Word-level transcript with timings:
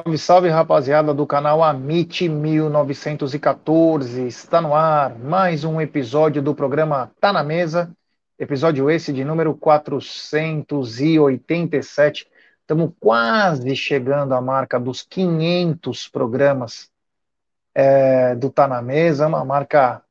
Salve, 0.00 0.18
salve, 0.18 0.48
rapaziada 0.48 1.12
do 1.12 1.26
canal 1.26 1.62
Amit 1.62 2.26
1914. 2.26 4.26
Está 4.26 4.58
no 4.58 4.74
ar 4.74 5.18
mais 5.18 5.62
um 5.62 5.78
episódio 5.78 6.40
do 6.40 6.54
programa 6.54 7.10
Tá 7.20 7.34
na 7.34 7.44
Mesa. 7.44 7.94
Episódio 8.38 8.90
esse 8.90 9.12
de 9.12 9.22
número 9.24 9.54
487. 9.54 12.26
Estamos 12.62 12.92
quase 12.98 13.76
chegando 13.76 14.32
à 14.32 14.40
marca 14.40 14.80
dos 14.80 15.02
500 15.02 16.08
programas 16.08 16.90
é, 17.74 18.34
do 18.34 18.48
Tá 18.48 18.66
na 18.66 18.80
Mesa. 18.80 19.26
Uma 19.26 19.44
marca 19.44 20.02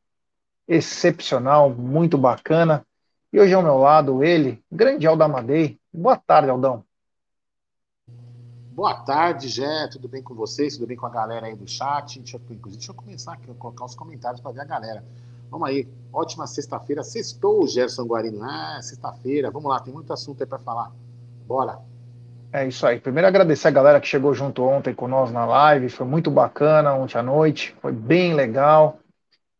excepcional, 0.68 1.72
muito 1.72 2.16
bacana. 2.16 2.86
E 3.34 3.40
hoje 3.40 3.56
ao 3.56 3.64
meu 3.64 3.80
lado 3.80 4.24
ele, 4.24 4.64
grande 4.72 5.08
Aldo 5.08 5.24
Amadei. 5.24 5.80
Boa 5.92 6.16
tarde, 6.16 6.52
Aldão. 6.52 6.88
Boa 8.80 8.94
tarde, 8.94 9.50
Jé. 9.50 9.90
Tudo 9.92 10.08
bem 10.08 10.24
com 10.24 10.34
vocês? 10.34 10.76
Tudo 10.76 10.88
bem 10.88 10.96
com 10.96 11.06
a 11.06 11.10
galera 11.10 11.48
aí 11.48 11.54
do 11.54 11.68
chat? 11.68 12.18
Deixa 12.18 12.38
eu, 12.38 12.42
inclusive, 12.50 12.78
deixa 12.78 12.92
eu 12.94 12.96
começar 12.96 13.34
aqui, 13.34 13.46
colocar 13.56 13.84
os 13.84 13.94
comentários 13.94 14.40
para 14.40 14.54
ver 14.54 14.62
a 14.62 14.64
galera. 14.64 15.04
Vamos 15.52 15.68
aí. 15.68 15.86
Ótima 16.14 16.48
sexta-feira. 16.48 17.04
Sextou, 17.04 17.68
Gerson 17.68 18.06
Guarino. 18.06 18.42
Ah, 18.42 18.80
sexta-feira. 18.82 19.52
Vamos 19.52 19.70
lá, 19.70 19.82
tem 19.82 19.94
muito 19.94 20.14
assunto 20.14 20.42
aí 20.42 20.48
para 20.48 20.60
falar. 20.60 20.94
Bora. 21.46 21.78
É 22.54 22.66
isso 22.66 22.88
aí. 22.88 23.02
Primeiro 23.02 23.28
agradecer 23.28 23.68
a 23.68 23.72
galera 23.72 24.00
que 24.00 24.08
chegou 24.08 24.34
junto 24.34 24.64
ontem 24.64 24.96
com 24.96 25.10
nós 25.10 25.30
na 25.30 25.46
live. 25.46 25.90
Foi 25.90 26.08
muito 26.08 26.32
bacana 26.32 26.94
ontem 26.94 27.18
à 27.18 27.22
noite. 27.22 27.76
Foi 27.82 27.92
bem 27.92 28.34
legal. 28.34 28.98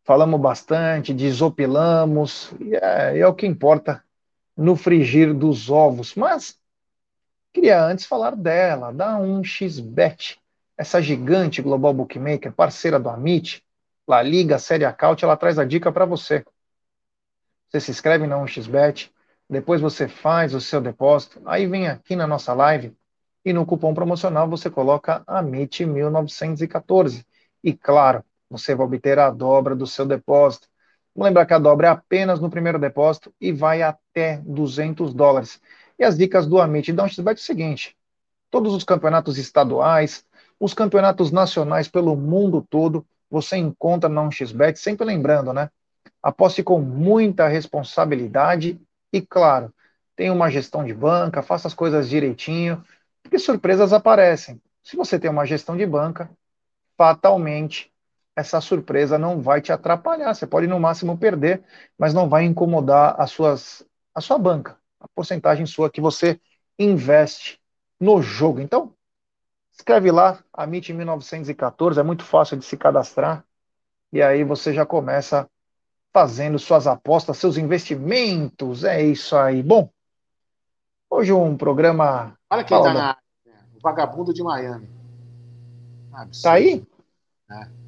Falamos 0.02 0.40
bastante, 0.40 1.12
desopilamos. 1.12 2.54
E 2.58 2.74
é, 2.74 3.18
é 3.18 3.26
o 3.26 3.34
que 3.34 3.46
importa 3.46 4.02
no 4.56 4.74
frigir 4.76 5.34
dos 5.34 5.68
ovos. 5.68 6.14
Mas 6.14 6.58
Queria 7.52 7.84
antes 7.84 8.06
falar 8.06 8.36
dela, 8.36 8.92
da 8.92 9.18
1xBet, 9.18 10.38
essa 10.76 11.02
gigante 11.02 11.60
global 11.60 11.92
bookmaker, 11.92 12.52
parceira 12.52 12.98
do 12.98 13.08
Amit, 13.08 13.64
La 14.06 14.22
Liga, 14.22 14.58
Série 14.58 14.84
Acaute, 14.84 15.24
ela 15.24 15.36
traz 15.36 15.58
a 15.58 15.64
dica 15.64 15.90
para 15.90 16.04
você. 16.04 16.44
Você 17.68 17.80
se 17.80 17.90
inscreve 17.90 18.26
na 18.26 18.36
1xBet, 18.38 19.12
depois 19.48 19.80
você 19.80 20.06
faz 20.06 20.54
o 20.54 20.60
seu 20.60 20.80
depósito, 20.80 21.42
aí 21.44 21.66
vem 21.66 21.88
aqui 21.88 22.14
na 22.14 22.26
nossa 22.26 22.52
live 22.52 22.96
e 23.44 23.52
no 23.52 23.66
cupom 23.66 23.92
promocional 23.94 24.48
você 24.48 24.70
coloca 24.70 25.24
AMIT1914. 25.26 27.24
E 27.64 27.72
claro, 27.72 28.24
você 28.48 28.76
vai 28.76 28.86
obter 28.86 29.18
a 29.18 29.28
dobra 29.28 29.74
do 29.74 29.86
seu 29.88 30.06
depósito. 30.06 30.68
Vamos 31.14 31.26
lembrar 31.28 31.46
que 31.46 31.54
a 31.54 31.58
dobra 31.58 31.88
é 31.88 31.90
apenas 31.90 32.38
no 32.38 32.48
primeiro 32.48 32.78
depósito 32.78 33.34
e 33.40 33.52
vai 33.52 33.82
até 33.82 34.38
200 34.38 35.12
dólares. 35.12 35.60
E 36.00 36.04
as 36.04 36.16
dicas 36.16 36.46
do 36.46 36.58
Amit 36.58 36.90
xbet 36.90 37.28
é 37.28 37.34
o 37.34 37.36
seguinte: 37.36 37.94
todos 38.50 38.72
os 38.72 38.84
campeonatos 38.84 39.36
estaduais, 39.36 40.24
os 40.58 40.72
campeonatos 40.72 41.30
nacionais 41.30 41.88
pelo 41.88 42.16
mundo 42.16 42.66
todo, 42.70 43.06
você 43.30 43.58
encontra 43.58 44.08
na 44.08 44.22
1xBet, 44.22 44.78
sempre 44.78 45.04
lembrando, 45.04 45.52
né? 45.52 45.70
Aposte 46.22 46.62
com 46.62 46.80
muita 46.80 47.46
responsabilidade 47.48 48.80
e, 49.12 49.20
claro, 49.20 49.70
tenha 50.16 50.32
uma 50.32 50.50
gestão 50.50 50.82
de 50.82 50.94
banca, 50.94 51.42
faça 51.42 51.68
as 51.68 51.74
coisas 51.74 52.08
direitinho, 52.08 52.82
porque 53.22 53.38
surpresas 53.38 53.92
aparecem. 53.92 54.58
Se 54.82 54.96
você 54.96 55.18
tem 55.18 55.30
uma 55.30 55.44
gestão 55.44 55.76
de 55.76 55.84
banca, 55.84 56.30
fatalmente 56.96 57.92
essa 58.34 58.58
surpresa 58.62 59.18
não 59.18 59.42
vai 59.42 59.60
te 59.60 59.70
atrapalhar. 59.70 60.32
Você 60.32 60.46
pode 60.46 60.66
no 60.66 60.80
máximo 60.80 61.18
perder, 61.18 61.62
mas 61.98 62.14
não 62.14 62.26
vai 62.26 62.44
incomodar 62.44 63.20
as 63.20 63.30
suas, 63.30 63.84
a 64.14 64.22
sua 64.22 64.38
banca 64.38 64.79
a 65.00 65.08
porcentagem 65.08 65.66
sua 65.66 65.90
que 65.90 66.00
você 66.00 66.40
investe 66.78 67.58
no 67.98 68.22
jogo. 68.22 68.60
Então, 68.60 68.94
escreve 69.72 70.10
lá, 70.10 70.42
Amit 70.52 70.92
1914, 70.92 71.98
é 71.98 72.02
muito 72.02 72.24
fácil 72.24 72.56
de 72.56 72.64
se 72.64 72.76
cadastrar. 72.76 73.44
E 74.12 74.20
aí 74.20 74.44
você 74.44 74.74
já 74.74 74.84
começa 74.84 75.48
fazendo 76.12 76.58
suas 76.58 76.86
apostas, 76.86 77.38
seus 77.38 77.56
investimentos. 77.56 78.84
É 78.84 79.02
isso 79.02 79.36
aí. 79.36 79.62
Bom, 79.62 79.88
hoje 81.08 81.32
um 81.32 81.56
programa. 81.56 82.36
Olha 82.50 82.64
quem 82.64 82.76
está 82.76 82.92
na 82.92 83.16
o 83.74 83.80
vagabundo 83.80 84.34
de 84.34 84.42
Miami. 84.42 84.90
Absurdo. 86.12 86.42
Tá 86.42 86.52
aí? 86.52 86.86
É. 87.50 87.80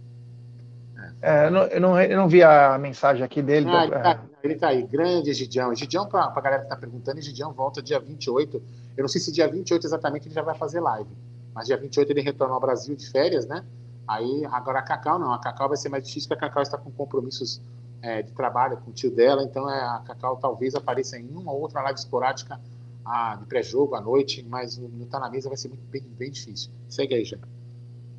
É, 1.20 1.46
eu, 1.46 1.50
não, 1.50 1.62
eu, 1.64 1.80
não, 1.80 2.00
eu, 2.00 2.16
não, 2.16 2.28
vi 2.28 2.42
a 2.42 2.76
mensagem 2.78 3.22
aqui 3.22 3.42
dele. 3.42 3.68
Ah, 3.68 3.88
tá, 3.88 4.20
ele 4.42 4.56
tá 4.56 4.68
aí, 4.68 4.82
grande 4.82 5.30
Egidião. 5.30 5.72
Egidião, 5.72 6.06
para 6.06 6.24
a 6.24 6.40
galera 6.40 6.62
que 6.62 6.66
está 6.66 6.76
perguntando, 6.76 7.18
Egidião 7.18 7.52
volta 7.52 7.82
dia 7.82 8.00
28. 8.00 8.62
Eu 8.96 9.02
não 9.02 9.08
sei 9.08 9.20
se 9.20 9.32
dia 9.32 9.48
28 9.48 9.86
exatamente 9.86 10.28
ele 10.28 10.34
já 10.34 10.42
vai 10.42 10.54
fazer 10.54 10.80
live, 10.80 11.10
mas 11.54 11.66
dia 11.66 11.76
28 11.76 12.10
ele 12.10 12.20
retorna 12.20 12.54
ao 12.54 12.60
Brasil 12.60 12.94
de 12.96 13.08
férias, 13.10 13.46
né? 13.46 13.64
Aí, 14.06 14.44
agora 14.50 14.80
a 14.80 14.82
Cacau 14.82 15.18
não, 15.18 15.32
a 15.32 15.38
Cacau 15.38 15.68
vai 15.68 15.76
ser 15.76 15.88
mais 15.88 16.06
difícil, 16.06 16.28
porque 16.28 16.44
a 16.44 16.48
Cacau 16.48 16.62
está 16.62 16.76
com 16.76 16.90
compromissos 16.90 17.62
é, 18.02 18.22
de 18.22 18.32
trabalho 18.32 18.76
com 18.78 18.90
o 18.90 18.92
tio 18.92 19.10
dela, 19.10 19.42
então 19.44 19.70
é, 19.70 19.80
a 19.80 20.02
Cacau 20.04 20.36
talvez 20.36 20.74
apareça 20.74 21.16
em 21.18 21.28
uma 21.28 21.52
ou 21.52 21.60
outra 21.60 21.80
live 21.82 21.98
esporádica 21.98 22.60
a, 23.04 23.36
de 23.36 23.46
pré-jogo 23.46 23.94
à 23.94 24.00
noite, 24.00 24.44
mas 24.48 24.76
no 24.76 25.06
Tá 25.06 25.18
na 25.18 25.30
Mesa 25.30 25.48
vai 25.48 25.56
ser 25.56 25.68
muito, 25.68 25.84
bem, 25.84 26.02
bem 26.02 26.30
difícil. 26.30 26.70
Segue 26.88 27.14
aí, 27.14 27.24
já. 27.24 27.38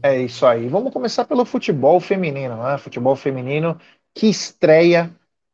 É 0.01 0.21
isso 0.21 0.45
aí. 0.45 0.67
Vamos 0.67 0.91
começar 0.91 1.25
pelo 1.25 1.45
futebol 1.45 1.99
feminino, 1.99 2.61
né? 2.61 2.77
Futebol 2.77 3.15
feminino 3.15 3.79
que 4.13 4.27
estreia, 4.27 5.13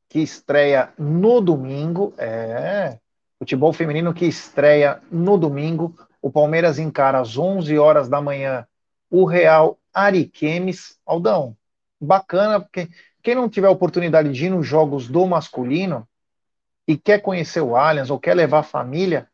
que 0.10 0.20
estreia 0.20 0.92
no 0.98 1.40
domingo. 1.40 2.14
É, 2.18 2.98
futebol 3.38 3.72
feminino 3.72 4.14
que 4.14 4.26
estreia 4.26 5.00
no 5.12 5.38
domingo. 5.38 5.96
O 6.22 6.32
Palmeiras 6.32 6.80
encara 6.80 7.20
às 7.20 7.38
11 7.38 7.78
horas 7.78 8.10
da 8.10 8.20
manhã 8.20 8.68
o 9.10 9.24
Real 9.24 9.78
Ariquemes. 9.94 10.98
Aldão, 11.06 11.56
bacana, 12.02 12.60
porque 12.60 12.90
quem 13.22 13.36
não 13.36 13.48
tiver 13.48 13.70
oportunidade 13.70 14.32
de 14.32 14.46
ir 14.46 14.50
nos 14.50 14.66
jogos 14.66 15.08
do 15.08 15.26
masculino 15.26 16.08
e 16.88 16.98
quer 16.98 17.22
conhecer 17.22 17.62
o 17.62 17.76
Allianz 17.76 18.10
ou 18.10 18.20
quer 18.20 18.34
levar 18.34 18.60
a 18.60 18.64
família, 18.64 19.28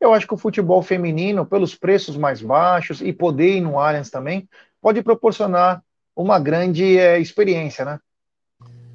eu 0.00 0.12
acho 0.12 0.26
que 0.26 0.34
o 0.34 0.38
futebol 0.38 0.82
feminino, 0.82 1.44
pelos 1.46 1.74
preços 1.74 2.16
mais 2.16 2.42
baixos 2.42 3.00
e 3.00 3.12
poder 3.12 3.56
ir 3.56 3.60
no 3.60 3.80
Allianz 3.80 4.10
também, 4.10 4.48
pode 4.80 5.02
proporcionar 5.02 5.82
uma 6.14 6.38
grande 6.38 6.98
é, 6.98 7.18
experiência, 7.18 7.84
né? 7.84 7.98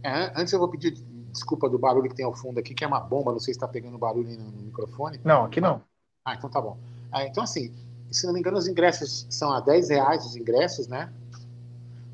É, 0.04 0.32
antes 0.36 0.52
eu 0.52 0.60
vou 0.60 0.70
pedir 0.70 0.94
desculpa 1.34 1.68
do 1.68 1.78
barulho 1.78 2.10
que 2.10 2.16
tem 2.16 2.26
ao 2.26 2.34
fundo 2.34 2.60
aqui, 2.60 2.74
que 2.74 2.84
é 2.84 2.88
uma 2.88 3.00
bomba, 3.00 3.32
não 3.32 3.40
sei 3.40 3.54
se 3.54 3.58
está 3.58 3.68
pegando 3.68 3.98
barulho 3.98 4.30
no, 4.38 4.52
no, 4.52 4.62
microfone. 4.62 5.20
Não, 5.24 5.44
aqui 5.44 5.60
não. 5.60 5.82
Ah, 6.24 6.36
então 6.36 6.50
tá 6.50 6.62
bom. 6.62 6.78
Ah, 7.12 7.26
então, 7.26 7.44
assim, 7.44 7.74
se 8.10 8.26
não 8.26 8.34
me 8.34 8.40
engano, 8.40 8.58
os 8.58 8.68
ingressos 8.68 9.28
são 9.30 9.52
a 9.52 9.60
10 9.60 9.90
reais, 9.90 10.26
os 10.26 10.36
ingressos, 10.36 10.88
né? 10.88 11.12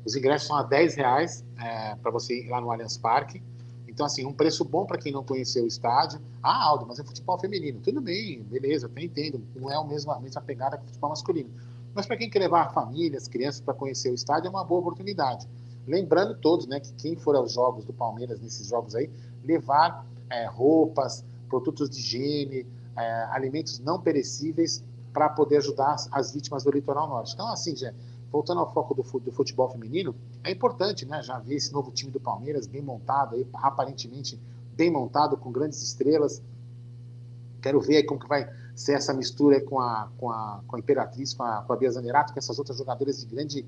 Os 0.04 0.16
ingressos 0.16 0.48
são 0.48 0.56
a 0.56 0.62
10 0.62 0.94
reais 0.96 1.44
é, 1.58 1.94
para 1.96 2.10
você 2.10 2.40
ir 2.40 2.48
lá 2.48 2.60
no 2.60 2.70
Allianz 2.72 2.96
Parque. 2.96 3.42
Então, 3.86 4.06
assim, 4.06 4.24
um 4.24 4.32
preço 4.32 4.64
bom 4.64 4.86
para 4.86 4.96
quem 4.96 5.12
não 5.12 5.22
conheceu 5.22 5.64
o 5.64 5.66
estádio. 5.66 6.20
Ah, 6.42 6.64
Aldo, 6.64 6.86
mas 6.86 6.98
é 6.98 7.04
futebol 7.04 7.38
feminino. 7.38 7.80
Tudo 7.80 8.00
bem, 8.00 8.42
beleza, 8.42 8.86
até 8.86 9.02
entendo. 9.02 9.42
Não 9.54 9.70
é 9.70 9.76
a 9.76 9.84
mesma, 9.84 10.16
a 10.16 10.20
mesma 10.20 10.40
pegada 10.40 10.78
que 10.78 10.84
o 10.84 10.86
futebol 10.86 11.10
masculino. 11.10 11.50
Mas 11.94 12.06
para 12.06 12.16
quem 12.16 12.30
quer 12.30 12.38
levar 12.38 12.62
a 12.62 12.68
família, 12.70 13.18
as 13.18 13.28
crianças 13.28 13.60
para 13.60 13.74
conhecer 13.74 14.10
o 14.10 14.14
estádio, 14.14 14.46
é 14.46 14.50
uma 14.50 14.64
boa 14.64 14.80
oportunidade. 14.80 15.46
Lembrando 15.90 16.36
todos, 16.36 16.68
né, 16.68 16.78
que 16.78 16.92
quem 16.92 17.16
for 17.16 17.34
aos 17.34 17.52
jogos 17.52 17.84
do 17.84 17.92
Palmeiras, 17.92 18.40
nesses 18.40 18.68
jogos 18.68 18.94
aí, 18.94 19.10
levar 19.42 20.06
é, 20.30 20.46
roupas, 20.46 21.24
produtos 21.48 21.90
de 21.90 21.98
higiene, 21.98 22.64
é, 22.96 23.24
alimentos 23.32 23.80
não 23.80 24.00
perecíveis 24.00 24.84
para 25.12 25.28
poder 25.28 25.56
ajudar 25.56 25.94
as, 25.94 26.08
as, 26.12 26.32
vítimas 26.32 26.62
do 26.62 26.70
litoral 26.70 27.08
norte. 27.08 27.34
Então, 27.34 27.48
assim, 27.48 27.74
já, 27.74 27.92
voltando 28.30 28.60
ao 28.60 28.72
foco 28.72 28.94
do, 28.94 29.02
do, 29.02 29.32
futebol 29.32 29.68
feminino, 29.68 30.14
é 30.44 30.52
importante, 30.52 31.04
né, 31.04 31.20
já 31.24 31.40
ver 31.40 31.56
esse 31.56 31.72
novo 31.72 31.90
time 31.90 32.12
do 32.12 32.20
Palmeiras 32.20 32.68
bem 32.68 32.80
montado, 32.80 33.34
aí, 33.34 33.44
aparentemente 33.54 34.40
bem 34.76 34.92
montado, 34.92 35.36
com 35.36 35.50
grandes 35.50 35.82
estrelas. 35.82 36.40
Quero 37.60 37.80
ver 37.80 38.04
como 38.04 38.20
que 38.20 38.28
vai 38.28 38.48
ser 38.76 38.92
essa 38.92 39.12
mistura 39.12 39.60
com 39.60 39.80
a, 39.80 40.08
com 40.16 40.30
a, 40.30 40.60
com 40.68 40.76
a 40.76 40.78
Imperatriz, 40.78 41.34
com 41.34 41.42
a, 41.42 41.62
com 41.62 41.72
a 41.72 41.76
Bia 41.76 41.90
Zanerato, 41.90 42.32
com 42.32 42.38
essas 42.38 42.58
outras 42.60 42.78
jogadoras 42.78 43.18
de 43.18 43.26
grande, 43.26 43.66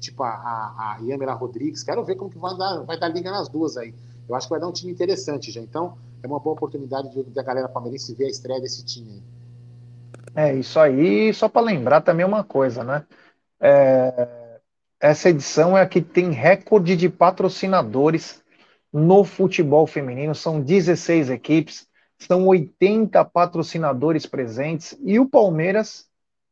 tipo 0.00 0.22
a, 0.22 0.30
a, 0.30 0.98
a 0.98 1.34
Rodrigues. 1.34 1.82
Quero 1.82 2.04
ver 2.04 2.16
como 2.16 2.30
que 2.30 2.38
vai 2.38 2.56
dar, 2.56 2.82
vai 2.82 2.98
dar 2.98 3.08
liga 3.08 3.30
nas 3.30 3.48
duas 3.48 3.76
aí. 3.76 3.94
Eu 4.28 4.34
acho 4.34 4.46
que 4.46 4.50
vai 4.50 4.60
dar 4.60 4.68
um 4.68 4.72
time 4.72 4.92
interessante 4.92 5.50
já. 5.50 5.60
Então, 5.60 5.96
é 6.22 6.26
uma 6.26 6.40
boa 6.40 6.54
oportunidade 6.54 7.10
de, 7.10 7.22
da 7.24 7.42
galera 7.42 7.68
palmeirense 7.68 8.14
ver 8.14 8.26
a 8.26 8.30
estreia 8.30 8.60
desse 8.60 8.84
time 8.84 9.22
aí. 10.34 10.50
É 10.52 10.54
isso 10.54 10.78
aí. 10.78 11.32
Só 11.32 11.48
para 11.48 11.62
lembrar 11.62 12.00
também 12.00 12.26
uma 12.26 12.44
coisa, 12.44 12.82
né? 12.82 13.04
É, 13.60 14.58
essa 15.00 15.30
edição 15.30 15.76
é 15.76 15.82
a 15.82 15.86
que 15.86 16.02
tem 16.02 16.30
recorde 16.30 16.96
de 16.96 17.08
patrocinadores 17.08 18.42
no 18.92 19.24
futebol 19.24 19.86
feminino. 19.86 20.34
São 20.34 20.60
16 20.60 21.30
equipes 21.30 21.86
são 22.18 22.46
80 22.46 23.24
patrocinadores 23.26 24.26
presentes 24.26 24.96
e 25.02 25.18
o 25.18 25.28
Palmeiras 25.28 26.06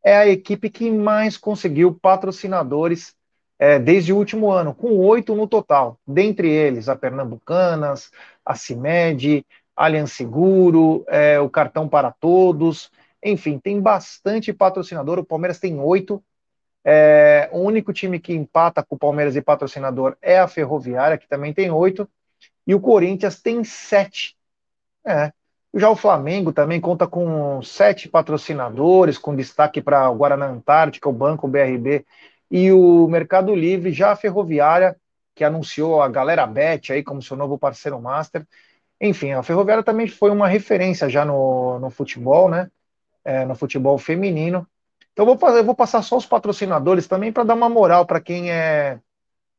é 0.04 0.16
a 0.16 0.28
equipe 0.28 0.68
que 0.68 0.90
mais 0.90 1.36
conseguiu 1.36 1.94
patrocinadores 1.94 3.14
é, 3.58 3.78
desde 3.78 4.12
o 4.12 4.16
último 4.16 4.50
ano, 4.50 4.74
com 4.74 4.96
oito 4.98 5.34
no 5.34 5.46
total. 5.46 5.98
Dentre 6.06 6.48
eles, 6.50 6.88
a 6.88 6.96
Pernambucanas, 6.96 8.10
a 8.44 8.54
CIMED, 8.54 9.44
Allianz 9.76 10.12
Seguro, 10.12 11.04
é, 11.08 11.40
o 11.40 11.48
Cartão 11.48 11.88
para 11.88 12.10
Todos, 12.10 12.90
enfim, 13.22 13.58
tem 13.58 13.80
bastante 13.80 14.52
patrocinador. 14.52 15.18
O 15.18 15.24
Palmeiras 15.24 15.58
tem 15.58 15.80
oito. 15.80 16.22
É, 16.84 17.48
o 17.50 17.60
único 17.60 17.92
time 17.94 18.20
que 18.20 18.34
empata 18.34 18.82
com 18.82 18.96
o 18.96 18.98
Palmeiras 18.98 19.34
e 19.36 19.40
patrocinador 19.40 20.16
é 20.20 20.38
a 20.38 20.46
Ferroviária, 20.46 21.16
que 21.16 21.26
também 21.26 21.54
tem 21.54 21.70
oito, 21.70 22.06
e 22.66 22.74
o 22.74 22.80
Corinthians 22.80 23.40
tem 23.40 23.64
sete. 23.64 24.36
É. 25.06 25.32
Já 25.72 25.90
o 25.90 25.96
Flamengo 25.96 26.52
também 26.52 26.80
conta 26.80 27.06
com 27.06 27.60
sete 27.62 28.08
patrocinadores, 28.08 29.18
com 29.18 29.34
destaque 29.34 29.80
para 29.80 30.08
o 30.10 30.14
Guaraná 30.14 30.46
Antártica, 30.46 31.08
o 31.08 31.12
Banco 31.12 31.48
BRB 31.48 32.04
e 32.50 32.72
o 32.72 33.06
Mercado 33.08 33.54
Livre. 33.54 33.92
Já 33.92 34.12
a 34.12 34.16
Ferroviária, 34.16 34.96
que 35.34 35.44
anunciou 35.44 36.00
a 36.00 36.08
Galera 36.08 36.46
Bet 36.46 36.92
aí 36.92 37.02
como 37.02 37.22
seu 37.22 37.36
novo 37.36 37.58
parceiro 37.58 38.00
master. 38.00 38.46
Enfim, 39.00 39.32
a 39.32 39.42
Ferroviária 39.42 39.82
também 39.82 40.06
foi 40.08 40.30
uma 40.30 40.48
referência 40.48 41.08
já 41.08 41.24
no, 41.24 41.78
no 41.78 41.90
futebol, 41.90 42.48
né? 42.48 42.70
É, 43.24 43.44
no 43.44 43.54
futebol 43.54 43.98
feminino. 43.98 44.66
Então 45.12 45.24
vou, 45.24 45.38
fazer, 45.38 45.62
vou 45.62 45.74
passar 45.74 46.02
só 46.02 46.16
os 46.16 46.26
patrocinadores 46.26 47.06
também 47.06 47.32
para 47.32 47.44
dar 47.44 47.54
uma 47.54 47.68
moral 47.68 48.04
para 48.04 48.20
quem 48.20 48.50
é, 48.50 48.98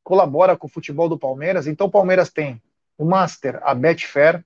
colabora 0.04 0.56
com 0.56 0.68
o 0.68 0.70
futebol 0.70 1.10
do 1.10 1.18
Palmeiras. 1.18 1.66
Então 1.66 1.88
o 1.88 1.92
Palmeiras 1.92 2.32
tem 2.32 2.62
o 2.98 3.06
Master, 3.06 3.60
a 3.64 3.74
Betfair, 3.74 4.46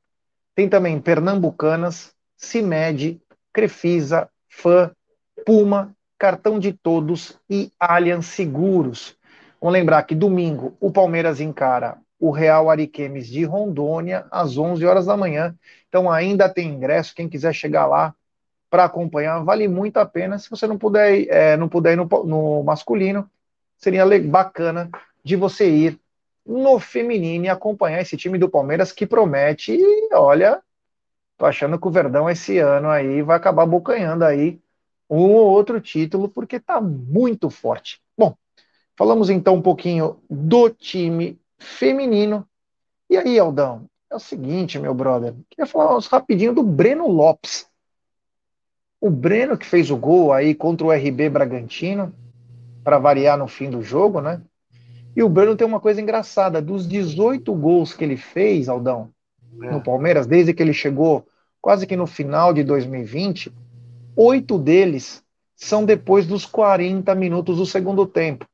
tem 0.56 0.70
também 0.70 1.00
Pernambucanas, 1.00 2.14
CIMED, 2.38 3.22
Crefisa, 3.52 4.30
FAM, 4.48 4.92
Puma, 5.46 5.96
Cartão 6.20 6.60
de 6.60 6.74
Todos 6.74 7.40
e 7.50 7.72
Allianz 7.80 8.26
Seguros. 8.26 9.16
Vamos 9.62 9.74
lembrar 9.74 10.04
que 10.04 10.14
domingo 10.14 10.76
o 10.78 10.92
Palmeiras 10.92 11.40
encara 11.40 11.98
o 12.20 12.30
Real 12.30 12.70
Ariquemes 12.70 13.26
de 13.28 13.46
Rondônia 13.46 14.28
às 14.30 14.58
11 14.58 14.86
horas 14.86 15.06
da 15.06 15.16
manhã. 15.16 15.56
Então 15.88 16.12
ainda 16.12 16.50
tem 16.50 16.68
ingresso, 16.68 17.16
quem 17.16 17.30
quiser 17.30 17.54
chegar 17.54 17.88
lá 17.88 18.14
para 18.70 18.84
acompanhar, 18.84 19.40
vale 19.46 19.68
muito 19.70 19.96
a 19.98 20.06
pena. 20.06 20.38
Se 20.38 20.50
você 20.50 20.68
não 20.68 20.78
puder, 20.78 21.26
é, 21.30 21.56
não 21.56 21.70
puder 21.70 21.94
ir 21.94 21.96
no, 21.96 22.06
no 22.26 22.64
masculino, 22.64 23.30
seria 23.78 24.06
bacana 24.20 24.90
de 25.24 25.38
você 25.38 25.70
ir 25.70 26.00
no 26.46 26.80
feminino 26.80 27.46
e 27.46 27.50
acompanhar 27.50 28.02
esse 28.02 28.18
time 28.18 28.38
do 28.38 28.50
Palmeiras 28.50 28.92
que 28.92 29.08
promete, 29.08 29.72
e 29.74 30.10
olha, 30.14 30.62
tô 31.38 31.46
achando 31.46 31.80
que 31.80 31.88
o 31.88 31.92
Verdão 31.92 32.30
esse 32.30 32.58
ano 32.60 32.90
aí 32.90 33.22
vai 33.22 33.38
acabar 33.38 33.66
bocanhando 33.66 34.26
aí 34.26 34.60
um 35.10 35.34
ou 35.34 35.48
outro 35.48 35.82
título, 35.82 36.30
porque 36.30 36.60
tá 36.60 36.80
muito 36.80 37.50
forte. 37.50 38.02
Bom, 38.18 38.36
falamos 38.96 39.30
então 39.30 39.56
um 39.56 39.62
pouquinho 39.62 40.18
do 40.30 40.70
time 40.70 41.40
feminino. 41.58 42.48
E 43.10 43.18
aí, 43.18 43.40
Aldão, 43.40 43.90
é 44.10 44.16
o 44.16 44.20
seguinte, 44.20 44.78
meu 44.78 44.94
brother, 44.94 45.34
queria 45.50 45.66
falar 45.66 46.00
rapidinho 46.00 46.54
do 46.54 46.64
Breno 46.64 47.08
Lopes. 47.08 47.68
O 49.02 49.10
Breno 49.10 49.58
que 49.58 49.66
fez 49.66 49.90
o 49.90 49.98
gol 49.98 50.34
aí 50.34 50.54
contra 50.54 50.86
o 50.86 50.92
RB 50.92 51.30
Bragantino, 51.30 52.14
para 52.84 53.00
variar 53.00 53.38
no 53.38 53.48
fim 53.48 53.70
do 53.70 53.82
jogo, 53.82 54.22
né? 54.22 54.42
E 55.16 55.24
o 55.24 55.30
Breno 55.30 55.56
tem 55.56 55.66
uma 55.66 55.80
coisa 55.80 56.02
engraçada: 56.02 56.62
dos 56.62 56.88
18 56.88 57.54
gols 57.54 57.94
que 57.94 58.04
ele 58.04 58.18
fez, 58.18 58.70
Aldão, 58.70 59.10
é. 59.62 59.72
no 59.72 59.82
Palmeiras, 59.82 60.28
desde 60.28 60.54
que 60.54 60.62
ele 60.62 60.74
chegou 60.74 61.28
quase 61.62 61.86
que 61.86 61.96
no 61.96 62.08
final 62.08 62.54
de 62.54 62.64
2020, 62.64 63.52
oito 64.20 64.58
deles 64.60 65.24
são 65.56 65.86
depois 65.86 66.28
dos 66.28 66.46
40 66.46 67.16
minutos 67.16 67.58
do 67.58 67.66
segundo 67.66 68.06
tempo. 68.06 68.46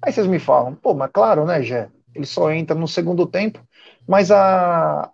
Aí 0.00 0.12
vocês 0.12 0.26
me 0.26 0.40
falam, 0.40 0.74
pô, 0.74 0.94
mas 0.94 1.10
claro, 1.12 1.44
né, 1.44 1.62
Gé? 1.62 1.88
Ele 2.12 2.26
só 2.26 2.50
entra 2.50 2.76
no 2.76 2.88
segundo 2.88 3.24
tempo, 3.24 3.60
mas 4.06 4.30
a... 4.32 5.10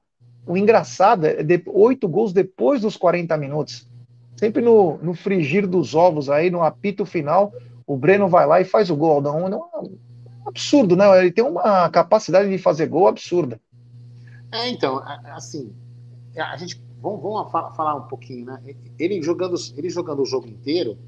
o 0.46 0.56
engraçado 0.56 1.26
é 1.26 1.42
oito 1.66 2.08
gols 2.08 2.32
depois 2.32 2.80
dos 2.80 2.96
40 2.96 3.36
minutos. 3.36 3.86
Sempre 4.36 4.62
no, 4.62 4.96
no 4.98 5.14
frigir 5.14 5.66
dos 5.66 5.94
ovos 5.94 6.30
aí, 6.30 6.50
no 6.50 6.62
apito 6.62 7.04
final, 7.04 7.52
o 7.86 7.96
Breno 7.96 8.28
vai 8.28 8.46
lá 8.46 8.60
e 8.60 8.64
faz 8.64 8.88
o 8.88 8.96
gol. 8.96 9.12
Aldão, 9.12 9.46
é 9.46 9.56
um 9.56 9.98
absurdo, 10.46 10.96
né? 10.96 11.20
Ele 11.20 11.32
tem 11.32 11.44
uma 11.44 11.88
capacidade 11.90 12.48
de 12.48 12.56
fazer 12.56 12.86
gol 12.86 13.08
absurda. 13.08 13.60
É, 14.52 14.68
então, 14.70 15.02
assim, 15.34 15.74
a 16.36 16.56
gente 16.56 16.80
vamos, 17.00 17.22
vamos 17.22 17.50
falar 17.50 17.94
um 17.94 18.08
pouquinho, 18.08 18.46
né? 18.46 18.60
Ele 18.98 19.22
jogando, 19.22 19.56
ele 19.76 19.88
jogando 19.88 20.22
o 20.22 20.26
jogo 20.26 20.48
inteiro, 20.48 20.98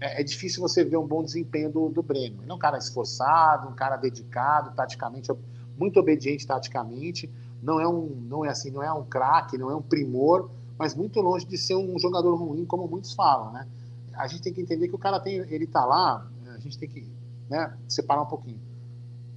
é, 0.00 0.20
é 0.20 0.24
difícil 0.24 0.60
você 0.60 0.84
ver 0.84 0.96
um 0.96 1.06
bom 1.06 1.22
desempenho 1.22 1.70
do, 1.70 1.88
do 1.88 2.02
Breno. 2.02 2.42
Ele 2.42 2.50
é 2.50 2.54
um 2.54 2.58
cara 2.58 2.78
esforçado, 2.78 3.68
um 3.68 3.74
cara 3.74 3.96
dedicado, 3.96 4.74
taticamente, 4.74 5.30
muito 5.78 5.98
obediente 6.00 6.46
taticamente. 6.46 7.30
Não 7.62 7.80
é 7.80 7.86
um, 7.86 8.06
não 8.28 8.44
é 8.44 8.48
assim, 8.48 8.70
não 8.70 8.82
é 8.82 8.92
um 8.92 9.04
craque, 9.04 9.56
não 9.56 9.70
é 9.70 9.76
um 9.76 9.82
primor, 9.82 10.50
mas 10.78 10.94
muito 10.94 11.20
longe 11.20 11.46
de 11.46 11.56
ser 11.56 11.76
um 11.76 11.98
jogador 11.98 12.34
ruim, 12.34 12.64
como 12.64 12.88
muitos 12.88 13.12
falam, 13.12 13.52
né? 13.52 13.68
A 14.14 14.26
gente 14.26 14.42
tem 14.42 14.52
que 14.52 14.60
entender 14.60 14.88
que 14.88 14.94
o 14.94 14.98
cara 14.98 15.20
tem, 15.20 15.36
ele 15.36 15.66
tá 15.66 15.84
lá, 15.84 16.28
a 16.54 16.58
gente 16.58 16.76
tem 16.76 16.88
que 16.88 17.06
né, 17.48 17.76
separar 17.88 18.22
um 18.22 18.26
pouquinho. 18.26 18.60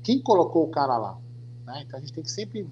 Quem 0.03 0.21
colocou 0.21 0.63
o 0.63 0.69
cara 0.69 0.97
lá? 0.97 1.17
Né? 1.65 1.83
Então 1.85 1.97
a 1.97 2.01
gente 2.01 2.13
tem 2.13 2.23
que 2.23 2.31
sempre 2.31 2.67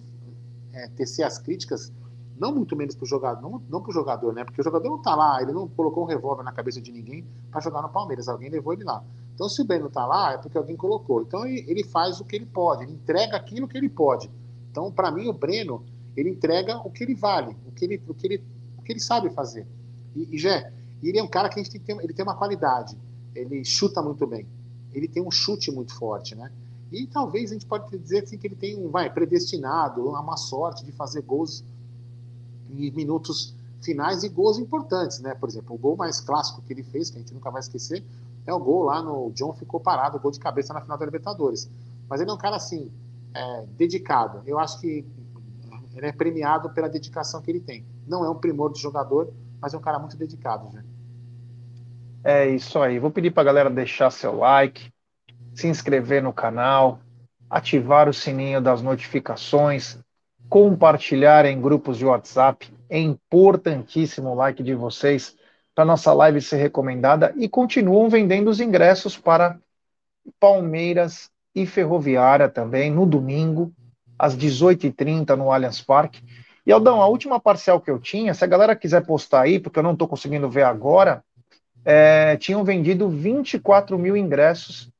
é, 0.72 0.88
tecer 0.90 1.24
as 1.24 1.38
críticas, 1.38 1.92
não 2.38 2.54
muito 2.54 2.76
menos 2.76 2.96
pro 2.96 3.06
jogador, 3.06 3.42
não, 3.42 3.62
não 3.70 3.82
pro 3.82 3.92
jogador, 3.92 4.34
né? 4.34 4.44
Porque 4.44 4.62
o 4.62 4.64
jogador 4.64 4.90
não 4.90 5.02
tá 5.02 5.16
lá, 5.16 5.42
ele 5.42 5.52
não 5.52 5.68
colocou 5.68 6.04
um 6.04 6.08
revólver 6.08 6.44
na 6.44 6.52
cabeça 6.52 6.82
de 6.82 6.92
ninguém 6.92 7.26
para 7.52 7.62
jogar 7.62 7.82
no 7.82 7.90
Palmeiras, 7.90 8.28
alguém 8.28 8.50
levou 8.50 8.74
ele 8.74 8.84
lá. 8.84 9.04
Então 9.34 9.48
se 9.50 9.62
o 9.62 9.66
Breno 9.66 9.90
tá 9.90 10.06
lá, 10.06 10.34
é 10.34 10.38
porque 10.38 10.58
alguém 10.58 10.76
colocou. 10.76 11.22
Então 11.22 11.46
ele, 11.46 11.64
ele 11.70 11.84
faz 11.84 12.20
o 12.20 12.26
que 12.26 12.36
ele 12.36 12.46
pode, 12.46 12.84
ele 12.84 12.94
entrega 12.94 13.38
aquilo 13.38 13.68
que 13.68 13.78
ele 13.78 13.90
pode. 13.90 14.30
Então, 14.72 14.92
para 14.92 15.12
mim, 15.12 15.28
o 15.28 15.34
Breno, 15.34 15.86
ele 16.18 16.30
entrega 16.30 16.78
o 16.78 16.90
que 16.90 17.04
ele 17.04 17.14
vale, 17.14 17.56
o 17.68 17.72
que 17.72 17.86
ele, 17.86 18.02
o 18.08 18.14
que 18.14 18.26
ele 18.26 18.44
que 18.84 18.92
ele 18.92 19.00
sabe 19.00 19.30
fazer. 19.30 19.66
E, 20.16 20.36
e 20.36 20.38
Jé, 20.38 20.72
ele 21.02 21.18
é 21.18 21.24
um 21.24 21.28
cara 21.28 21.50
que 21.50 21.60
a 21.60 21.64
gente 21.64 21.80
tem 21.80 21.98
ele 21.98 22.14
tem 22.14 22.24
uma 22.24 22.36
qualidade. 22.36 22.98
Ele 23.34 23.64
chuta 23.64 24.02
muito 24.02 24.28
bem. 24.28 24.46
Ele 24.94 25.08
tem 25.08 25.24
um 25.24 25.32
chute 25.32 25.72
muito 25.72 25.96
forte, 25.96 26.36
né? 26.36 26.52
E 26.92 27.08
talvez 27.08 27.50
a 27.50 27.54
gente 27.54 27.66
pode 27.66 27.98
dizer 27.98 28.24
assim 28.24 28.38
que 28.38 28.46
ele 28.46 28.56
tem 28.56 28.78
um, 28.78 28.90
vai, 28.90 29.12
predestinado, 29.12 30.08
uma 30.08 30.38
sorte 30.38 30.86
de 30.86 30.92
fazer 30.92 31.22
gols 31.22 31.64
em 32.74 32.92
minutos 32.92 33.56
finais 33.82 34.24
e 34.24 34.30
gols 34.30 34.58
importantes, 34.58 35.20
né? 35.20 35.36
Por 35.36 35.50
exemplo, 35.50 35.76
o 35.76 35.78
gol 35.78 35.96
mais 35.96 36.20
clássico 36.20 36.62
que 36.62 36.74
ele 36.74 36.84
fez, 36.84 37.10
que 37.10 37.18
a 37.18 37.20
gente 37.20 37.34
nunca 37.34 37.52
vai 37.52 37.60
esquecer, 37.60 38.04
é 38.46 38.54
o 38.54 38.60
gol 38.60 38.84
lá 38.84 39.02
no 39.02 39.32
John 39.32 39.54
ficou 39.54 39.80
parado, 39.80 40.20
gol 40.20 40.32
de 40.32 40.40
cabeça 40.40 40.74
na 40.74 40.82
final 40.82 40.98
da 40.98 41.06
Libertadores. 41.06 41.70
Mas 42.10 42.22
ele 42.22 42.30
é 42.30 42.34
um 42.34 42.38
cara 42.38 42.56
assim, 42.56 42.92
é, 43.34 43.66
dedicado. 43.78 44.42
Eu 44.46 44.60
acho 44.60 44.80
que 44.80 45.06
ele 45.96 46.08
é 46.08 46.12
premiado 46.12 46.70
pela 46.72 46.90
dedicação 46.90 47.42
que 47.42 47.52
ele 47.52 47.60
tem. 47.60 47.86
Não 48.08 48.26
é 48.26 48.30
um 48.30 48.36
primor 48.36 48.72
de 48.72 48.82
jogador, 48.82 49.32
mas 49.62 49.74
é 49.74 49.78
um 49.78 49.82
cara 49.82 50.00
muito 50.00 50.18
dedicado, 50.18 50.70
né? 50.74 50.84
É 52.24 52.48
isso 52.50 52.80
aí. 52.80 53.00
Vou 53.00 53.12
pedir 53.12 53.32
para 53.32 53.44
galera 53.44 53.70
deixar 53.70 54.10
seu 54.10 54.36
like, 54.38 54.92
se 55.54 55.68
inscrever 55.68 56.24
no 56.24 56.34
canal, 56.34 57.00
ativar 57.50 58.10
o 58.10 58.14
sininho 58.14 58.62
das 58.62 58.82
notificações, 58.82 60.00
compartilhar 60.54 61.46
em 61.46 61.60
grupos 61.60 61.98
de 61.98 62.06
WhatsApp. 62.06 62.72
É 62.88 63.00
importantíssimo 63.00 64.30
o 64.30 64.36
like 64.36 64.62
de 64.62 64.76
vocês 64.76 65.36
para 65.74 65.84
nossa 65.84 66.14
live 66.14 66.40
ser 66.42 66.58
recomendada 66.58 67.34
e 67.36 67.50
continuam 67.50 68.08
vendendo 68.08 68.52
os 68.52 68.60
ingressos 68.60 69.18
para 69.18 69.58
Palmeiras 70.40 71.32
e 71.56 71.66
Ferroviária 71.66 72.48
também 72.48 72.92
no 72.92 73.04
domingo 73.04 73.74
às 74.18 74.38
18h30 74.38 75.36
no 75.36 75.52
Allianz 75.52 75.82
Parque. 75.82 76.22
E 76.68 76.72
Aldão, 76.72 77.02
a 77.02 77.08
última 77.08 77.40
parcial 77.40 77.82
que 77.82 77.90
eu 77.90 77.98
tinha, 77.98 78.36
se 78.36 78.44
a 78.44 78.48
galera 78.48 78.76
quiser 78.76 79.04
postar 79.08 79.42
aí, 79.42 79.60
porque 79.60 79.80
eu 79.80 79.84
não 79.84 79.94
estou 79.94 80.08
conseguindo 80.08 80.48
ver 80.48 80.66
agora, 80.66 81.24
é, 81.84 82.38
tinham 82.38 82.64
vendido 82.64 83.10
24 83.10 83.98
mil 83.98 84.16
ingressos, 84.16 84.92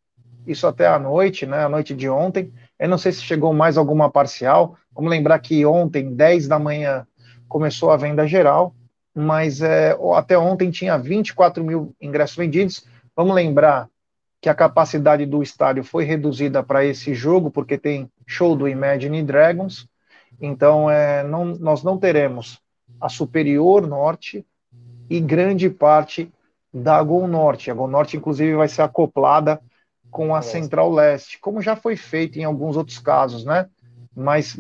isso 0.48 0.66
até 0.66 0.88
a 0.88 0.98
noite, 0.98 1.46
né, 1.46 1.64
a 1.64 1.70
noite 1.70 1.94
de 1.94 2.10
ontem. 2.10 2.52
Eu 2.80 2.90
não 2.90 2.98
sei 2.98 3.12
se 3.12 3.22
chegou 3.22 3.54
mais 3.54 3.78
alguma 3.78 4.10
parcial. 4.10 4.76
Vamos 4.96 5.10
lembrar 5.10 5.40
que 5.40 5.66
ontem, 5.66 6.14
10 6.14 6.48
da 6.48 6.60
manhã, 6.60 7.08
começou 7.48 7.92
a 7.92 7.98
venda 7.98 8.28
geral, 8.28 8.76
mas 9.14 9.62
é, 9.62 9.96
até 10.16 10.38
ontem 10.38 10.72
tinha 10.72 10.98
24 10.98 11.64
mil 11.64 11.96
ingressos 12.02 12.36
vendidos. 12.36 12.86
Vamos 13.16 13.36
lembrar 13.36 13.88
que 14.42 14.50
a 14.50 14.56
capacidade 14.56 15.26
do 15.26 15.42
estádio 15.42 15.84
foi 15.84 16.04
reduzida 16.04 16.62
para 16.62 16.84
esse 16.84 17.14
jogo, 17.14 17.50
porque 17.50 17.78
tem 17.78 18.12
show 18.26 18.56
do 18.56 18.68
Imagine 18.68 19.24
Dragons. 19.24 19.88
Então, 20.42 20.90
é, 20.90 21.24
não, 21.24 21.46
nós 21.46 21.84
não 21.84 21.98
teremos 21.98 22.60
a 23.00 23.08
Superior 23.08 23.88
Norte 23.88 24.46
e 25.10 25.20
grande 25.20 25.70
parte 25.70 26.32
da 26.74 27.02
Gol 27.04 27.28
Norte. 27.28 27.70
A 27.70 27.74
Gol 27.74 27.88
Norte, 27.88 28.18
inclusive, 28.18 28.56
vai 28.56 28.68
ser 28.68 28.82
acoplada 28.82 29.62
com 30.10 30.36
a 30.36 30.42
Central 30.42 30.92
Leste, 30.92 31.40
como 31.40 31.62
já 31.62 31.76
foi 31.76 31.96
feito 31.96 32.38
em 32.38 32.44
alguns 32.44 32.78
outros 32.78 33.00
casos, 33.00 33.46
né? 33.46 33.68
Mas 34.16 34.56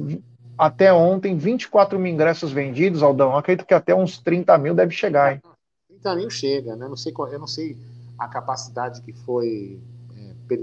até 0.58 0.94
ontem, 0.94 1.38
24 1.38 2.00
mil 2.00 2.14
ingressos 2.14 2.52
vendidos, 2.52 3.04
Aldão. 3.04 3.36
Acredito 3.36 3.66
que 3.66 3.74
até 3.74 3.94
uns 3.94 4.20
30 4.20 4.58
mil 4.58 4.74
deve 4.74 4.94
chegar, 4.94 5.34
hein? 5.34 5.42
30 5.88 6.16
mil 6.16 6.30
chega, 6.30 6.76
né? 6.76 6.88
Não 6.88 6.98
sei, 6.98 7.14
eu 7.18 7.40
não 7.40 7.48
sei 7.48 7.78
a 8.18 8.28
capacidade 8.28 9.02
que 9.02 9.14
foi 9.14 9.80
é, 10.18 10.58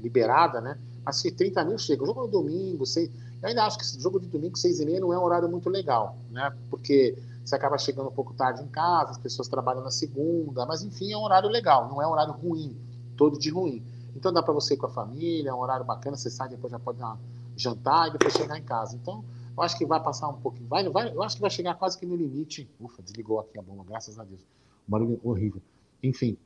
liberada, 0.00 0.60
né? 0.60 0.78
Mas 1.04 1.16
se 1.16 1.30
30 1.30 1.64
mil 1.64 1.78
chega. 1.78 2.02
O 2.02 2.06
jogo 2.06 2.22
no 2.22 2.28
domingo, 2.28 2.84
sei, 2.84 3.10
eu 3.42 3.48
ainda 3.48 3.64
acho 3.64 3.78
que 3.78 3.84
esse 3.84 4.00
jogo 4.00 4.18
de 4.18 4.26
domingo, 4.26 4.56
6 4.56 4.80
e 4.80 4.84
meia, 4.84 5.00
não 5.00 5.12
é 5.12 5.18
um 5.18 5.22
horário 5.22 5.48
muito 5.48 5.68
legal, 5.68 6.16
né? 6.30 6.52
Porque 6.68 7.16
você 7.44 7.54
acaba 7.54 7.78
chegando 7.78 8.08
um 8.08 8.12
pouco 8.12 8.34
tarde 8.34 8.62
em 8.62 8.66
casa, 8.66 9.12
as 9.12 9.18
pessoas 9.18 9.46
trabalham 9.46 9.82
na 9.82 9.90
segunda, 9.90 10.66
mas 10.66 10.82
enfim, 10.82 11.12
é 11.12 11.16
um 11.16 11.22
horário 11.22 11.48
legal, 11.48 11.88
não 11.88 12.02
é 12.02 12.06
um 12.06 12.10
horário 12.10 12.32
ruim, 12.32 12.76
todo 13.16 13.38
de 13.38 13.50
ruim. 13.50 13.84
Então 14.16 14.32
dá 14.32 14.42
para 14.42 14.52
você 14.52 14.74
ir 14.74 14.76
com 14.78 14.86
a 14.86 14.90
família, 14.90 15.50
é 15.50 15.54
um 15.54 15.60
horário 15.60 15.84
bacana, 15.84 16.16
você 16.16 16.28
sai 16.28 16.48
depois 16.48 16.72
já 16.72 16.78
pode 16.78 16.98
dar 16.98 17.16
jantar 17.56 18.08
e 18.08 18.12
depois 18.12 18.34
chegar 18.34 18.58
em 18.58 18.62
casa. 18.62 18.96
Então, 18.96 19.24
eu 19.56 19.62
acho 19.62 19.78
que 19.78 19.86
vai 19.86 20.02
passar 20.02 20.28
um 20.28 20.40
pouquinho. 20.40 20.68
Vai, 20.68 20.88
vai, 20.88 21.12
eu 21.12 21.22
acho 21.22 21.36
que 21.36 21.40
vai 21.42 21.50
chegar 21.50 21.74
quase 21.74 21.98
que 21.98 22.04
no 22.04 22.14
limite. 22.14 22.68
Ufa, 22.80 23.02
desligou 23.02 23.40
aqui 23.40 23.58
a 23.58 23.62
bomba, 23.62 23.84
graças 23.84 24.18
a 24.18 24.24
Deus. 24.24 24.42
Um 24.86 24.90
barulho 24.90 25.20
horrível. 25.24 25.62
Enfim, 26.02 26.36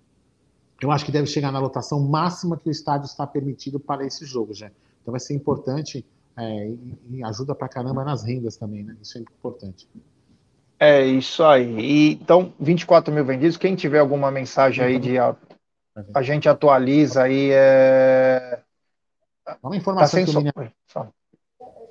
eu 0.81 0.91
acho 0.91 1.05
que 1.05 1.13
deve 1.13 1.27
chegar 1.27 1.53
na 1.53 1.59
lotação 1.59 2.01
máxima 2.01 2.57
que 2.57 2.69
o 2.69 2.73
estádio 2.73 3.07
está 3.07 3.27
permitido 3.27 3.79
para 3.79 4.07
esse 4.07 4.25
jogo, 4.25 4.55
já. 4.55 4.71
Então 5.03 5.13
vai 5.13 5.21
ser 5.21 5.35
importante 5.35 6.05
é, 6.37 6.69
e, 7.11 7.23
ajuda 7.25 7.55
pra 7.55 7.69
caramba 7.69 8.05
nas 8.05 8.23
rendas 8.23 8.57
também, 8.57 8.83
né? 8.83 8.97
Isso 9.03 9.19
é 9.19 9.21
importante. 9.21 9.89
É 10.79 11.05
isso 11.05 11.43
aí. 11.45 11.79
E, 11.79 12.13
então, 12.13 12.55
24 12.59 13.13
mil 13.13 13.25
vendidos. 13.25 13.57
Quem 13.59 13.75
tiver 13.75 13.99
alguma 13.99 14.31
mensagem 14.31 14.83
aí 14.83 14.99
de 14.99 15.19
a, 15.19 15.37
a 16.15 16.23
gente 16.23 16.49
atualiza 16.49 17.25
aí. 17.25 17.51
É... 17.53 18.63
Uma 19.63 19.77
informação 19.77 20.25
tá 20.25 20.27
que 20.27 20.73
som. 20.87 21.13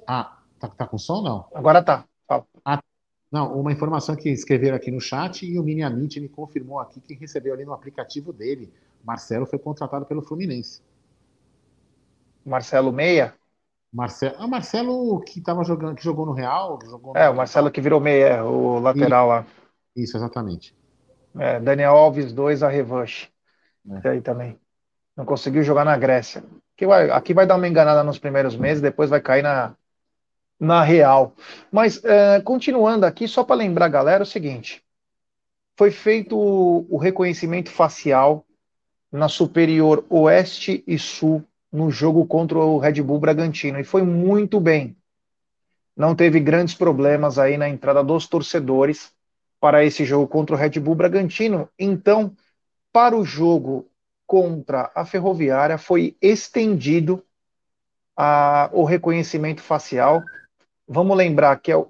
Ah, 0.08 0.38
tá, 0.60 0.68
tá 0.70 0.88
com 0.88 0.98
som 0.98 1.22
não? 1.22 1.46
Agora 1.54 1.84
tá. 1.84 2.06
Fala. 2.28 2.46
Ah, 2.64 2.82
não, 3.32 3.60
uma 3.60 3.72
informação 3.72 4.16
que 4.16 4.30
escreveram 4.30 4.76
aqui 4.76 4.90
no 4.90 5.00
chat 5.00 5.46
e 5.46 5.60
o 5.60 5.64
Mini 5.64 5.84
Amit 5.84 6.20
me 6.20 6.30
confirmou 6.30 6.80
aqui 6.80 7.00
que 7.00 7.14
recebeu 7.14 7.54
ali 7.54 7.66
no 7.66 7.74
aplicativo 7.74 8.34
dele. 8.34 8.74
Marcelo 9.04 9.46
foi 9.46 9.60
contratado 9.60 10.06
pelo 10.06 10.22
Fluminense. 10.22 10.82
Marcelo 12.46 12.92
Meia? 12.92 13.36
Marcelo, 13.92 14.36
ah, 14.38 14.48
Marcelo 14.48 15.20
que 15.22 15.42
tava 15.42 15.64
jogando, 15.64 15.96
que 15.96 16.04
jogou 16.04 16.26
no 16.26 16.32
Real, 16.32 16.80
jogou 16.86 17.16
É, 17.18 17.30
o 17.30 17.36
Marcelo 17.36 17.72
que 17.72 17.82
virou 17.82 18.00
meia, 18.00 18.44
o 18.44 18.80
lateral 18.80 19.26
isso, 19.26 19.30
lá. 19.30 19.46
Isso, 19.96 20.18
exatamente. 20.18 20.76
É, 21.38 21.60
Daniel 21.60 21.96
Alves 21.96 22.32
2 22.32 22.64
a 22.64 22.70
revanche. 22.70 23.30
É. 24.04 24.10
aí 24.10 24.22
também. 24.22 24.60
Não 25.16 25.26
conseguiu 25.26 25.64
jogar 25.64 25.86
na 25.86 25.98
Grécia. 25.98 26.44
Aqui 26.80 26.86
vai, 26.86 27.10
aqui 27.10 27.34
vai 27.34 27.46
dar 27.46 27.58
uma 27.58 27.68
enganada 27.68 28.02
nos 28.06 28.18
primeiros 28.18 28.56
meses, 28.56 28.82
depois 28.82 29.10
vai 29.10 29.20
cair 29.20 29.42
na, 29.42 29.76
na 30.58 30.82
Real. 30.82 31.36
Mas 31.70 32.02
é, 32.06 32.40
continuando 32.40 33.06
aqui, 33.06 33.28
só 33.28 33.44
para 33.44 33.58
lembrar 33.58 33.90
galera 33.90 34.24
o 34.24 34.26
seguinte: 34.26 34.82
foi 35.76 35.92
feito 35.92 36.38
o, 36.38 36.88
o 36.90 36.98
reconhecimento 36.98 37.70
facial 37.70 38.46
na 39.12 39.28
superior 39.28 40.06
oeste 40.10 40.82
e 40.88 40.98
sul 40.98 41.44
no 41.70 41.92
jogo 41.92 42.26
contra 42.26 42.58
o 42.58 42.78
Red 42.78 43.02
Bull 43.02 43.20
Bragantino 43.20 43.78
e 43.78 43.84
foi 43.84 44.04
muito 44.04 44.58
bem. 44.58 44.96
Não 45.98 46.16
teve 46.16 46.40
grandes 46.40 46.76
problemas 46.76 47.38
aí 47.38 47.58
na 47.58 47.68
entrada 47.68 48.02
dos 48.02 48.26
torcedores 48.26 49.12
para 49.60 49.84
esse 49.84 50.06
jogo 50.06 50.30
contra 50.30 50.56
o 50.56 50.58
Red 50.58 50.80
Bull 50.80 50.96
Bragantino. 50.96 51.68
Então, 51.78 52.34
para 52.94 53.18
o 53.18 53.26
jogo 53.26 53.89
contra 54.30 54.92
a 54.94 55.04
Ferroviária 55.04 55.80
foi 55.80 56.16
estendido 56.22 57.26
a, 58.16 58.70
o 58.72 58.84
reconhecimento 58.84 59.60
facial. 59.60 60.24
Vamos 60.88 61.18
lembrar 61.18 61.60
que 61.60 61.72
é 61.72 61.76
o 61.76 61.88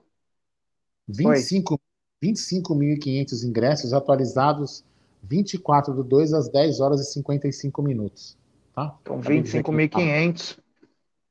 25 1.06 1.78
25.500 2.24 3.44
ingressos 3.44 3.94
atualizados 3.94 4.86
24 5.22 5.94
do 5.94 6.02
2 6.02 6.34
às 6.34 6.50
10 6.50 6.80
horas 6.80 7.02
e 7.02 7.12
55 7.12 7.82
minutos. 7.82 8.38
Tá? 8.74 8.96
Então, 9.02 9.20
25.500. 9.20 10.58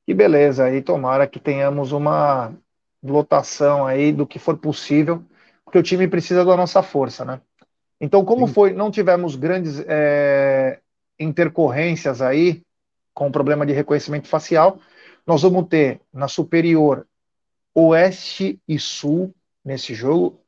Que 0.07 0.13
beleza, 0.13 0.65
aí 0.65 0.83
tomara 0.83 1.27
que 1.27 1.41
tenhamos 1.41 1.91
uma 1.91 2.55
lotação 3.03 3.87
aí 3.87 4.13
do 4.13 4.27
que 4.27 4.39
for 4.39 4.59
possível, 4.59 5.25
porque 5.65 5.79
o 5.79 5.83
time 5.83 6.07
precisa 6.07 6.45
da 6.45 6.57
nossa 6.57 6.83
força, 6.83 7.25
né? 7.25 7.41
Então, 7.99 8.25
como 8.25 8.47
Sim. 8.47 8.53
foi, 8.53 8.73
não 8.75 8.91
tivemos 8.91 9.37
grandes 9.37 9.83
é, 9.87 10.81
intercorrências 11.19 12.23
aí 12.23 12.63
com 13.15 13.27
o 13.27 13.33
problema 13.33 13.67
de 13.67 13.73
reconhecimento 13.73 14.29
facial, 14.29 14.79
nós 15.27 15.43
vamos 15.43 15.67
ter 15.69 16.01
na 16.13 16.29
superior 16.29 17.07
oeste 17.75 18.61
e 18.67 18.79
sul 18.79 19.35
nesse 19.65 19.93
jogo, 19.95 20.41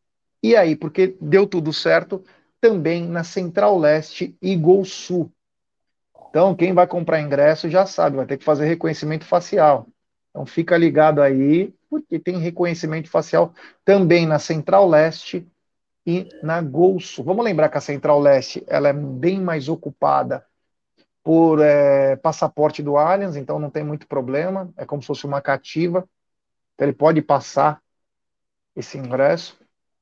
e 0.43 0.57
aí, 0.57 0.75
porque 0.75 1.17
deu 1.21 1.47
tudo 1.47 1.73
certo, 1.73 2.25
também 2.61 3.07
na 3.07 3.23
central 3.23 3.79
leste 3.79 4.37
e 4.41 4.57
gol 4.57 4.85
sul. 4.85 5.31
Então, 6.29 6.55
quem 6.55 6.73
vai 6.73 6.87
comprar 6.87 7.21
ingresso 7.21 7.69
já 7.69 7.85
sabe, 7.85 8.17
vai 8.17 8.27
ter 8.27 8.39
que 8.39 8.45
fazer 8.45 8.67
reconhecimento 8.67 9.25
facial. 9.25 9.87
Então, 10.31 10.47
fica 10.47 10.77
ligado 10.77 11.21
aí, 11.21 11.75
porque 11.91 12.19
tem 12.19 12.39
reconhecimento 12.39 13.11
facial 13.11 13.53
também 13.85 14.27
na 14.27 14.39
Central 14.39 14.89
Leste 14.89 15.47
e 16.07 16.29
na 16.43 16.63
Gol 16.63 17.01
Sul. 17.01 17.25
Vamos 17.25 17.45
lembrar 17.45 17.69
que 17.69 17.79
a 17.79 17.81
Central 17.81 18.21
Leste 18.21 18.65
ela 18.67 18.89
é 18.89 18.93
bem 18.93 19.41
mais 19.41 19.69
ocupada 19.69 20.47
por 21.23 21.61
é, 21.61 22.17
passaporte 22.17 22.83
do 22.83 22.97
Allianz, 22.97 23.37
então 23.37 23.59
não 23.59 23.71
tem 23.71 23.85
muito 23.85 24.07
problema, 24.07 24.73
é 24.77 24.85
como 24.85 25.03
se 25.03 25.09
fosse 25.09 25.27
uma 25.27 25.41
cativa, 25.41 26.09
então 26.75 26.89
ele 26.89 26.97
pode 26.97 27.21
passar 27.23 27.81
esse 28.75 28.97
ingresso, 28.97 29.59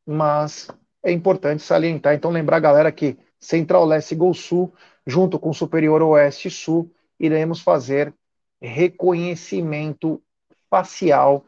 mas 0.06 0.68
é 1.02 1.10
importante 1.10 1.62
salientar, 1.62 2.14
então 2.14 2.30
lembrar 2.30 2.60
galera 2.60 2.92
que 2.92 3.18
Central 3.38 3.84
Leste 3.84 4.14
e 4.14 4.16
Gol 4.16 4.34
Sul 4.34 4.72
junto 5.08 5.38
com 5.38 5.52
Superior 5.54 6.02
Oeste 6.02 6.48
e 6.48 6.50
Sul, 6.50 6.92
iremos 7.18 7.62
fazer 7.62 8.14
reconhecimento 8.60 10.22
facial 10.68 11.46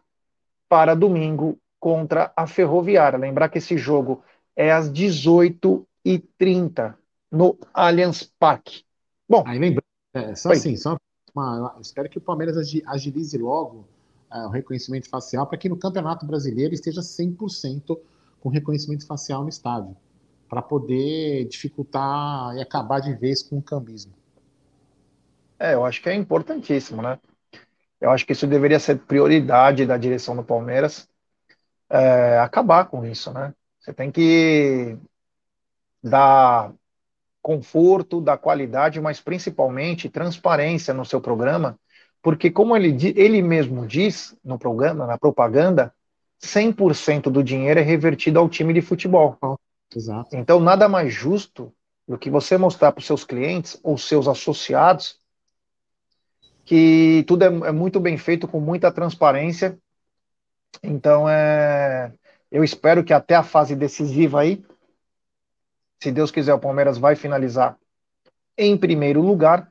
para 0.66 0.96
domingo 0.96 1.58
contra 1.78 2.32
a 2.34 2.46
Ferroviária. 2.46 3.18
Lembrar 3.18 3.50
que 3.50 3.58
esse 3.58 3.76
jogo 3.76 4.24
é 4.56 4.72
às 4.72 4.90
18h30 4.90 6.94
no 7.30 7.58
Allianz 7.74 8.32
Parque. 8.38 8.82
Bom, 9.30 9.44
aí 9.46 9.60
lembrando, 9.60 9.84
é, 10.12 10.34
só 10.34 10.50
assim, 10.50 10.76
só 10.76 10.96
uma, 11.32 11.76
espero 11.80 12.08
que 12.08 12.18
o 12.18 12.20
Palmeiras 12.20 12.56
agilize 12.84 13.38
logo 13.38 13.86
é, 14.28 14.38
o 14.38 14.48
reconhecimento 14.48 15.08
facial 15.08 15.46
para 15.46 15.56
que 15.56 15.68
no 15.68 15.76
Campeonato 15.76 16.26
Brasileiro 16.26 16.74
esteja 16.74 17.00
100% 17.00 17.96
com 18.40 18.48
reconhecimento 18.48 19.06
facial 19.06 19.44
no 19.44 19.48
estádio 19.48 19.96
para 20.48 20.60
poder 20.60 21.46
dificultar 21.46 22.56
e 22.56 22.60
acabar 22.60 22.98
de 22.98 23.14
vez 23.14 23.40
com 23.40 23.58
o 23.58 23.62
cambismo. 23.62 24.12
É, 25.60 25.74
eu 25.74 25.84
acho 25.84 26.02
que 26.02 26.08
é 26.08 26.14
importantíssimo, 26.14 27.00
né? 27.00 27.16
Eu 28.00 28.10
acho 28.10 28.26
que 28.26 28.32
isso 28.32 28.48
deveria 28.48 28.80
ser 28.80 28.98
prioridade 28.98 29.86
da 29.86 29.96
direção 29.96 30.34
do 30.34 30.42
Palmeiras, 30.42 31.08
é, 31.88 32.36
acabar 32.40 32.86
com 32.86 33.06
isso, 33.06 33.32
né? 33.32 33.54
Você 33.78 33.92
tem 33.92 34.10
que 34.10 34.98
dar 36.02 36.72
conforto, 37.42 38.20
dar 38.20 38.38
qualidade, 38.38 39.00
mas 39.00 39.20
principalmente 39.20 40.08
transparência 40.08 40.92
no 40.92 41.04
seu 41.04 41.20
programa, 41.20 41.78
porque 42.22 42.50
como 42.50 42.76
ele, 42.76 43.14
ele 43.16 43.40
mesmo 43.40 43.86
diz 43.86 44.36
no 44.44 44.58
programa, 44.58 45.06
na 45.06 45.18
propaganda, 45.18 45.92
100% 46.42 47.30
do 47.30 47.42
dinheiro 47.42 47.80
é 47.80 47.82
revertido 47.82 48.38
ao 48.38 48.48
time 48.48 48.72
de 48.72 48.80
futebol. 48.80 49.38
Exato. 49.94 50.36
Então, 50.36 50.60
nada 50.60 50.88
mais 50.88 51.12
justo 51.12 51.72
do 52.06 52.18
que 52.18 52.30
você 52.30 52.56
mostrar 52.56 52.92
para 52.92 53.00
os 53.00 53.06
seus 53.06 53.24
clientes 53.24 53.78
ou 53.82 53.96
seus 53.96 54.26
associados 54.26 55.20
que 56.70 57.24
tudo 57.26 57.42
é, 57.42 57.46
é, 57.46 57.72
muito 57.72 57.98
bem 57.98 58.16
feito, 58.16 58.46
com 58.46 58.60
muita 58.60 58.92
transparência. 58.92 59.76
Então, 60.82 61.28
é, 61.28 62.12
eu 62.48 62.62
espero 62.62 63.02
que 63.02 63.12
até 63.12 63.34
a 63.34 63.42
fase 63.42 63.74
decisiva 63.74 64.40
aí, 64.40 64.62
se 66.02 66.10
Deus 66.10 66.30
quiser, 66.30 66.54
o 66.54 66.58
Palmeiras 66.58 66.98
vai 66.98 67.14
finalizar 67.14 67.76
em 68.56 68.76
primeiro 68.76 69.20
lugar, 69.20 69.70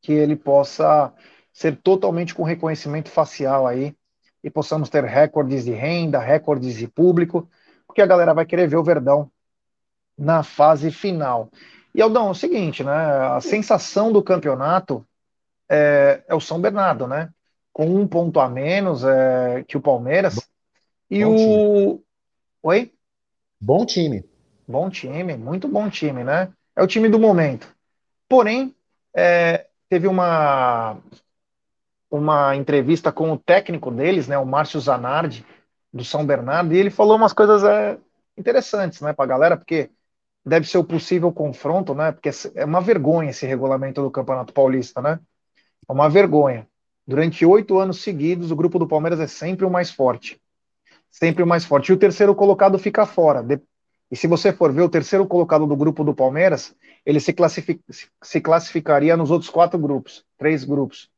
que 0.00 0.12
ele 0.12 0.36
possa 0.36 1.12
ser 1.52 1.76
totalmente 1.76 2.34
com 2.34 2.42
reconhecimento 2.42 3.08
facial 3.08 3.66
aí 3.66 3.96
e 4.42 4.50
possamos 4.50 4.88
ter 4.88 5.04
recordes 5.04 5.64
de 5.64 5.72
renda, 5.72 6.18
recordes 6.18 6.74
de 6.74 6.88
público 6.88 7.48
porque 7.94 8.02
a 8.02 8.06
galera 8.06 8.34
vai 8.34 8.44
querer 8.44 8.66
ver 8.66 8.76
o 8.76 8.82
Verdão 8.82 9.30
na 10.18 10.42
fase 10.42 10.90
final. 10.90 11.48
E 11.94 12.02
Aldão, 12.02 12.26
é 12.26 12.30
o 12.30 12.34
seguinte, 12.34 12.82
né? 12.82 12.92
A 12.92 13.40
sensação 13.40 14.12
do 14.12 14.20
campeonato 14.20 15.06
é, 15.68 16.24
é 16.26 16.34
o 16.34 16.40
São 16.40 16.60
Bernardo, 16.60 17.06
né? 17.06 17.30
Com 17.72 17.86
um 17.86 18.06
ponto 18.08 18.40
a 18.40 18.48
menos 18.48 19.04
é, 19.04 19.64
que 19.68 19.76
o 19.76 19.80
Palmeiras. 19.80 20.40
E 21.08 21.24
bom 21.24 21.34
o. 21.34 21.36
Time. 21.36 22.04
Oi? 22.64 22.92
Bom 23.60 23.86
time. 23.86 24.33
Bom 24.66 24.88
time, 24.88 25.36
muito 25.36 25.68
bom 25.68 25.90
time, 25.90 26.24
né? 26.24 26.50
É 26.74 26.82
o 26.82 26.86
time 26.86 27.08
do 27.08 27.18
momento. 27.18 27.68
Porém, 28.28 28.74
é, 29.14 29.66
teve 29.88 30.08
uma, 30.08 30.96
uma 32.10 32.56
entrevista 32.56 33.12
com 33.12 33.30
o 33.32 33.38
técnico 33.38 33.90
deles, 33.90 34.26
né, 34.26 34.38
o 34.38 34.46
Márcio 34.46 34.80
Zanardi, 34.80 35.44
do 35.92 36.04
São 36.04 36.24
Bernardo, 36.24 36.74
e 36.74 36.78
ele 36.78 36.90
falou 36.90 37.16
umas 37.16 37.32
coisas 37.32 37.62
é, 37.62 37.98
interessantes, 38.36 39.00
né, 39.00 39.12
para 39.12 39.24
a 39.24 39.28
galera, 39.28 39.56
porque 39.56 39.90
deve 40.44 40.66
ser 40.66 40.78
o 40.78 40.84
possível 40.84 41.30
confronto, 41.30 41.94
né, 41.94 42.12
porque 42.12 42.30
é 42.54 42.64
uma 42.64 42.80
vergonha 42.80 43.30
esse 43.30 43.46
regulamento 43.46 44.02
do 44.02 44.10
Campeonato 44.10 44.52
Paulista, 44.52 45.00
né, 45.02 45.20
é 45.88 45.92
uma 45.92 46.08
vergonha. 46.08 46.66
Durante 47.06 47.44
oito 47.44 47.78
anos 47.78 48.02
seguidos, 48.02 48.50
o 48.50 48.56
grupo 48.56 48.78
do 48.78 48.88
Palmeiras 48.88 49.20
é 49.20 49.26
sempre 49.26 49.66
o 49.66 49.70
mais 49.70 49.90
forte, 49.90 50.40
sempre 51.10 51.42
o 51.42 51.46
mais 51.46 51.64
forte, 51.64 51.90
e 51.90 51.92
o 51.92 51.98
terceiro 51.98 52.34
colocado 52.34 52.78
fica 52.78 53.04
fora. 53.04 53.42
E 54.10 54.16
se 54.16 54.26
você 54.26 54.52
for 54.52 54.72
ver 54.72 54.82
o 54.82 54.88
terceiro 54.88 55.26
colocado 55.26 55.66
do 55.66 55.76
grupo 55.76 56.04
do 56.04 56.14
Palmeiras, 56.14 56.74
ele 57.04 57.20
se, 57.20 57.32
classific, 57.32 57.80
se 58.22 58.40
classificaria 58.40 59.16
nos 59.16 59.30
outros 59.30 59.50
quatro 59.50 59.78
grupos, 59.78 60.24
três 60.38 60.64
grupos. 60.64 61.10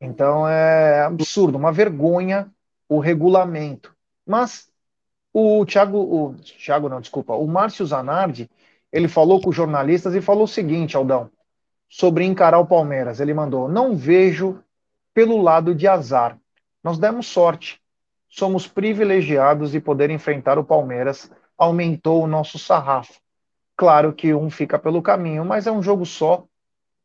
Então 0.00 0.46
é 0.46 1.02
absurdo, 1.02 1.56
uma 1.56 1.72
vergonha 1.72 2.50
o 2.88 2.98
regulamento. 2.98 3.94
Mas 4.26 4.68
o 5.32 5.64
Thiago, 5.64 5.98
o 5.98 6.34
Thiago 6.34 6.88
não, 6.88 7.00
desculpa, 7.00 7.34
o 7.34 7.46
Márcio 7.46 7.86
Zanardi, 7.86 8.50
ele 8.92 9.08
falou 9.08 9.40
com 9.40 9.50
os 9.50 9.56
jornalistas 9.56 10.14
e 10.14 10.20
falou 10.20 10.44
o 10.44 10.48
seguinte, 10.48 10.96
Aldão, 10.96 11.30
sobre 11.88 12.24
encarar 12.24 12.58
o 12.58 12.66
Palmeiras. 12.66 13.20
Ele 13.20 13.34
mandou: 13.34 13.68
"Não 13.68 13.96
vejo 13.96 14.62
pelo 15.12 15.40
lado 15.40 15.74
de 15.74 15.86
azar. 15.88 16.38
Nós 16.82 16.98
demos 16.98 17.26
sorte. 17.26 17.80
Somos 18.28 18.66
privilegiados 18.66 19.70
de 19.70 19.80
poder 19.80 20.10
enfrentar 20.10 20.58
o 20.58 20.64
Palmeiras. 20.64 21.30
Aumentou 21.56 22.22
o 22.22 22.26
nosso 22.26 22.58
sarrafo. 22.58 23.20
Claro 23.76 24.12
que 24.12 24.34
um 24.34 24.50
fica 24.50 24.78
pelo 24.78 25.02
caminho, 25.02 25.44
mas 25.44 25.66
é 25.66 25.72
um 25.72 25.82
jogo 25.82 26.06
só. 26.06 26.44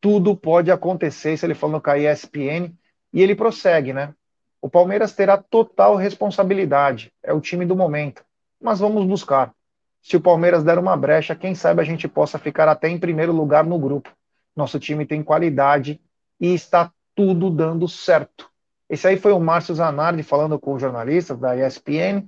Tudo 0.01 0.35
pode 0.35 0.71
acontecer. 0.71 1.37
Se 1.37 1.45
ele 1.45 1.53
falou 1.53 1.81
com 1.81 1.89
a 1.89 1.97
ESPN 1.97 2.73
e 3.11 3.21
ele 3.21 3.35
prossegue, 3.35 3.93
né? 3.93 4.13
O 4.61 4.69
Palmeiras 4.69 5.13
terá 5.13 5.37
total 5.37 5.95
responsabilidade, 5.95 7.13
é 7.23 7.33
o 7.33 7.39
time 7.39 7.65
do 7.65 7.75
momento. 7.75 8.23
Mas 8.61 8.79
vamos 8.79 9.05
buscar. 9.05 9.53
Se 10.01 10.17
o 10.17 10.21
Palmeiras 10.21 10.63
der 10.63 10.77
uma 10.77 10.97
brecha, 10.97 11.35
quem 11.35 11.55
sabe 11.55 11.81
a 11.81 11.85
gente 11.85 12.07
possa 12.07 12.37
ficar 12.37 12.67
até 12.67 12.89
em 12.89 12.99
primeiro 12.99 13.31
lugar 13.31 13.63
no 13.63 13.79
grupo. 13.79 14.11
Nosso 14.55 14.79
time 14.79 15.05
tem 15.05 15.23
qualidade 15.23 15.99
e 16.39 16.53
está 16.53 16.91
tudo 17.15 17.49
dando 17.49 17.87
certo. 17.87 18.49
Esse 18.89 19.07
aí 19.07 19.17
foi 19.17 19.31
o 19.31 19.39
Márcio 19.39 19.75
Zanardi 19.75 20.23
falando 20.23 20.59
com 20.59 20.73
os 20.73 20.81
jornalistas 20.81 21.37
da 21.37 21.55
ESPN. 21.55 22.27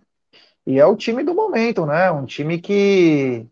E 0.65 0.80
é 0.80 0.86
o 0.86 0.96
time 0.96 1.24
do 1.24 1.34
momento, 1.34 1.86
né? 1.86 2.12
Um 2.12 2.25
time 2.25 2.60
que 2.60 3.46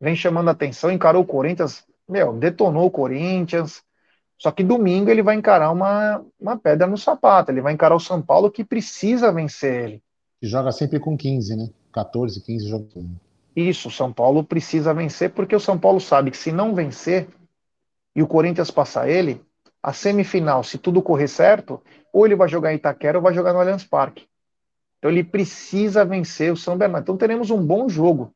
vem 0.00 0.14
chamando 0.14 0.50
atenção, 0.50 0.90
encarou 0.90 1.22
o 1.22 1.26
Corinthians, 1.26 1.84
meu, 2.08 2.32
detonou 2.34 2.86
o 2.86 2.90
Corinthians, 2.90 3.82
só 4.38 4.50
que 4.50 4.62
domingo 4.62 5.10
ele 5.10 5.22
vai 5.22 5.34
encarar 5.34 5.70
uma, 5.70 6.24
uma 6.38 6.58
pedra 6.58 6.86
no 6.86 6.98
sapato. 6.98 7.50
Ele 7.50 7.62
vai 7.62 7.72
encarar 7.72 7.96
o 7.96 8.00
São 8.00 8.20
Paulo 8.20 8.50
que 8.50 8.64
precisa 8.64 9.32
vencer 9.32 9.84
ele. 9.84 10.02
Que 10.40 10.46
joga 10.46 10.70
sempre 10.72 11.00
com 11.00 11.16
15, 11.16 11.56
né? 11.56 11.70
14, 11.92 12.42
15 12.42 12.68
jogos. 12.68 12.92
Isso, 13.54 13.88
o 13.88 13.90
São 13.90 14.12
Paulo 14.12 14.44
precisa 14.44 14.92
vencer, 14.92 15.30
porque 15.30 15.56
o 15.56 15.60
São 15.60 15.78
Paulo 15.78 15.98
sabe 15.98 16.30
que 16.30 16.36
se 16.36 16.52
não 16.52 16.74
vencer 16.74 17.28
e 18.14 18.22
o 18.22 18.26
Corinthians 18.26 18.70
passar 18.70 19.08
ele, 19.08 19.40
a 19.82 19.94
semifinal, 19.94 20.62
se 20.62 20.76
tudo 20.76 21.00
correr 21.00 21.28
certo, 21.28 21.80
ou 22.12 22.26
ele 22.26 22.36
vai 22.36 22.48
jogar 22.48 22.72
em 22.72 22.76
Itaquera 22.76 23.16
ou 23.16 23.22
vai 23.22 23.32
jogar 23.32 23.54
no 23.54 23.60
Allianz 23.60 23.84
Parque. 23.84 24.26
Então 25.06 25.12
ele 25.12 25.22
precisa 25.22 26.04
vencer 26.04 26.52
o 26.52 26.56
São 26.56 26.76
Bernardo. 26.76 27.04
Então 27.04 27.16
teremos 27.16 27.48
um 27.48 27.64
bom 27.64 27.88
jogo. 27.88 28.34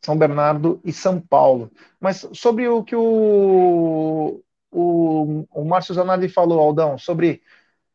São 0.00 0.16
Bernardo 0.16 0.80
e 0.84 0.92
São 0.92 1.20
Paulo. 1.20 1.68
Mas 1.98 2.28
sobre 2.32 2.68
o 2.68 2.84
que 2.84 2.94
o, 2.94 4.40
o, 4.70 5.44
o 5.50 5.64
Márcio 5.64 5.92
Zanardi 5.92 6.28
falou, 6.28 6.60
Aldão, 6.60 6.96
sobre 6.96 7.42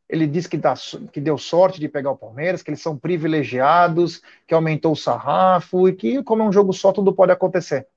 ele 0.10 0.28
disse 0.28 0.50
que, 0.50 0.58
dá, 0.58 0.74
que 1.14 1.22
deu 1.22 1.38
sorte 1.38 1.80
de 1.80 1.88
pegar 1.88 2.12
o 2.12 2.18
Palmeiras, 2.18 2.62
que 2.62 2.70
eles 2.70 2.82
são 2.82 2.98
privilegiados, 2.98 4.22
que 4.46 4.54
aumentou 4.54 4.92
o 4.92 4.98
sarrafo 4.98 5.88
e 5.88 5.94
que, 5.94 6.22
como 6.22 6.44
é 6.44 6.46
um 6.46 6.52
jogo 6.52 6.74
só, 6.74 6.92
tudo 6.92 7.14
pode 7.14 7.32
acontecer. 7.32 7.88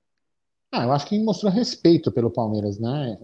Ah, 0.71 0.85
eu 0.85 0.93
acho 0.93 1.09
que 1.09 1.19
mostrou 1.19 1.51
respeito 1.51 2.13
pelo 2.13 2.31
Palmeiras, 2.31 2.79
né? 2.79 3.19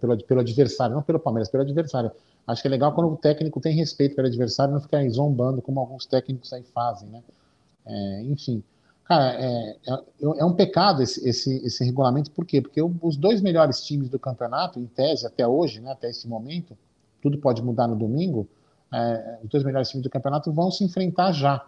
Pelo, 0.00 0.16
pelo 0.24 0.40
adversário, 0.40 0.94
não 0.94 1.02
pelo 1.02 1.18
Palmeiras, 1.18 1.50
pelo 1.50 1.64
adversário. 1.64 2.12
Acho 2.48 2.62
que 2.62 2.68
é 2.68 2.70
legal 2.70 2.94
quando 2.94 3.12
o 3.12 3.16
técnico 3.16 3.60
tem 3.60 3.76
respeito 3.76 4.16
pelo 4.16 4.26
adversário, 4.26 4.72
não 4.72 4.80
ficar 4.80 5.06
zombando 5.10 5.60
como 5.60 5.78
alguns 5.78 6.06
técnicos 6.06 6.50
aí 6.54 6.62
fazem, 6.62 7.06
né? 7.10 7.22
É, 7.86 8.22
enfim. 8.22 8.64
Cara, 9.04 9.34
é, 9.34 9.76
é, 9.86 9.98
é, 10.38 10.44
um 10.44 10.54
pecado 10.54 11.02
esse, 11.02 11.26
esse, 11.28 11.58
esse 11.64 11.84
regulamento, 11.84 12.30
por 12.30 12.46
quê? 12.46 12.62
Porque 12.62 12.80
os 13.02 13.16
dois 13.16 13.42
melhores 13.42 13.82
times 13.82 14.08
do 14.08 14.18
campeonato, 14.18 14.80
em 14.80 14.86
tese, 14.86 15.26
até 15.26 15.46
hoje, 15.46 15.80
né, 15.80 15.92
até 15.92 16.08
esse 16.08 16.26
momento, 16.26 16.76
tudo 17.20 17.38
pode 17.38 17.62
mudar 17.62 17.86
no 17.86 17.96
domingo, 17.96 18.48
é, 18.92 19.40
os 19.42 19.50
dois 19.50 19.62
melhores 19.62 19.90
times 19.90 20.02
do 20.02 20.10
campeonato 20.10 20.50
vão 20.50 20.70
se 20.70 20.82
enfrentar 20.84 21.32
já. 21.32 21.66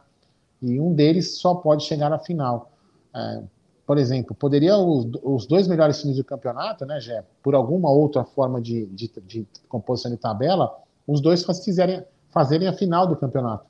E 0.62 0.80
um 0.80 0.94
deles 0.94 1.36
só 1.36 1.54
pode 1.54 1.84
chegar 1.84 2.10
à 2.10 2.18
final. 2.18 2.72
É, 3.14 3.42
por 3.90 3.98
exemplo, 3.98 4.36
poderia 4.36 4.78
os, 4.78 5.04
os, 5.20 5.46
dois 5.46 5.66
melhores 5.66 6.00
times 6.00 6.16
do 6.16 6.22
campeonato, 6.22 6.86
né, 6.86 7.00
Jé, 7.00 7.24
por 7.42 7.56
alguma 7.56 7.90
outra 7.90 8.22
forma 8.22 8.60
de, 8.60 8.86
de, 8.86 9.10
de 9.26 9.48
composição 9.68 10.12
de 10.12 10.16
tabela, 10.16 10.72
os 11.08 11.20
dois 11.20 11.44
fizerem, 11.64 12.04
fazerem 12.28 12.68
a 12.68 12.72
final 12.72 13.04
do 13.04 13.16
campeonato 13.16 13.64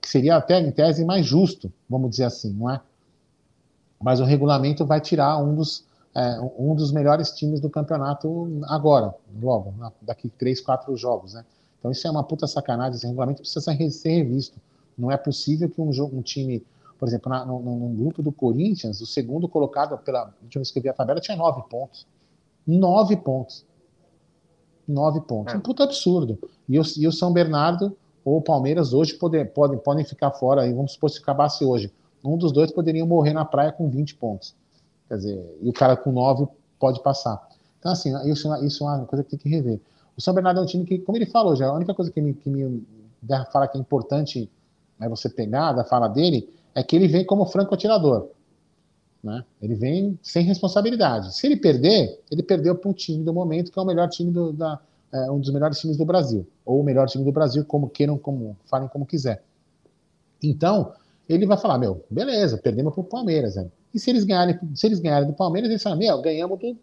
que 0.00 0.08
seria 0.08 0.36
até, 0.36 0.60
em 0.60 0.70
tese, 0.70 1.04
mais 1.04 1.26
justo, 1.26 1.72
vamos 1.90 2.10
dizer 2.10 2.22
assim, 2.22 2.52
não 2.52 2.70
é? 2.70 2.80
Mas 4.00 4.20
o 4.20 4.24
regulamento 4.24 4.86
vai 4.86 5.00
tirar 5.00 5.36
um 5.38 5.56
dos, 5.56 5.84
é, 6.14 6.38
um 6.56 6.76
dos 6.76 6.92
melhores 6.92 7.32
times 7.32 7.58
do 7.58 7.68
campeonato 7.68 8.48
agora, 8.68 9.12
logo, 9.42 9.74
daqui 10.02 10.28
três, 10.28 10.60
quatro 10.60 10.96
jogos, 10.96 11.34
né? 11.34 11.44
Então 11.80 11.90
isso 11.90 12.06
é 12.06 12.10
uma 12.12 12.22
puta 12.22 12.46
sacanagem, 12.46 12.94
esse 12.94 13.06
regulamento 13.08 13.40
precisa 13.40 13.60
ser 13.90 14.08
revisto. 14.08 14.56
Não 14.96 15.10
é 15.10 15.16
possível 15.16 15.68
que 15.68 15.80
um, 15.80 15.90
um 16.16 16.22
time, 16.22 16.64
por 17.02 17.08
exemplo, 17.08 17.30
na, 17.30 17.44
no, 17.44 17.58
no, 17.60 17.88
grupo 17.96 18.22
do 18.22 18.30
Corinthians, 18.30 19.00
o 19.00 19.06
segundo 19.06 19.48
colocado 19.48 19.98
pela 19.98 20.32
última 20.40 20.60
vez 20.60 20.70
que 20.70 20.78
eu 20.78 20.82
vi 20.84 20.88
a 20.88 20.92
tabela 20.92 21.18
tinha 21.18 21.36
nove 21.36 21.60
pontos. 21.68 22.06
Nove 22.64 23.16
pontos. 23.16 23.66
Nove 24.86 25.20
pontos. 25.22 25.52
É. 25.52 25.56
Um 25.56 25.60
puta 25.60 25.82
absurdo. 25.82 26.38
E 26.68 26.78
o, 26.78 26.82
e 26.96 27.08
o 27.08 27.10
São 27.10 27.32
Bernardo 27.32 27.96
ou 28.24 28.36
o 28.36 28.40
Palmeiras 28.40 28.92
hoje 28.92 29.14
pode, 29.14 29.44
podem, 29.46 29.80
podem 29.80 30.04
ficar 30.04 30.30
fora, 30.30 30.64
e 30.64 30.72
vamos 30.72 30.92
supor 30.92 31.10
se 31.10 31.18
acabasse 31.18 31.64
hoje. 31.64 31.92
Um 32.24 32.38
dos 32.38 32.52
dois 32.52 32.70
poderiam 32.70 33.04
morrer 33.04 33.32
na 33.32 33.44
praia 33.44 33.72
com 33.72 33.90
20 33.90 34.14
pontos. 34.14 34.54
Quer 35.08 35.16
dizer, 35.16 35.58
e 35.60 35.68
o 35.68 35.72
cara 35.72 35.96
com 35.96 36.12
9 36.12 36.46
pode 36.78 37.02
passar. 37.02 37.48
Então, 37.80 37.90
assim, 37.90 38.14
isso, 38.30 38.48
isso 38.64 38.84
é 38.84 38.86
uma 38.86 39.06
coisa 39.06 39.24
que 39.24 39.30
tem 39.30 39.40
que 39.40 39.48
rever. 39.48 39.80
O 40.16 40.20
São 40.20 40.32
Bernardo 40.32 40.60
é 40.60 40.62
um 40.62 40.66
time 40.66 40.84
que, 40.84 41.00
como 41.00 41.18
ele 41.18 41.26
falou 41.26 41.56
já, 41.56 41.66
a 41.66 41.74
única 41.74 41.94
coisa 41.94 42.12
que 42.12 42.20
me, 42.20 42.32
que 42.32 42.48
me 42.48 42.86
fala 43.52 43.66
que 43.66 43.76
é 43.76 43.80
importante 43.80 44.48
né, 45.00 45.08
você 45.08 45.28
pegar 45.28 45.72
da 45.72 45.82
fala 45.82 46.06
dele 46.06 46.48
é 46.74 46.82
que 46.82 46.96
ele 46.96 47.08
vem 47.08 47.24
como 47.24 47.46
franco 47.46 47.74
atirador. 47.74 48.28
Né? 49.22 49.44
Ele 49.60 49.74
vem 49.74 50.18
sem 50.22 50.44
responsabilidade. 50.44 51.34
Se 51.34 51.46
ele 51.46 51.56
perder, 51.56 52.20
ele 52.30 52.42
perdeu 52.42 52.74
para 52.74 52.90
um 52.90 52.92
time 52.92 53.24
do 53.24 53.32
momento 53.32 53.70
que 53.70 53.78
é 53.78 53.82
o 53.82 53.86
melhor 53.86 54.08
time 54.08 54.32
do, 54.32 54.52
da, 54.52 54.80
é, 55.12 55.30
um 55.30 55.38
dos 55.38 55.50
melhores 55.50 55.78
times 55.78 55.96
do 55.96 56.04
Brasil, 56.04 56.46
ou 56.64 56.80
o 56.80 56.84
melhor 56.84 57.06
time 57.06 57.24
do 57.24 57.30
Brasil, 57.30 57.64
como 57.64 57.88
queiram, 57.88 58.18
como 58.18 58.56
falem 58.64 58.88
como 58.88 59.06
quiser. 59.06 59.44
Então, 60.42 60.92
ele 61.28 61.46
vai 61.46 61.56
falar, 61.56 61.78
meu, 61.78 62.04
beleza, 62.10 62.58
perdemos 62.58 62.92
para 62.94 63.00
o 63.00 63.04
Palmeiras. 63.04 63.56
Né? 63.56 63.70
E 63.94 63.98
se 63.98 64.10
eles 64.10 64.24
ganharem, 64.24 64.58
se 64.74 64.86
eles 64.86 64.98
ganharem 64.98 65.28
do 65.28 65.34
Palmeiras, 65.34 65.70
eles 65.70 65.82
falam, 65.82 65.98
meu, 65.98 66.20
ganhamos 66.20 66.58
do, 66.58 66.76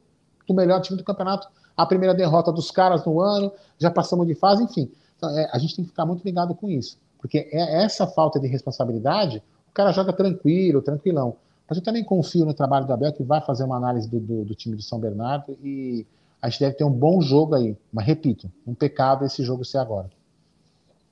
do 0.48 0.54
melhor 0.54 0.80
time 0.82 0.98
do 0.98 1.04
campeonato, 1.04 1.48
a 1.76 1.86
primeira 1.86 2.14
derrota 2.14 2.52
dos 2.52 2.72
caras 2.72 3.06
no 3.06 3.20
ano, 3.20 3.52
já 3.78 3.90
passamos 3.90 4.28
de 4.28 4.36
fase, 4.36 4.64
enfim. 4.64 4.92
Então, 5.18 5.30
é, 5.38 5.50
a 5.52 5.58
gente 5.58 5.76
tem 5.76 5.84
que 5.84 5.92
ficar 5.92 6.06
muito 6.06 6.24
ligado 6.24 6.56
com 6.56 6.70
isso, 6.70 6.98
porque 7.20 7.50
é 7.52 7.84
essa 7.84 8.08
falta 8.08 8.40
de 8.40 8.48
responsabilidade, 8.48 9.44
cara 9.80 9.94
joga 9.94 10.12
tranquilo, 10.12 10.82
tranquilão. 10.82 11.38
Mas 11.68 11.78
eu 11.78 11.84
também 11.84 12.04
confio 12.04 12.46
no 12.46 12.54
trabalho 12.54 12.86
do 12.86 12.92
Abel, 12.92 13.14
que 13.14 13.24
vai 13.24 13.40
fazer 13.40 13.64
uma 13.64 13.78
análise 13.78 14.10
do, 14.10 14.20
do, 14.20 14.44
do 14.44 14.54
time 14.54 14.76
do 14.76 14.82
São 14.82 15.00
Bernardo 15.00 15.58
e 15.64 16.06
a 16.42 16.50
gente 16.50 16.60
deve 16.60 16.76
ter 16.76 16.84
um 16.84 16.92
bom 16.92 17.22
jogo 17.22 17.56
aí. 17.56 17.78
Mas 17.94 18.06
repito, 18.06 18.52
um 18.68 18.74
pecado 18.74 19.24
esse 19.24 19.42
jogo 19.42 19.64
ser 19.64 19.78
agora. 19.78 20.10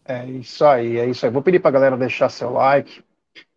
É 0.03 0.25
isso 0.25 0.65
aí, 0.65 0.97
é 0.97 1.05
isso 1.05 1.25
aí. 1.25 1.31
Vou 1.31 1.41
pedir 1.41 1.59
para 1.59 1.69
a 1.69 1.71
galera 1.71 1.97
deixar 1.97 2.27
seu 2.27 2.51
like, 2.51 3.01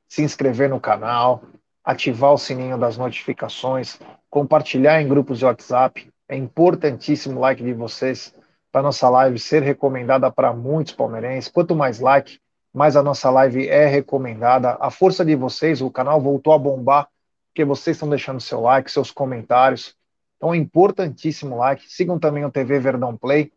se 0.06 0.22
inscrever 0.22 0.68
no 0.68 0.78
canal, 0.78 1.42
ativar 1.84 2.32
o 2.32 2.38
sininho 2.38 2.78
das 2.78 2.96
notificações, 2.96 3.98
compartilhar 4.28 5.02
em 5.02 5.08
grupos 5.08 5.40
de 5.40 5.44
WhatsApp. 5.44 6.08
É 6.28 6.36
importantíssimo 6.36 7.36
o 7.36 7.40
like 7.40 7.64
de 7.64 7.72
vocês 7.72 8.32
para 8.70 8.82
nossa 8.82 9.08
live 9.08 9.40
ser 9.40 9.62
recomendada 9.62 10.30
para 10.30 10.52
muitos 10.52 10.92
palmeirenses. 10.92 11.50
Quanto 11.50 11.74
mais 11.74 11.98
like, 11.98 12.38
mais 12.72 12.96
a 12.96 13.02
nossa 13.02 13.30
live 13.30 13.68
é 13.68 13.86
recomendada. 13.86 14.76
A 14.80 14.90
força 14.90 15.24
de 15.24 15.34
vocês, 15.34 15.80
o 15.80 15.90
canal 15.90 16.20
voltou 16.20 16.52
a 16.52 16.58
bombar, 16.58 17.08
porque 17.48 17.64
vocês 17.64 17.96
estão 17.96 18.08
deixando 18.08 18.40
seu 18.40 18.60
like, 18.60 18.90
seus 18.90 19.10
comentários. 19.10 19.96
Então 20.36 20.54
é 20.54 20.56
importantíssimo 20.56 21.56
like. 21.56 21.90
Sigam 21.90 22.18
também 22.18 22.44
o 22.44 22.50
TV 22.50 22.78
Verdão 22.78 23.16
Play. 23.16 23.52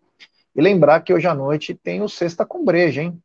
E 0.56 0.62
lembrar 0.62 1.02
que 1.02 1.14
hoje 1.14 1.28
à 1.28 1.34
noite 1.34 1.74
tem 1.74 2.02
o 2.02 2.10
Sexta 2.10 2.46
com 2.46 2.64
Breja, 2.64 3.02
hein? 3.02 3.22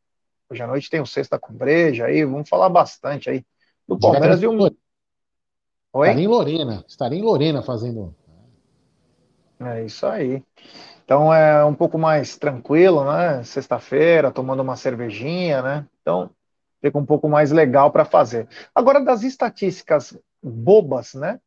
Hoje 0.49 0.63
à 0.63 0.67
noite 0.67 0.89
tem 0.89 1.01
o 1.01 1.05
Sexta 1.05 1.37
com 1.37 1.53
Breja 1.53 2.05
aí. 2.05 2.23
Vamos 2.23 2.49
falar 2.49 2.69
bastante 2.69 3.29
aí 3.29 3.45
do 3.87 3.97
Palmeiras 3.97 4.41
e 4.41 4.47
o. 4.47 4.51
Oi? 5.91 6.07
Estaria 6.07 6.23
em 6.23 6.27
Lorena. 6.27 6.85
Estaria 6.87 7.19
em 7.19 7.23
Lorena 7.23 7.61
fazendo. 7.63 8.15
É 9.59 9.83
isso 9.83 10.05
aí. 10.05 10.43
Então 11.09 11.33
é 11.33 11.65
um 11.65 11.73
pouco 11.73 11.97
mais 11.97 12.37
tranquilo, 12.37 13.03
né? 13.03 13.43
Sexta-feira, 13.43 14.29
tomando 14.29 14.61
uma 14.61 14.75
cervejinha, 14.75 15.59
né? 15.59 15.87
Então 16.03 16.29
fica 16.79 16.99
um 16.99 17.05
pouco 17.05 17.27
mais 17.27 17.49
legal 17.49 17.89
para 17.89 18.05
fazer. 18.05 18.47
Agora, 18.75 19.03
das 19.03 19.23
estatísticas 19.23 20.15
bobas, 20.39 21.15
né? 21.15 21.39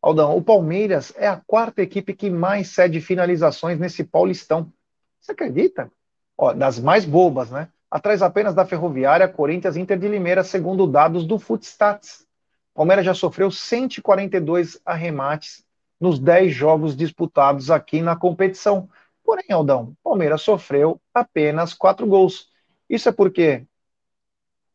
Aldão, 0.00 0.36
o 0.36 0.40
Palmeiras 0.40 1.12
é 1.16 1.26
a 1.26 1.42
quarta 1.44 1.82
equipe 1.82 2.14
que 2.14 2.30
mais 2.30 2.68
cede 2.68 3.00
finalizações 3.00 3.76
nesse 3.76 4.04
Paulistão. 4.04 4.72
Você 5.20 5.32
acredita? 5.32 5.90
Ó, 6.38 6.52
das 6.52 6.78
mais 6.78 7.04
bobas, 7.04 7.50
né? 7.50 7.70
Atrás 7.90 8.22
apenas 8.22 8.54
da 8.54 8.64
Ferroviária, 8.64 9.26
Corinthians 9.26 9.76
Inter 9.76 9.98
de 9.98 10.06
Limeira, 10.06 10.44
segundo 10.44 10.86
dados 10.86 11.26
do 11.26 11.40
Footstats. 11.40 12.24
Palmeiras 12.72 13.04
já 13.04 13.14
sofreu 13.14 13.50
142 13.50 14.80
arremates 14.86 15.64
nos 16.02 16.18
10 16.18 16.52
jogos 16.52 16.96
disputados 16.96 17.70
aqui 17.70 18.02
na 18.02 18.16
competição. 18.16 18.88
Porém, 19.24 19.46
Aldão, 19.52 19.96
Palmeiras 20.02 20.42
sofreu 20.42 21.00
apenas 21.14 21.72
4 21.72 22.04
gols. 22.08 22.48
Isso 22.90 23.08
é 23.08 23.12
porque 23.12 23.64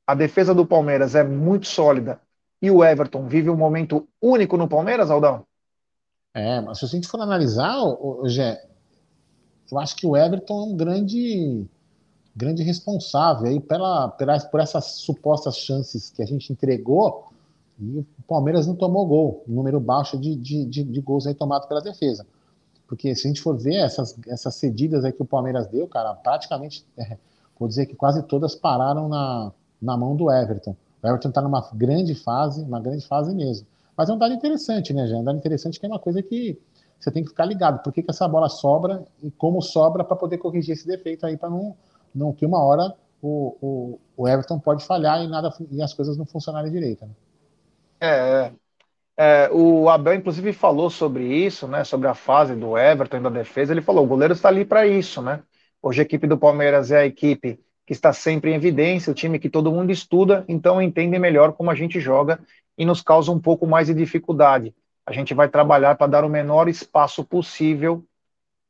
a 0.07 0.15
defesa 0.15 0.55
do 0.55 0.65
Palmeiras 0.65 1.15
é 1.15 1.25
muito 1.25 1.67
sólida 1.67 2.21
e 2.61 2.71
o 2.71 2.81
Everton 2.81 3.27
vive 3.27 3.49
um 3.49 3.57
momento 3.57 4.07
único 4.21 4.55
no 4.55 4.69
Palmeiras, 4.69 5.11
Aldão? 5.11 5.45
É, 6.33 6.61
mas 6.61 6.79
se 6.79 6.85
a 6.85 6.87
gente 6.87 7.09
for 7.09 7.19
analisar, 7.19 7.75
Gé, 8.23 8.65
eu 9.69 9.79
acho 9.79 9.97
que 9.97 10.07
o 10.07 10.15
Everton 10.15 10.61
é 10.61 10.63
um 10.63 10.77
grande 10.77 11.67
grande 12.33 12.63
responsável 12.63 13.47
aí 13.47 13.59
pela, 13.59 14.09
pela, 14.09 14.39
por 14.39 14.61
essas 14.61 14.85
supostas 14.99 15.57
chances 15.57 16.09
que 16.09 16.21
a 16.21 16.25
gente 16.25 16.53
entregou 16.53 17.25
e 17.79 17.99
o 17.99 18.05
Palmeiras 18.27 18.65
não 18.65 18.75
tomou 18.75 19.05
gol, 19.05 19.43
um 19.47 19.53
número 19.53 19.79
baixo 19.79 20.17
de, 20.17 20.35
de, 20.35 20.65
de, 20.65 20.83
de 20.83 21.01
gols 21.01 21.27
aí 21.27 21.35
pela 21.35 21.81
defesa. 21.81 22.25
Porque 22.87 23.13
se 23.13 23.27
a 23.27 23.29
gente 23.29 23.41
for 23.41 23.57
ver 23.57 23.75
essas, 23.75 24.17
essas 24.27 24.55
cedidas 24.55 25.03
aí 25.03 25.11
que 25.11 25.21
o 25.21 25.25
Palmeiras 25.25 25.67
deu, 25.67 25.87
cara, 25.87 26.13
praticamente, 26.15 26.85
é, 26.97 27.17
vou 27.59 27.67
dizer 27.67 27.85
que 27.85 27.95
quase 27.95 28.23
todas 28.23 28.55
pararam 28.55 29.07
na, 29.09 29.51
na 29.81 29.97
mão 29.97 30.15
do 30.15 30.31
Everton. 30.31 30.75
O 31.03 31.07
Everton 31.07 31.29
está 31.29 31.41
numa 31.41 31.69
grande 31.73 32.15
fase, 32.15 32.63
uma 32.63 32.79
grande 32.79 33.05
fase 33.05 33.35
mesmo. 33.35 33.67
Mas 33.95 34.09
é 34.09 34.13
um 34.13 34.17
dado 34.17 34.33
interessante, 34.33 34.93
né, 34.93 35.05
Jean? 35.07 35.19
Um 35.19 35.23
dado 35.23 35.37
interessante 35.37 35.79
que 35.79 35.85
é 35.85 35.89
uma 35.89 35.99
coisa 35.99 36.23
que 36.23 36.59
você 36.99 37.11
tem 37.11 37.23
que 37.23 37.29
ficar 37.29 37.45
ligado. 37.45 37.83
Por 37.83 37.91
que, 37.91 38.01
que 38.01 38.09
essa 38.09 38.27
bola 38.27 38.49
sobra 38.49 39.03
e 39.21 39.29
como 39.29 39.61
sobra 39.61 40.03
para 40.03 40.15
poder 40.15 40.37
corrigir 40.37 40.73
esse 40.73 40.87
defeito 40.87 41.25
aí, 41.25 41.37
para 41.37 41.49
não, 41.49 41.75
não 42.13 42.33
que 42.33 42.45
uma 42.45 42.63
hora 42.63 42.95
o, 43.21 43.55
o, 43.61 43.99
o, 44.15 44.27
Everton 44.27 44.59
pode 44.59 44.85
falhar 44.85 45.23
e, 45.23 45.27
nada, 45.27 45.53
e 45.71 45.81
as 45.81 45.93
coisas 45.93 46.17
não 46.17 46.25
funcionarem 46.25 46.71
direito. 46.71 47.05
Né? 47.05 47.11
É, 47.99 48.07
é, 48.07 48.53
é, 49.17 49.49
o 49.51 49.89
Abel, 49.89 50.15
inclusive, 50.15 50.53
falou 50.53 50.89
sobre 50.89 51.25
isso, 51.25 51.67
né? 51.67 51.83
Sobre 51.83 52.07
a 52.07 52.13
fase 52.13 52.55
do 52.55 52.77
Everton 52.77 53.17
e 53.17 53.21
da 53.21 53.29
defesa. 53.29 53.73
Ele 53.73 53.81
falou: 53.81 54.03
o 54.05 54.07
goleiro 54.07 54.33
está 54.33 54.49
ali 54.49 54.65
para 54.65 54.85
isso, 54.87 55.21
né? 55.21 55.41
Hoje 55.81 56.01
a 56.01 56.03
equipe 56.03 56.27
do 56.27 56.37
Palmeiras 56.37 56.91
é 56.91 56.99
a 56.99 57.05
equipe 57.05 57.59
que 57.85 57.93
está 57.93 58.11
sempre 58.11 58.51
em 58.51 58.55
evidência, 58.55 59.11
o 59.11 59.15
time 59.15 59.39
que 59.39 59.49
todo 59.49 59.71
mundo 59.71 59.91
estuda, 59.91 60.43
então 60.47 60.81
entende 60.81 61.17
melhor 61.17 61.53
como 61.53 61.71
a 61.71 61.75
gente 61.75 62.01
joga 62.01 62.37
e 62.77 62.85
nos 62.85 63.01
causa 63.01 63.31
um 63.31 63.39
pouco 63.39 63.65
mais 63.65 63.87
de 63.87 63.93
dificuldade. 63.93 64.75
A 65.05 65.13
gente 65.13 65.33
vai 65.33 65.47
trabalhar 65.47 65.95
para 65.95 66.07
dar 66.07 66.25
o 66.25 66.29
menor 66.29 66.67
espaço 66.67 67.23
possível 67.23 68.05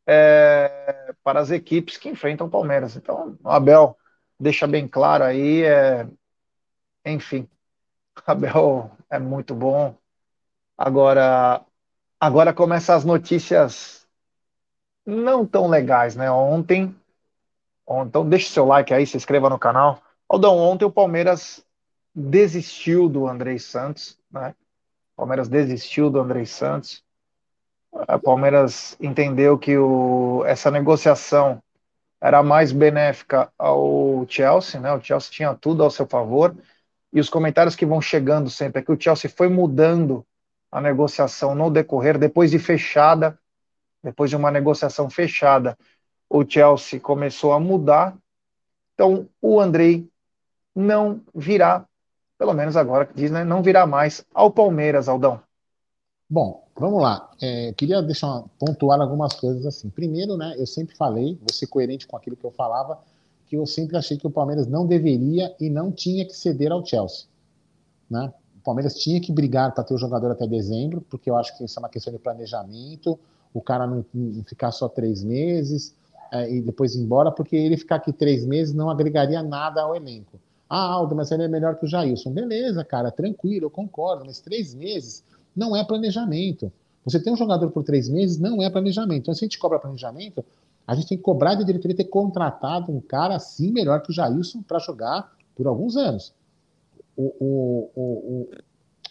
é, 0.06 1.14
para 1.24 1.40
as 1.40 1.50
equipes 1.50 1.98
que 1.98 2.10
enfrentam 2.10 2.46
o 2.46 2.50
Palmeiras. 2.50 2.96
Então, 2.96 3.36
o 3.44 3.50
Abel 3.50 3.98
deixa 4.40 4.68
bem 4.68 4.88
claro 4.88 5.24
aí, 5.24 5.64
é, 5.64 6.08
enfim, 7.04 7.50
Abel 8.28 8.92
é 9.10 9.18
muito 9.18 9.56
bom. 9.56 9.96
Agora, 10.78 11.62
agora 12.20 12.54
começam 12.54 12.94
as 12.94 13.06
notícias 13.06 14.06
não 15.06 15.46
tão 15.46 15.68
legais, 15.68 16.14
né? 16.18 16.30
Ontem, 16.30 16.94
então 17.90 18.28
deixe 18.28 18.50
seu 18.50 18.66
like 18.66 18.94
aí, 18.94 19.08
se 19.08 19.16
inscreva 19.16 19.50
no 19.50 19.58
canal. 19.58 20.04
Aldão, 20.28 20.58
ontem 20.58 20.84
o 20.84 20.92
Palmeiras 20.92 21.66
desistiu 22.14 23.08
do 23.08 23.28
Andrei 23.28 23.58
Santos, 23.60 24.20
né? 24.30 24.54
O 25.14 25.22
Palmeiras 25.22 25.48
desistiu 25.48 26.10
do 26.10 26.20
Andrei 26.20 26.46
Santos. 26.46 27.02
O 27.94 28.20
Palmeiras 28.20 28.98
entendeu 29.00 29.58
que 29.58 29.78
o, 29.78 30.44
essa 30.46 30.70
negociação 30.70 31.64
era 32.20 32.44
mais 32.44 32.74
benéfica 32.74 33.50
ao 33.58 34.26
Chelsea, 34.28 34.82
né? 34.82 34.92
O 34.92 35.02
Chelsea 35.02 35.32
tinha 35.32 35.56
tudo 35.56 35.82
ao 35.82 35.90
seu 35.90 36.06
favor 36.06 36.54
e 37.18 37.20
os 37.20 37.32
comentários 37.32 37.76
que 37.76 37.84
vão 37.84 38.00
chegando 38.00 38.48
sempre 38.48 38.80
é 38.80 38.86
que 38.86 38.92
o 38.92 39.02
Chelsea 39.02 39.28
foi 39.28 39.50
mudando 39.50 40.24
a 40.72 40.80
negociação 40.80 41.56
no 41.56 41.72
decorrer, 41.72 42.16
depois 42.16 42.52
de 42.52 42.60
fechada, 42.60 43.40
depois 44.04 44.30
de 44.30 44.36
uma 44.36 44.52
negociação 44.52 45.10
fechada, 45.10 45.76
o 46.30 46.46
Chelsea 46.48 47.00
começou 47.00 47.54
a 47.54 47.60
mudar. 47.60 48.16
Então, 48.94 49.28
o 49.42 49.60
Andrei 49.60 50.08
não 50.76 51.20
virá, 51.34 51.88
pelo 52.38 52.54
menos 52.54 52.78
agora 52.78 53.08
que 53.08 53.16
diz, 53.16 53.32
né, 53.32 53.44
não 53.44 53.64
virá 53.64 53.88
mais 53.88 54.24
ao 54.32 54.52
Palmeiras, 54.52 55.10
Aldão. 55.10 55.42
Bom, 56.30 56.68
vamos 56.78 57.02
lá. 57.02 57.32
É, 57.42 57.74
queria 57.74 58.00
deixar 58.00 58.44
pontuar 58.60 59.02
algumas 59.02 59.34
coisas 59.34 59.66
assim. 59.66 59.90
Primeiro, 59.90 60.38
né, 60.38 60.54
eu 60.56 60.68
sempre 60.68 60.96
falei, 60.96 61.36
vou 61.40 61.52
ser 61.52 61.66
coerente 61.66 62.06
com 62.06 62.16
aquilo 62.16 62.36
que 62.38 62.46
eu 62.46 62.52
falava, 62.52 63.00
que 63.48 63.56
eu 63.56 63.66
sempre 63.66 63.98
achei 63.98 64.18
que 64.18 64.28
o 64.28 64.32
Palmeiras 64.32 64.68
não 64.68 64.86
deveria 64.86 65.56
e 65.60 65.70
não 65.70 65.92
tinha 65.92 66.26
que 66.26 66.36
ceder 66.36 66.72
ao 66.72 66.86
Chelsea. 66.86 67.26
Né? 68.10 68.32
O 68.60 68.64
Palmeiras 68.64 68.96
tinha 68.96 69.20
que 69.22 69.32
brigar 69.32 69.74
para 69.74 69.84
ter 69.84 69.94
o 69.94 69.98
jogador 69.98 70.32
até 70.32 70.46
dezembro, 70.46 71.02
porque 71.10 71.30
eu 71.30 71.36
acho 71.36 71.58
que 71.58 71.64
isso 71.64 71.80
é 71.80 71.82
uma 71.82 71.90
questão 71.90 72.12
de 72.12 72.20
planejamento, 72.20 73.18
o 73.54 73.62
cara 73.62 73.88
não, 73.88 74.06
não 74.14 74.44
ficar 74.44 74.72
só 74.72 74.90
três 74.90 75.24
meses 75.24 75.96
é, 76.32 76.52
e 76.52 76.62
depois 76.62 76.96
ir 76.96 77.00
embora, 77.00 77.32
porque 77.32 77.56
ele 77.56 77.78
ficar 77.78 77.96
aqui 77.96 78.12
três 78.12 78.46
meses 78.46 78.74
não 78.74 78.90
agregaria 78.90 79.42
nada 79.42 79.82
ao 79.82 79.96
elenco. 79.96 80.40
Ah, 80.70 80.84
Aldo, 80.84 81.16
mas 81.16 81.32
ele 81.32 81.44
é 81.44 81.48
melhor 81.48 81.76
que 81.76 81.86
o 81.86 81.88
Jailson. 81.88 82.32
Beleza, 82.32 82.84
cara, 82.84 83.10
tranquilo, 83.10 83.68
eu 83.68 83.70
concordo, 83.70 84.26
mas 84.26 84.40
três 84.42 84.76
meses 84.76 85.24
não 85.56 85.76
é 85.76 85.84
planejamento. 85.84 86.72
Você 87.06 87.22
tem 87.22 87.32
um 87.32 87.38
jogador 87.38 87.72
por 87.72 87.84
três 87.84 88.10
meses, 88.10 88.38
não 88.38 88.62
é 88.62 88.70
planejamento. 88.70 89.22
Então, 89.22 89.34
se 89.34 89.46
a 89.46 89.46
gente 89.46 89.58
cobra 89.58 89.80
planejamento, 89.80 90.44
a 90.88 90.96
gente 90.96 91.10
tem 91.10 91.18
que 91.18 91.24
cobrar 91.24 91.56
da 91.56 91.64
diretoria 91.64 91.98
ter 91.98 92.06
contratado 92.06 92.92
um 92.92 93.02
cara 93.02 93.36
assim 93.36 93.72
melhor 93.72 94.02
que 94.02 94.10
o 94.10 94.14
Jailson 94.14 94.62
para 94.62 94.80
jogar 94.80 95.34
por 95.54 95.68
alguns 95.68 95.98
anos. 95.98 96.34
O, 97.18 97.34
o, 97.40 97.92
o, 97.96 98.50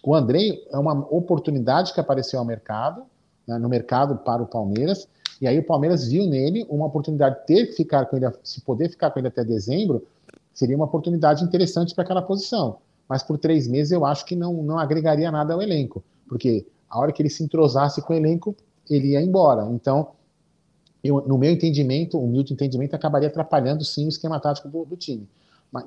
o 0.02 0.14
Andrei 0.14 0.64
é 0.70 0.78
uma 0.78 0.94
oportunidade 1.10 1.92
que 1.92 2.00
apareceu 2.00 2.38
ao 2.38 2.46
mercado, 2.46 3.02
né, 3.46 3.58
no 3.58 3.68
mercado 3.68 4.16
para 4.16 4.42
o 4.42 4.46
Palmeiras, 4.46 5.06
e 5.40 5.46
aí 5.46 5.58
o 5.58 5.66
Palmeiras 5.66 6.08
viu 6.08 6.26
nele 6.26 6.66
uma 6.70 6.86
oportunidade 6.86 7.40
de 7.40 7.46
ter 7.46 7.66
que 7.66 7.72
ficar 7.72 8.06
com 8.06 8.16
ele, 8.16 8.26
se 8.42 8.62
poder 8.62 8.88
ficar 8.88 9.10
com 9.10 9.18
ele 9.18 9.28
até 9.28 9.44
dezembro, 9.44 10.06
seria 10.54 10.76
uma 10.76 10.86
oportunidade 10.86 11.44
interessante 11.44 11.94
para 11.94 12.04
aquela 12.04 12.22
posição. 12.22 12.78
Mas 13.06 13.22
por 13.22 13.36
três 13.36 13.68
meses 13.68 13.92
eu 13.92 14.06
acho 14.06 14.24
que 14.24 14.34
não, 14.34 14.62
não 14.62 14.78
agregaria 14.78 15.30
nada 15.30 15.52
ao 15.52 15.60
elenco, 15.60 16.02
porque 16.26 16.66
a 16.88 16.98
hora 16.98 17.12
que 17.12 17.20
ele 17.20 17.28
se 17.28 17.44
entrosasse 17.44 18.00
com 18.00 18.14
o 18.14 18.16
elenco, 18.16 18.56
ele 18.88 19.08
ia 19.08 19.20
embora. 19.20 19.66
Então, 19.70 20.08
eu, 21.06 21.24
no 21.26 21.38
meu 21.38 21.50
entendimento, 21.50 22.18
o 22.18 22.24
humilde 22.24 22.52
entendimento, 22.52 22.94
acabaria 22.94 23.28
atrapalhando 23.28 23.84
sim 23.84 24.06
o 24.06 24.08
esquema 24.08 24.40
tático 24.40 24.68
do, 24.68 24.84
do 24.84 24.96
time. 24.96 25.28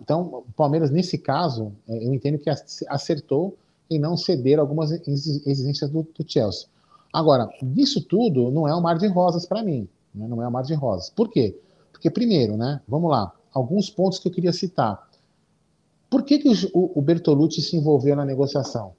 Então, 0.01 0.43
o 0.47 0.53
Palmeiras, 0.55 0.91
nesse 0.91 1.17
caso, 1.17 1.71
é, 1.87 2.05
eu 2.05 2.13
entendo 2.13 2.37
que 2.37 2.49
acertou 2.87 3.57
em 3.89 3.97
não 3.97 4.15
ceder 4.15 4.59
algumas 4.59 4.91
exigências 4.91 5.89
do, 5.89 6.03
do 6.03 6.25
Chelsea. 6.27 6.67
Agora, 7.11 7.49
isso 7.75 8.01
tudo 8.01 8.51
não 8.51 8.67
é 8.67 8.75
um 8.75 8.81
mar 8.81 8.97
de 8.97 9.07
rosas 9.07 9.45
para 9.45 9.63
mim. 9.63 9.87
Né? 10.13 10.27
Não 10.27 10.41
é 10.43 10.47
um 10.47 10.51
mar 10.51 10.63
de 10.63 10.75
rosas. 10.75 11.09
Por 11.09 11.29
quê? 11.29 11.59
Porque, 11.91 12.09
primeiro, 12.09 12.55
né, 12.55 12.81
vamos 12.87 13.09
lá, 13.09 13.33
alguns 13.51 13.89
pontos 13.89 14.19
que 14.19 14.27
eu 14.27 14.31
queria 14.31 14.53
citar. 14.53 15.09
Por 16.09 16.23
que, 16.23 16.39
que 16.39 16.49
o, 16.73 16.99
o 16.99 17.01
Bertolucci 17.01 17.61
se 17.61 17.75
envolveu 17.75 18.15
na 18.15 18.25
negociação? 18.25 18.93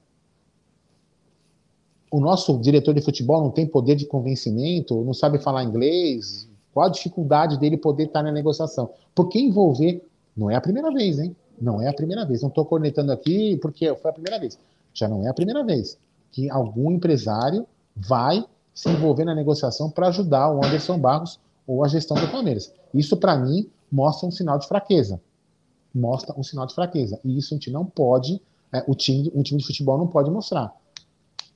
O 2.10 2.20
nosso 2.20 2.58
diretor 2.58 2.94
de 2.94 3.00
futebol 3.00 3.40
não 3.40 3.50
tem 3.50 3.66
poder 3.66 3.94
de 3.94 4.04
convencimento, 4.04 5.02
não 5.04 5.14
sabe 5.14 5.38
falar 5.38 5.62
inglês, 5.62 6.48
qual 6.72 6.86
a 6.86 6.90
dificuldade 6.90 7.58
dele 7.58 7.76
poder 7.76 8.04
estar 8.04 8.22
na 8.22 8.32
negociação? 8.32 8.90
Por 9.14 9.28
que 9.28 9.38
envolver? 9.38 10.04
Não 10.36 10.50
é 10.50 10.56
a 10.56 10.60
primeira 10.60 10.92
vez, 10.92 11.18
hein? 11.18 11.34
Não 11.60 11.80
é 11.80 11.88
a 11.88 11.92
primeira 11.92 12.24
vez. 12.24 12.42
Não 12.42 12.48
estou 12.48 12.64
cornetando 12.64 13.12
aqui 13.12 13.56
porque 13.58 13.94
foi 13.96 14.10
a 14.10 14.14
primeira 14.14 14.38
vez. 14.38 14.58
Já 14.94 15.08
não 15.08 15.24
é 15.24 15.28
a 15.28 15.34
primeira 15.34 15.64
vez 15.64 15.98
que 16.32 16.48
algum 16.48 16.90
empresário 16.90 17.66
vai 17.94 18.44
se 18.72 18.88
envolver 18.88 19.24
na 19.24 19.34
negociação 19.34 19.90
para 19.90 20.08
ajudar 20.08 20.50
o 20.50 20.64
Anderson 20.64 20.98
Barros 20.98 21.38
ou 21.66 21.84
a 21.84 21.88
gestão 21.88 22.16
do 22.16 22.28
Palmeiras. 22.28 22.72
Isso, 22.94 23.16
para 23.16 23.36
mim, 23.36 23.68
mostra 23.90 24.28
um 24.28 24.30
sinal 24.30 24.58
de 24.58 24.66
fraqueza. 24.66 25.20
Mostra 25.94 26.34
um 26.38 26.42
sinal 26.42 26.66
de 26.66 26.74
fraqueza. 26.74 27.20
E 27.24 27.36
isso 27.36 27.52
a 27.52 27.56
gente 27.56 27.70
não 27.70 27.84
pode, 27.84 28.40
é, 28.72 28.84
o 28.86 28.94
time, 28.94 29.30
um 29.34 29.42
time 29.42 29.60
de 29.60 29.66
futebol 29.66 29.98
não 29.98 30.06
pode 30.06 30.30
mostrar. 30.30 30.72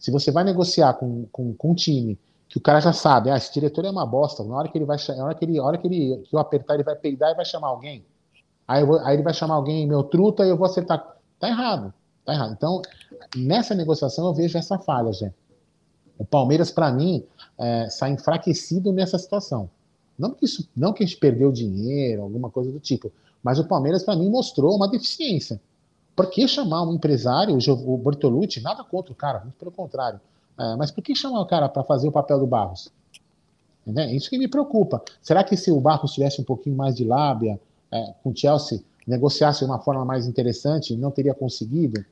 Se 0.04 0.10
você 0.10 0.30
vai 0.30 0.44
negociar 0.44 0.92
com, 0.92 1.24
com, 1.32 1.54
com 1.54 1.70
um 1.70 1.74
time 1.74 2.18
que 2.46 2.58
o 2.58 2.60
cara 2.60 2.78
já 2.78 2.92
sabe, 2.92 3.30
ah, 3.30 3.38
esse 3.38 3.50
diretor 3.50 3.86
é 3.86 3.90
uma 3.90 4.04
bosta, 4.04 4.44
na 4.44 4.54
hora 4.54 4.68
que 4.68 4.76
ele 4.76 4.84
vai, 4.84 4.98
na 5.16 5.24
hora 5.24 5.34
que 5.34 5.46
ele, 5.46 5.58
hora 5.58 5.78
que 5.78 5.86
ele 5.86 6.18
que 6.18 6.36
eu 6.36 6.38
apertar, 6.38 6.74
ele 6.74 6.82
vai 6.82 6.94
peidar 6.94 7.30
e 7.30 7.34
vai 7.34 7.44
chamar 7.46 7.68
alguém. 7.68 8.04
Aí, 8.68 8.84
vou, 8.84 8.98
aí 8.98 9.16
ele 9.16 9.22
vai 9.22 9.32
chamar 9.32 9.54
alguém, 9.54 9.86
meu 9.86 10.02
truta, 10.02 10.44
e 10.44 10.50
eu 10.50 10.58
vou 10.58 10.66
acertar. 10.66 11.16
Tá 11.40 11.48
errado, 11.48 11.94
tá 12.22 12.34
errado. 12.34 12.52
Então, 12.52 12.82
nessa 13.34 13.74
negociação 13.74 14.26
eu 14.26 14.34
vejo 14.34 14.58
essa 14.58 14.78
falha, 14.78 15.10
gente. 15.10 15.34
O 16.18 16.24
Palmeiras, 16.26 16.70
para 16.70 16.92
mim, 16.92 17.24
é, 17.56 17.88
sai 17.88 18.10
enfraquecido 18.10 18.92
nessa 18.92 19.16
situação. 19.16 19.70
Não 20.18 20.32
que, 20.32 20.44
isso, 20.44 20.68
não 20.76 20.92
que 20.92 21.02
a 21.02 21.06
gente 21.06 21.18
perdeu 21.18 21.50
dinheiro, 21.50 22.20
alguma 22.20 22.50
coisa 22.50 22.70
do 22.70 22.78
tipo, 22.78 23.10
mas 23.42 23.58
o 23.58 23.66
Palmeiras, 23.66 24.02
para 24.02 24.16
mim, 24.16 24.28
mostrou 24.28 24.76
uma 24.76 24.86
deficiência. 24.86 25.58
Por 26.14 26.30
que 26.30 26.46
chamar 26.46 26.82
um 26.82 26.94
empresário, 26.94 27.56
o 27.56 27.98
Bortolucci, 27.98 28.60
nada 28.60 28.84
contra 28.84 29.12
o 29.12 29.16
cara, 29.16 29.40
muito 29.40 29.54
pelo 29.54 29.72
contrário. 29.72 30.20
É, 30.58 30.76
mas 30.76 30.90
por 30.90 31.02
que 31.02 31.14
chamar 31.14 31.40
o 31.40 31.46
cara 31.46 31.68
para 31.68 31.82
fazer 31.82 32.08
o 32.08 32.12
papel 32.12 32.38
do 32.38 32.46
Barros? 32.46 32.90
É 33.96 34.14
isso 34.14 34.30
que 34.30 34.38
me 34.38 34.48
preocupa. 34.48 35.02
Será 35.20 35.44
que 35.44 35.56
se 35.56 35.70
o 35.70 35.80
Barros 35.80 36.12
tivesse 36.12 36.40
um 36.40 36.44
pouquinho 36.44 36.76
mais 36.76 36.94
de 36.94 37.04
lábia 37.04 37.60
é, 37.90 38.14
com 38.22 38.30
o 38.30 38.36
Chelsea, 38.36 38.80
negociasse 39.06 39.60
de 39.60 39.64
uma 39.66 39.78
forma 39.78 40.04
mais 40.04 40.26
interessante, 40.26 40.96
não 40.96 41.10
teria 41.10 41.34
conseguido? 41.34 42.04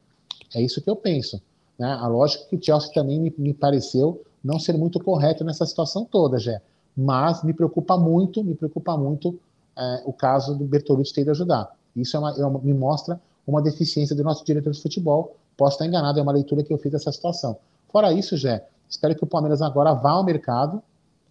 É 0.54 0.60
isso 0.60 0.82
que 0.82 0.90
eu 0.90 0.96
penso. 0.96 1.40
Né? 1.78 1.90
A 1.90 2.06
lógica 2.06 2.44
que 2.44 2.56
o 2.56 2.62
Chelsea 2.62 2.92
também 2.92 3.18
me, 3.18 3.32
me 3.38 3.54
pareceu 3.54 4.22
não 4.44 4.58
ser 4.58 4.76
muito 4.76 5.00
correto 5.00 5.44
nessa 5.44 5.64
situação 5.64 6.04
toda, 6.04 6.38
Jé. 6.38 6.60
Mas 6.96 7.42
me 7.42 7.54
preocupa 7.54 7.96
muito, 7.96 8.44
me 8.44 8.54
preocupa 8.54 8.96
muito 8.96 9.38
é, 9.76 10.02
o 10.04 10.12
caso 10.12 10.54
do 10.54 10.64
Bertolucci 10.64 11.14
ter 11.14 11.24
de 11.24 11.30
ajudar. 11.30 11.74
Isso 11.96 12.16
é 12.16 12.20
uma, 12.20 12.30
é 12.32 12.44
uma, 12.44 12.58
me 12.58 12.74
mostra 12.74 13.20
uma 13.46 13.62
deficiência 13.62 14.14
do 14.14 14.22
nosso 14.22 14.44
diretor 14.44 14.72
de 14.72 14.81
futebol. 14.81 15.37
Posso 15.57 15.74
estar 15.74 15.87
enganado, 15.87 16.18
é 16.18 16.22
uma 16.22 16.33
leitura 16.33 16.62
que 16.62 16.72
eu 16.72 16.78
fiz 16.78 16.92
dessa 16.92 17.12
situação. 17.12 17.57
Fora 17.90 18.12
isso, 18.12 18.37
Jé, 18.37 18.66
espero 18.88 19.14
que 19.14 19.24
o 19.24 19.26
Palmeiras 19.26 19.61
agora 19.61 19.92
vá 19.92 20.12
ao 20.12 20.24
mercado 20.24 20.83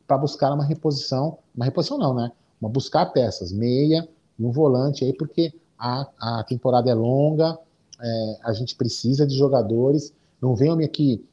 para 0.08 0.18
buscar 0.18 0.54
uma 0.54 0.64
reposição, 0.64 1.38
uma 1.56 1.66
reposição 1.66 1.98
não, 1.98 2.14
né? 2.14 2.32
Uma 2.60 2.70
buscar 2.70 3.08
peças, 3.08 3.52
meia 3.52 4.08
e 4.38 4.44
um 4.46 4.52
volante 4.52 5.04
aí, 5.04 5.14
porque 5.14 5.54
a, 5.78 6.08
a 6.20 6.44
temporada 6.44 6.90
é 6.90 6.94
longa, 6.94 7.58
é, 8.00 8.38
a 8.44 8.54
gente 8.54 8.76
precisa 8.76 9.26
de 9.26 9.36
jogadores. 9.36 10.14
Não 10.42 10.56
venham 10.56 10.76
me 10.76 10.86
aqui 10.86 11.24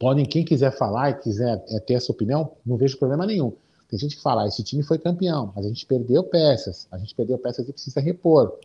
podem, 0.00 0.24
quem 0.24 0.42
quiser 0.42 0.72
falar 0.72 1.10
e 1.10 1.14
quiser 1.14 1.62
é, 1.68 1.78
ter 1.78 1.94
essa 1.94 2.10
opinião, 2.10 2.52
não 2.64 2.78
vejo 2.78 2.98
problema 2.98 3.26
nenhum. 3.26 3.52
Tem 3.86 3.98
gente 3.98 4.16
que 4.16 4.22
fala, 4.22 4.44
ah, 4.44 4.46
esse 4.46 4.62
time 4.62 4.82
foi 4.82 4.98
campeão, 4.98 5.52
mas 5.54 5.66
a 5.66 5.68
gente 5.68 5.84
perdeu 5.84 6.24
peças, 6.24 6.88
a 6.90 6.96
gente 6.96 7.14
perdeu 7.14 7.36
peças 7.36 7.68
e 7.68 7.72
precisa 7.72 8.00
repor. 8.00 8.58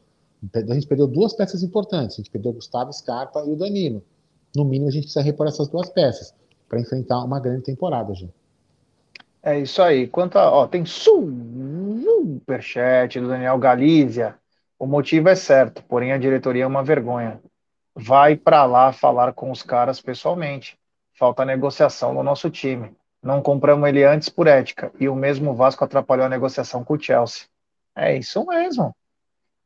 A 0.53 0.73
gente 0.73 0.87
perdeu 0.87 1.07
duas 1.07 1.33
peças 1.33 1.63
importantes, 1.63 2.15
a 2.15 2.17
gente 2.17 2.31
perdeu 2.31 2.51
o 2.51 2.55
Gustavo 2.55 2.91
Scarpa 2.93 3.43
e 3.45 3.51
o 3.51 3.55
Danilo. 3.55 4.03
No 4.55 4.65
mínimo, 4.65 4.89
a 4.89 4.91
gente 4.91 5.03
precisa 5.03 5.23
repor 5.23 5.47
essas 5.47 5.67
duas 5.67 5.89
peças 5.89 6.33
para 6.67 6.79
enfrentar 6.79 7.23
uma 7.23 7.39
grande 7.39 7.63
temporada, 7.63 8.13
gente. 8.13 8.33
É 9.43 9.59
isso 9.59 9.81
aí. 9.81 10.07
Quanto 10.07 10.37
a, 10.37 10.49
ó, 10.49 10.67
tem 10.67 10.85
superchat 10.85 11.99
do 13.19 13.27
Daniel 13.27 13.59
Galícia. 13.59 14.35
O 14.77 14.87
motivo 14.87 15.29
é 15.29 15.35
certo, 15.35 15.83
porém 15.83 16.11
a 16.11 16.17
diretoria 16.17 16.63
é 16.63 16.67
uma 16.67 16.83
vergonha. 16.83 17.39
Vai 17.95 18.35
para 18.35 18.65
lá 18.65 18.91
falar 18.91 19.33
com 19.33 19.51
os 19.51 19.61
caras 19.61 20.01
pessoalmente 20.01 20.77
falta 21.17 21.45
negociação 21.45 22.13
no 22.13 22.23
nosso 22.23 22.49
time. 22.49 22.93
Não 23.23 23.41
compramos 23.41 23.87
ele 23.89 24.03
antes 24.03 24.29
por 24.29 24.47
ética. 24.47 24.91
E 24.99 25.09
o 25.09 25.15
mesmo 25.15 25.55
Vasco 25.55 25.83
atrapalhou 25.83 26.25
a 26.25 26.29
negociação 26.29 26.83
com 26.83 26.93
o 26.93 26.99
Chelsea. 26.99 27.47
É 27.95 28.17
isso 28.17 28.45
mesmo. 28.45 28.95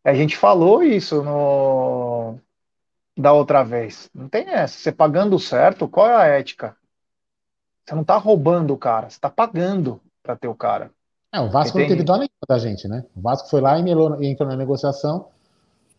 A 0.04 0.14
gente 0.14 0.38
falou 0.38 0.82
isso 0.82 1.24
no 1.24 2.38
da 3.18 3.34
outra 3.34 3.64
vez. 3.64 4.10
Não 4.14 4.30
tem 4.30 4.48
essa. 4.50 4.78
Você 4.78 4.92
pagando 4.92 5.38
certo, 5.38 5.88
qual 5.88 6.08
é 6.08 6.16
a 6.16 6.26
ética? 6.26 6.76
Você 7.86 7.94
não 7.94 8.02
está 8.02 8.18
roubando 8.18 8.74
o 8.74 8.78
cara, 8.78 9.10
você 9.10 9.18
está 9.18 9.30
pagando 9.30 10.00
para 10.24 10.36
ter 10.36 10.48
o 10.48 10.56
cara. 10.56 10.92
É, 11.32 11.40
o 11.40 11.50
Vasco 11.50 11.78
não 11.78 11.88
teve 11.88 12.04
dó 12.04 12.14
nenhuma 12.14 12.30
da 12.48 12.58
gente, 12.58 12.88
né? 12.88 13.04
O 13.16 13.22
Vasco 13.22 13.50
foi 13.50 13.62
lá 13.62 13.78
e 13.78 14.28
entrou 14.28 14.48
na 14.48 14.56
negociação 14.56 15.28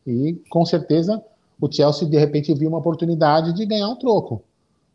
e 0.06 0.42
com 0.48 0.64
certeza 0.64 1.22
o 1.60 1.70
Chelsea 1.70 2.08
de 2.08 2.16
repente 2.16 2.54
viu 2.54 2.68
uma 2.68 2.78
oportunidade 2.78 3.52
de 3.52 3.66
ganhar 3.66 3.88
um 3.88 3.96
troco 3.96 4.42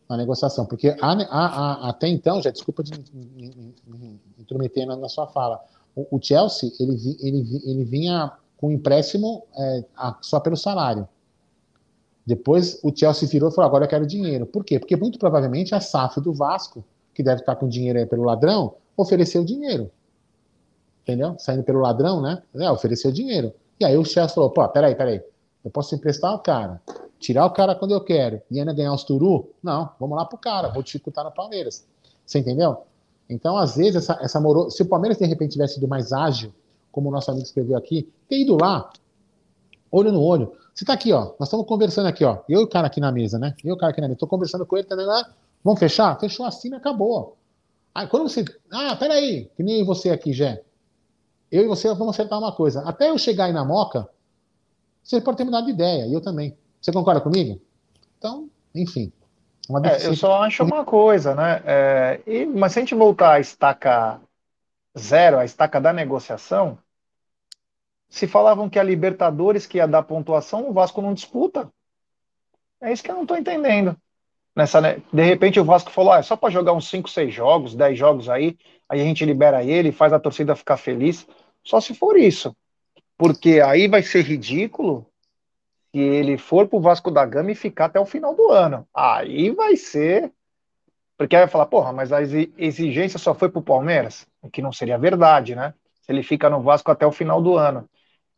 na 0.10 0.18
negociação, 0.18 0.66
porque 0.66 0.96
a, 1.02 1.12
a, 1.12 1.46
a, 1.46 1.90
até 1.90 2.08
então, 2.08 2.42
já 2.42 2.52
desculpa 2.52 2.84
de 2.84 2.92
me 3.24 4.20
intrometer 4.38 4.86
na, 4.86 4.96
na, 4.96 5.10
sua 5.10 5.28
fala, 5.28 5.60
o, 5.96 6.18
o, 6.18 6.20
Chelsea 6.22 6.72
ele, 6.80 7.18
ele, 7.22 7.62
ele 7.66 7.84
vinha 7.84 8.32
com 8.58 8.72
empréstimo 8.72 9.44
é, 9.58 9.84
só 10.22 10.40
pelo 10.40 10.58
salário. 10.58 11.08
Depois 12.26 12.80
o 12.84 12.92
Chelsea 12.96 13.28
virou 13.30 13.50
e 13.50 13.54
falou: 13.54 13.68
agora 13.68 13.86
eu 13.86 13.90
quero 13.90 14.06
dinheiro. 14.06 14.46
Por 14.46 14.64
quê? 14.64 14.80
Porque 14.80 14.96
muito 14.96 15.20
provavelmente 15.20 15.76
a 15.76 15.80
SAF 15.80 16.20
do 16.20 16.34
Vasco, 16.34 16.84
que 17.14 17.22
deve 17.22 17.42
estar 17.42 17.56
com 17.56 17.68
dinheiro 17.68 18.00
aí 18.00 18.06
pelo 18.06 18.24
ladrão, 18.24 18.76
ofereceu 18.98 19.44
dinheiro. 19.44 19.92
Entendeu? 21.04 21.36
Saindo 21.38 21.64
pelo 21.64 21.80
ladrão, 21.80 22.22
né? 22.22 22.42
É, 22.56 22.72
ofereceu 22.72 23.12
dinheiro. 23.12 23.54
E 23.80 23.86
aí 23.86 23.96
o 23.98 24.04
Chelsea 24.04 24.34
falou: 24.34 24.50
pô, 24.50 24.68
peraí, 24.70 24.96
peraí. 24.96 25.22
Eu 25.64 25.72
posso 25.72 25.94
emprestar 25.94 26.34
o 26.34 26.40
cara 26.40 26.82
tirar 27.26 27.46
o 27.46 27.52
cara 27.52 27.76
quando 27.76 27.92
eu 27.92 28.02
quero 28.02 28.42
e 28.52 28.60
ainda 28.60 28.74
ganhar 28.74 28.94
os 28.94 29.04
turu? 29.04 29.50
Não, 29.62 29.90
vamos 30.00 30.16
lá 30.16 30.26
pro 30.26 30.38
cara, 30.38 30.70
vou 30.70 30.84
dificultar 30.84 31.24
no 31.24 31.32
Palmeiras. 31.32 31.86
Você 32.26 32.40
entendeu? 32.40 32.84
Então, 33.30 33.58
às 33.58 33.76
vezes, 33.76 33.96
essa, 33.96 34.20
essa 34.22 34.40
moro... 34.40 34.70
se 34.70 34.82
o 34.84 34.86
Palmeiras 34.86 35.18
de 35.18 35.26
repente 35.26 35.54
tivesse 35.54 35.76
sido 35.76 35.88
mais 35.88 36.14
ágil, 36.14 36.54
como 36.96 37.10
o 37.10 37.12
nosso 37.12 37.30
amigo 37.30 37.46
escreveu 37.46 37.76
aqui, 37.76 38.10
ter 38.30 38.40
ido 38.40 38.56
lá, 38.56 38.90
olho 39.92 40.14
no 40.14 40.22
olho. 40.22 40.54
Você 40.74 40.86
tá 40.86 40.94
aqui, 40.94 41.12
ó, 41.12 41.34
nós 41.38 41.50
estamos 41.50 41.68
conversando 41.68 42.06
aqui, 42.08 42.24
ó, 42.24 42.38
eu 42.48 42.62
e 42.62 42.64
o 42.64 42.70
cara 42.70 42.88
aqui 42.88 43.02
na 43.02 43.12
mesa, 43.12 43.38
né? 43.38 43.54
Eu 43.62 43.72
e 43.72 43.74
o 43.74 43.78
cara 43.78 43.92
aqui 43.92 44.00
na 44.00 44.08
mesa, 44.08 44.18
tô 44.18 44.28
conversando 44.28 44.66
com 44.66 44.78
ele, 44.78 44.88
tá, 44.88 44.96
lá, 44.96 45.30
vamos 45.62 45.78
fechar? 45.78 46.18
Fechou 46.18 46.46
assim, 46.46 46.74
acabou. 46.74 47.36
Aí 47.94 48.08
quando 48.08 48.30
você, 48.30 48.46
ah, 48.72 48.96
peraí, 48.96 49.52
que 49.58 49.62
nem 49.62 49.84
você 49.84 50.10
aqui, 50.10 50.32
Jé. 50.32 50.64
Eu 51.52 51.66
e 51.66 51.68
você 51.68 51.94
vamos 51.94 52.16
acertar 52.16 52.40
uma 52.40 52.54
coisa. 52.54 52.82
Até 52.84 53.10
eu 53.10 53.18
chegar 53.18 53.46
aí 53.46 53.54
na 53.54 53.66
Moca, 53.66 54.08
você 55.04 55.20
pode 55.20 55.36
ter 55.36 55.44
mudado 55.44 55.66
de 55.66 55.72
ideia, 55.72 56.08
e 56.08 56.14
eu 56.14 56.22
também. 56.22 56.58
Você 56.80 56.94
concorda 56.94 57.20
comigo? 57.20 57.60
Então, 58.18 58.50
enfim. 58.74 59.12
É, 59.84 60.08
eu 60.08 60.16
só 60.16 60.44
acho 60.44 60.64
uma 60.64 60.86
coisa, 60.86 61.36
né? 61.36 61.62
É, 61.66 62.22
e, 62.26 62.46
mas 62.46 62.72
se 62.72 62.80
a 62.80 62.82
gente 62.84 62.96
voltar 62.96 63.34
à 63.34 63.40
estaca 63.42 64.22
zero, 64.98 65.38
à 65.38 65.44
estaca 65.46 65.82
da 65.82 65.92
negociação, 65.92 66.78
se 68.16 68.28
falavam 68.28 68.70
que 68.70 68.80
a 68.80 68.84
Libertadores 68.84 69.68
que 69.68 69.78
ia 69.78 69.86
dar 69.86 70.02
pontuação, 70.02 70.70
o 70.70 70.72
Vasco 70.72 71.02
não 71.02 71.14
disputa. 71.14 71.70
É 72.82 72.94
isso 72.94 73.04
que 73.04 73.12
eu 73.12 73.16
não 73.16 73.24
estou 73.24 73.36
entendendo. 73.36 73.94
Nessa, 74.56 74.80
de 74.80 75.22
repente 75.22 75.60
o 75.60 75.66
Vasco 75.66 75.92
falou: 75.92 76.14
ah, 76.14 76.20
é 76.20 76.22
só 76.22 76.38
para 76.38 76.50
jogar 76.50 76.72
uns 76.72 76.90
5, 76.90 77.10
6 77.10 77.34
jogos, 77.34 77.76
10 77.76 78.00
jogos 78.00 78.30
aí, 78.30 78.58
aí 78.88 79.02
a 79.02 79.04
gente 79.04 79.26
libera 79.26 79.66
ele, 79.66 79.92
faz 79.92 80.14
a 80.14 80.20
torcida 80.20 80.56
ficar 80.56 80.78
feliz. 80.78 81.28
Só 81.62 81.82
se 81.82 81.94
for 81.94 82.18
isso. 82.18 82.56
Porque 83.18 83.60
aí 83.60 83.90
vai 83.90 84.02
ser 84.02 84.22
ridículo 84.22 85.06
que 85.92 86.00
ele 86.00 86.38
for 86.38 86.70
para 86.70 86.78
o 86.78 86.82
Vasco 86.82 87.12
da 87.12 87.26
Gama 87.26 87.52
e 87.52 87.56
ficar 87.56 87.86
até 87.86 88.00
o 88.00 88.06
final 88.06 88.34
do 88.34 88.50
ano. 88.50 88.88
Aí 88.96 89.52
vai 89.52 89.76
ser. 89.76 90.32
Porque 91.18 91.36
aí 91.36 91.42
vai 91.42 91.52
falar, 91.52 91.66
porra, 91.66 91.92
mas 91.92 92.14
a 92.14 92.22
exigência 92.22 93.20
só 93.20 93.36
foi 93.36 93.50
para 93.50 93.60
o 93.60 93.64
Palmeiras? 93.64 94.26
O 94.42 94.50
que 94.50 94.62
não 94.62 94.72
seria 94.72 94.98
verdade, 94.98 95.54
né? 95.54 95.74
Se 96.02 96.14
ele 96.14 96.24
fica 96.24 96.50
no 96.50 96.62
Vasco 96.62 96.90
até 96.90 97.06
o 97.06 97.12
final 97.12 97.42
do 97.42 97.58
ano. 97.58 97.90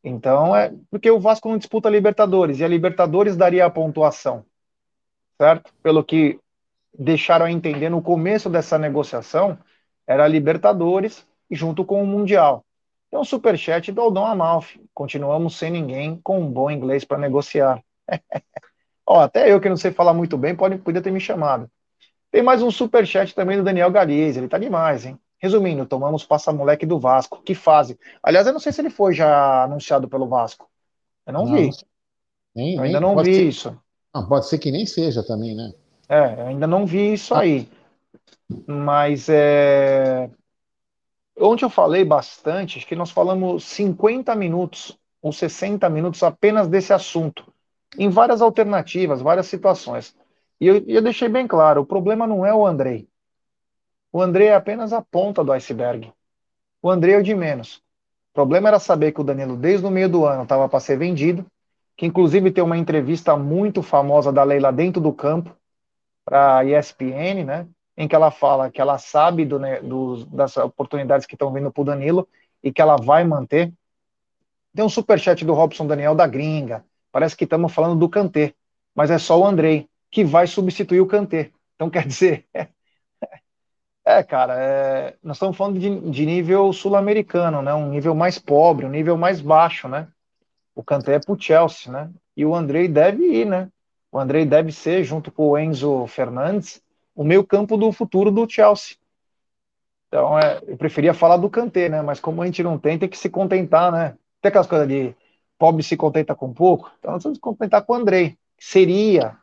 Então, 0.04 0.56
é 0.56 0.74
porque 0.90 1.10
o 1.10 1.20
Vasco 1.20 1.50
não 1.50 1.58
disputa 1.58 1.90
a 1.90 1.92
Libertadores, 1.92 2.60
e 2.60 2.64
a 2.64 2.68
Libertadores 2.68 3.36
daria 3.36 3.66
a 3.66 3.70
pontuação, 3.70 4.46
certo? 5.38 5.74
Pelo 5.84 6.04
que 6.04 6.40
deixaram 6.98 7.46
a 7.46 7.52
entender 7.52 7.90
no 7.90 8.02
começo 8.02 8.50
dessa 8.50 8.78
negociação, 8.78 9.58
era 10.06 10.26
a 10.26 10.28
Libertadores 10.28 11.28
junto 11.52 11.84
com 11.86 12.02
o 12.02 12.08
Mundial. 12.08 12.66
Um 13.12 13.24
superchat 13.24 13.92
do 13.92 14.02
Aldão 14.02 14.26
Amalfi. 14.26 14.80
Continuamos 14.94 15.58
sem 15.58 15.72
ninguém 15.72 16.20
com 16.22 16.40
um 16.40 16.52
bom 16.52 16.70
inglês 16.70 17.04
para 17.04 17.18
negociar. 17.18 17.82
Ó, 19.06 19.22
até 19.22 19.52
eu 19.52 19.60
que 19.60 19.70
não 19.70 19.78
sei 19.78 19.92
falar 19.92 20.14
muito 20.14 20.38
bem, 20.38 20.56
pode, 20.56 20.78
podia 20.78 21.02
ter 21.02 21.12
me 21.12 21.20
chamado. 21.20 21.70
Tem 22.32 22.44
mais 22.44 22.62
um 22.62 22.70
superchat 22.70 23.34
também 23.34 23.58
do 23.58 23.64
Daniel 23.64 23.90
Galiz. 23.92 24.38
Ele 24.38 24.48
tá 24.48 24.58
demais, 24.58 25.06
hein? 25.06 25.18
Resumindo, 25.39 25.86
tomamos 25.86 26.23
passa-moleque 26.23 26.86
do 26.86 27.00
Vasco. 27.00 27.41
Que 27.43 27.54
fase. 27.54 28.00
Aliás, 28.23 28.47
eu 28.47 28.54
não 28.54 28.60
sei 28.60 28.71
se 28.71 28.82
ele 28.82 28.89
foi 28.89 29.13
já 29.13 29.63
anunciado 29.63 30.08
pelo 30.08 30.28
Vasco. 30.28 30.69
Eu 31.26 31.34
não, 31.34 31.45
não 31.45 31.56
vi. 31.56 31.69
Nem, 32.56 32.76
eu 32.76 32.84
ainda 32.84 33.00
nem, 33.00 33.15
não 33.15 33.23
vi 33.23 33.36
ser, 33.36 33.43
isso. 33.43 33.80
Não, 34.13 34.28
pode 34.28 34.47
ser 34.47 34.58
que 34.58 34.71
nem 34.71 34.86
seja 34.86 35.23
também, 35.23 35.56
né? 35.56 35.73
É, 36.10 36.41
eu 36.41 36.47
ainda 36.47 36.65
não 36.65 36.86
vi 36.86 37.13
isso 37.13 37.36
aí. 37.36 37.69
Mas 38.65 39.28
é, 39.30 40.30
Ontem 41.39 41.65
eu 41.65 41.69
falei 41.69 42.04
bastante, 42.04 42.80
acho 42.80 42.88
que 42.88 42.95
nós 42.95 43.12
falamos 43.12 43.63
50 43.65 44.34
minutos 44.36 44.97
ou 45.21 45.32
60 45.32 45.88
minutos 45.89 46.23
apenas 46.23 46.67
desse 46.67 46.91
assunto, 46.93 47.54
em 47.97 48.10
várias 48.10 48.41
alternativas, 48.41 49.21
várias 49.21 49.45
situações. 49.45 50.15
E 50.60 50.65
eu, 50.65 50.84
eu 50.88 51.02
deixei 51.02 51.30
bem 51.30 51.47
claro: 51.47 51.82
o 51.82 51.86
problema 51.86 52.26
não 52.26 52.43
é 52.45 52.54
o 52.54 52.65
Andrei. 52.65 53.08
O 54.12 54.22
Andrei 54.22 54.48
é 54.48 54.56
apenas 54.56 54.93
a 54.93 55.02
ponta 55.02 55.43
do 55.43 55.52
iceberg. 55.52 56.12
O 56.82 56.89
Andrei 56.89 57.15
é 57.15 57.17
o 57.17 57.24
de 57.24 57.36
menos. 57.36 57.78
O 58.32 58.34
problema 58.34 58.70
era 58.70 58.80
saber 58.80 59.12
que 59.12 59.22
o 59.22 59.24
Danilo, 59.24 59.58
desde 59.58 59.86
o 59.86 59.91
meio 59.91 60.10
do 60.10 60.26
ano, 60.26 60.43
estava 60.43 60.70
para 60.70 60.80
ser 60.80 60.98
vendido, 60.98 61.46
que 61.96 62.06
inclusive 62.06 62.52
tem 62.52 62.63
uma 62.63 62.78
entrevista 62.78 63.36
muito 63.36 63.82
famosa 63.82 64.32
da 64.32 64.43
Leila 64.43 64.72
dentro 64.72 65.02
do 65.02 65.12
campo, 65.12 65.56
para 66.24 66.58
a 66.58 66.65
ESPN, 66.65 67.43
né? 67.46 67.67
em 67.98 68.08
que 68.08 68.15
ela 68.15 68.30
fala 68.30 68.70
que 68.70 68.80
ela 68.80 69.00
sabe 69.00 69.43
do, 69.43 69.58
né, 69.58 69.82
do, 69.82 70.24
das 70.28 70.56
oportunidades 70.56 71.26
que 71.26 71.34
estão 71.34 71.52
vindo 71.52 71.72
para 71.72 71.82
o 71.82 71.86
Danilo 71.86 72.28
e 72.63 72.72
que 72.72 72.82
ela 72.82 72.96
vai 72.96 73.24
manter. 73.24 73.74
Tem 74.76 74.86
um 74.86 74.89
superchat 74.89 75.43
do 75.43 75.54
Robson 75.54 75.88
Daniel 75.88 76.13
da 76.13 76.28
gringa. 76.28 76.86
Parece 77.12 77.36
que 77.36 77.46
estamos 77.46 77.74
falando 77.74 77.98
do 77.98 78.08
Kantê, 78.08 78.54
mas 78.93 79.10
é 79.10 79.17
só 79.17 79.39
o 79.39 79.46
Andrei 79.46 79.89
que 80.12 80.24
vai 80.24 80.46
substituir 80.46 81.02
o 81.02 81.08
Kantê. 81.08 81.52
Então 81.76 81.89
quer 81.89 82.06
dizer, 82.06 82.46
cara, 84.24 84.56
é, 84.58 85.15
nós 85.22 85.36
estamos 85.38 85.58
falando 85.58 85.80
de, 85.80 86.00
de 86.12 86.26
nível 86.26 86.72
sul-americano, 86.72 87.62
né? 87.62 87.74
Um 87.74 87.89
nível 87.89 88.15
mais 88.15 88.39
pobre, 88.39 88.86
um 88.86 88.89
nível 88.89 89.17
mais 89.17 89.41
baixo, 89.41 89.88
né? 89.88 90.08
O 90.74 90.84
Kanté 90.84 91.15
é 91.15 91.20
pro 91.20 91.39
Chelsea, 91.39 91.91
né? 91.91 92.10
E 92.36 92.46
o 92.46 92.56
Andrei 92.56 92.88
deve 92.88 93.24
ir, 93.26 93.46
né? 93.46 93.70
O 94.12 94.17
Andrei 94.17 94.46
deve 94.46 94.72
ser, 94.72 95.04
junto 95.04 95.32
com 95.32 95.50
o 95.50 95.58
Enzo 95.58 96.08
Fernandes, 96.08 96.82
o 97.13 97.24
meio 97.24 97.43
campo 97.43 97.76
do 97.76 97.91
futuro 97.91 98.32
do 98.32 98.50
Chelsea. 98.50 98.96
Então, 100.08 100.39
é, 100.39 100.62
eu 100.65 100.78
preferia 100.78 101.13
falar 101.13 101.38
do 101.38 101.50
Kanté, 101.50 101.89
né? 101.89 102.02
Mas 102.02 102.20
como 102.20 102.41
a 102.41 102.46
gente 102.46 102.63
não 102.63 102.78
tem, 102.80 102.98
tem 102.98 103.10
que 103.10 103.17
se 103.17 103.30
contentar, 103.30 103.91
né? 103.91 104.15
Tem 104.41 104.50
aquelas 104.50 104.67
coisas 104.67 104.88
de 104.88 105.13
pobre 105.58 105.84
se 105.84 105.98
contenta 105.98 106.36
com 106.36 106.54
pouco, 106.54 106.91
então 107.00 107.12
nós 107.12 107.24
vamos 107.24 107.38
se 107.39 107.41
contentar 107.41 107.84
com 107.84 107.93
o 107.93 107.96
Andrei. 107.96 108.38
Seria 108.60 109.38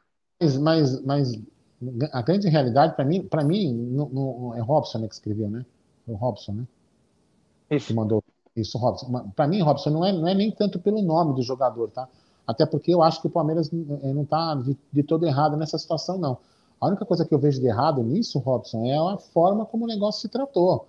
mas, 0.61 1.01
mas 1.03 1.33
a 2.13 2.23
grande 2.23 2.49
realidade, 2.49 2.95
para 2.95 3.05
mim, 3.05 3.23
para 3.23 3.45
mim 3.45 3.73
no, 3.73 4.09
no, 4.09 4.55
é 4.55 4.61
Robson 4.61 4.99
né, 4.99 5.09
que 5.09 5.15
escreveu, 5.15 5.49
né? 5.49 5.65
O 6.07 6.15
Robson, 6.15 6.53
né? 6.53 6.65
Isso. 7.71 7.89
Que 7.89 7.95
mandou 7.95 8.23
isso, 8.57 8.79
Robson. 8.79 9.31
Para 9.35 9.49
mim, 9.49 9.61
Robson, 9.63 9.91
não 9.91 10.05
é, 10.05 10.13
não 10.13 10.29
é 10.29 10.35
nem 10.35 10.51
tanto 10.51 10.79
pelo 10.79 11.03
nome 11.03 11.35
do 11.35 11.43
jogador, 11.43 11.91
tá? 11.91 12.09
Até 12.47 12.67
porque 12.67 12.93
eu 12.93 13.03
acho 13.03 13.21
que 13.21 13.27
o 13.27 13.31
Palmeiras 13.31 13.71
não 13.73 14.23
está 14.23 14.55
de, 14.55 14.77
de 14.93 15.03
todo 15.03 15.27
errado 15.27 15.57
nessa 15.57 15.79
situação, 15.79 16.19
não. 16.19 16.39
A 16.81 16.87
única 16.87 17.05
coisa 17.05 17.25
que 17.25 17.35
eu 17.35 17.39
vejo 17.39 17.61
de 17.61 17.67
errado 17.67 18.03
nisso, 18.03 18.39
Robson, 18.39 18.85
é 18.85 18.97
a 18.97 19.17
forma 19.17 19.65
como 19.65 19.85
o 19.85 19.89
negócio 19.89 20.21
se 20.21 20.29
tratou. 20.29 20.87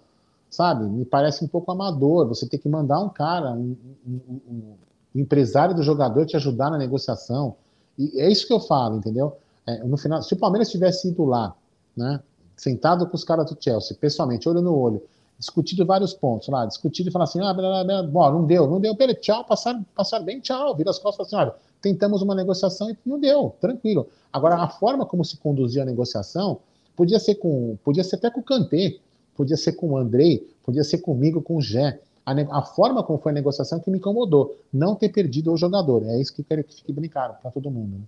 Sabe? 0.49 0.85
Me 0.85 1.05
parece 1.05 1.43
um 1.43 1.47
pouco 1.47 1.71
amador. 1.71 2.27
Você 2.27 2.47
tem 2.47 2.59
que 2.59 2.69
mandar 2.69 2.99
um 2.99 3.09
cara, 3.09 3.51
um, 3.51 3.75
um, 4.05 4.29
um 4.47 4.75
empresário 5.15 5.73
do 5.73 5.81
jogador 5.81 6.25
te 6.25 6.35
ajudar 6.35 6.69
na 6.69 6.77
negociação. 6.77 7.55
E 7.97 8.19
é 8.19 8.29
isso 8.29 8.45
que 8.45 8.53
eu 8.53 8.59
falo, 8.59 8.97
entendeu? 8.97 9.37
É, 9.67 9.83
no 9.83 9.97
final, 9.97 10.21
se 10.21 10.33
o 10.33 10.37
Palmeiras 10.37 10.69
tivesse 10.69 11.09
ido 11.09 11.25
lá, 11.25 11.55
né, 11.95 12.21
sentado 12.55 13.07
com 13.07 13.15
os 13.15 13.23
caras 13.23 13.49
do 13.49 13.57
Chelsea, 13.59 13.97
pessoalmente, 13.99 14.47
olho 14.47 14.61
no 14.61 14.75
olho, 14.77 15.01
discutido 15.37 15.85
vários 15.85 16.13
pontos 16.13 16.47
lá, 16.47 16.65
discutido 16.65 17.09
e 17.09 17.11
falar 17.11 17.25
assim, 17.25 17.39
ah, 17.41 17.53
blá, 17.53 17.83
blá, 17.83 18.03
blá, 18.03 18.03
bom, 18.03 18.39
não 18.39 18.45
deu, 18.45 18.67
não 18.67 18.79
deu, 18.79 18.95
pera, 18.95 19.13
tchau, 19.13 19.43
passar, 19.43 19.81
passar 19.95 20.19
bem, 20.19 20.39
tchau, 20.39 20.75
vira 20.75 20.89
as 20.89 20.99
costas 20.99 21.27
assim, 21.27 21.35
olha, 21.35 21.53
tentamos 21.81 22.21
uma 22.21 22.33
negociação 22.33 22.89
e 22.89 22.97
não 23.05 23.19
deu, 23.19 23.55
tranquilo. 23.59 24.07
Agora, 24.31 24.55
a 24.55 24.67
forma 24.67 25.05
como 25.05 25.25
se 25.25 25.37
conduzia 25.37 25.83
a 25.83 25.85
negociação 25.85 26.59
podia 26.95 27.19
ser 27.19 27.35
com, 27.35 27.77
podia 27.83 28.03
ser 28.03 28.15
até 28.15 28.29
com 28.29 28.39
o 28.39 28.43
Kanté, 28.43 28.97
podia 29.35 29.57
ser 29.57 29.73
com 29.73 29.91
o 29.91 29.97
Andrei, 29.97 30.47
podia 30.63 30.83
ser 30.83 30.99
comigo, 30.99 31.41
com 31.41 31.57
o 31.57 31.61
Gé. 31.61 31.99
A, 32.25 32.31
a, 32.57 32.61
forma 32.63 33.03
como 33.03 33.19
foi 33.19 33.31
a 33.31 33.35
negociação 33.35 33.79
que 33.79 33.91
me 33.91 33.97
incomodou, 33.97 34.57
não 34.73 34.95
ter 34.95 35.09
perdido 35.09 35.51
o 35.51 35.57
jogador. 35.57 36.03
É 36.07 36.19
isso 36.19 36.33
que 36.33 36.43
quero 36.43 36.63
que 36.63 36.73
fique 36.73 36.91
brincado 36.91 37.35
para 37.41 37.51
todo 37.51 37.69
mundo. 37.69 37.97
Né? 37.97 38.03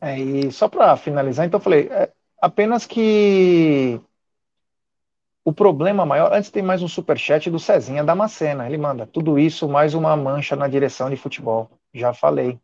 É, 0.00 0.18
e 0.18 0.52
só 0.52 0.68
para 0.68 0.96
finalizar, 0.96 1.46
então 1.46 1.58
eu 1.58 1.62
falei, 1.62 1.88
é, 1.90 2.12
apenas 2.40 2.86
que 2.86 4.00
o 5.44 5.52
problema 5.52 6.04
maior, 6.04 6.32
antes 6.32 6.50
tem 6.50 6.62
mais 6.62 6.82
um 6.82 6.88
superchat 6.88 7.50
do 7.50 7.58
Cezinha 7.58 8.04
Damascena. 8.04 8.66
Ele 8.66 8.76
manda 8.76 9.06
tudo 9.06 9.38
isso 9.38 9.68
mais 9.68 9.94
uma 9.94 10.14
mancha 10.16 10.54
na 10.54 10.68
direção 10.68 11.08
de 11.08 11.16
futebol. 11.16 11.70
Já 11.94 12.12
falei. 12.12 12.60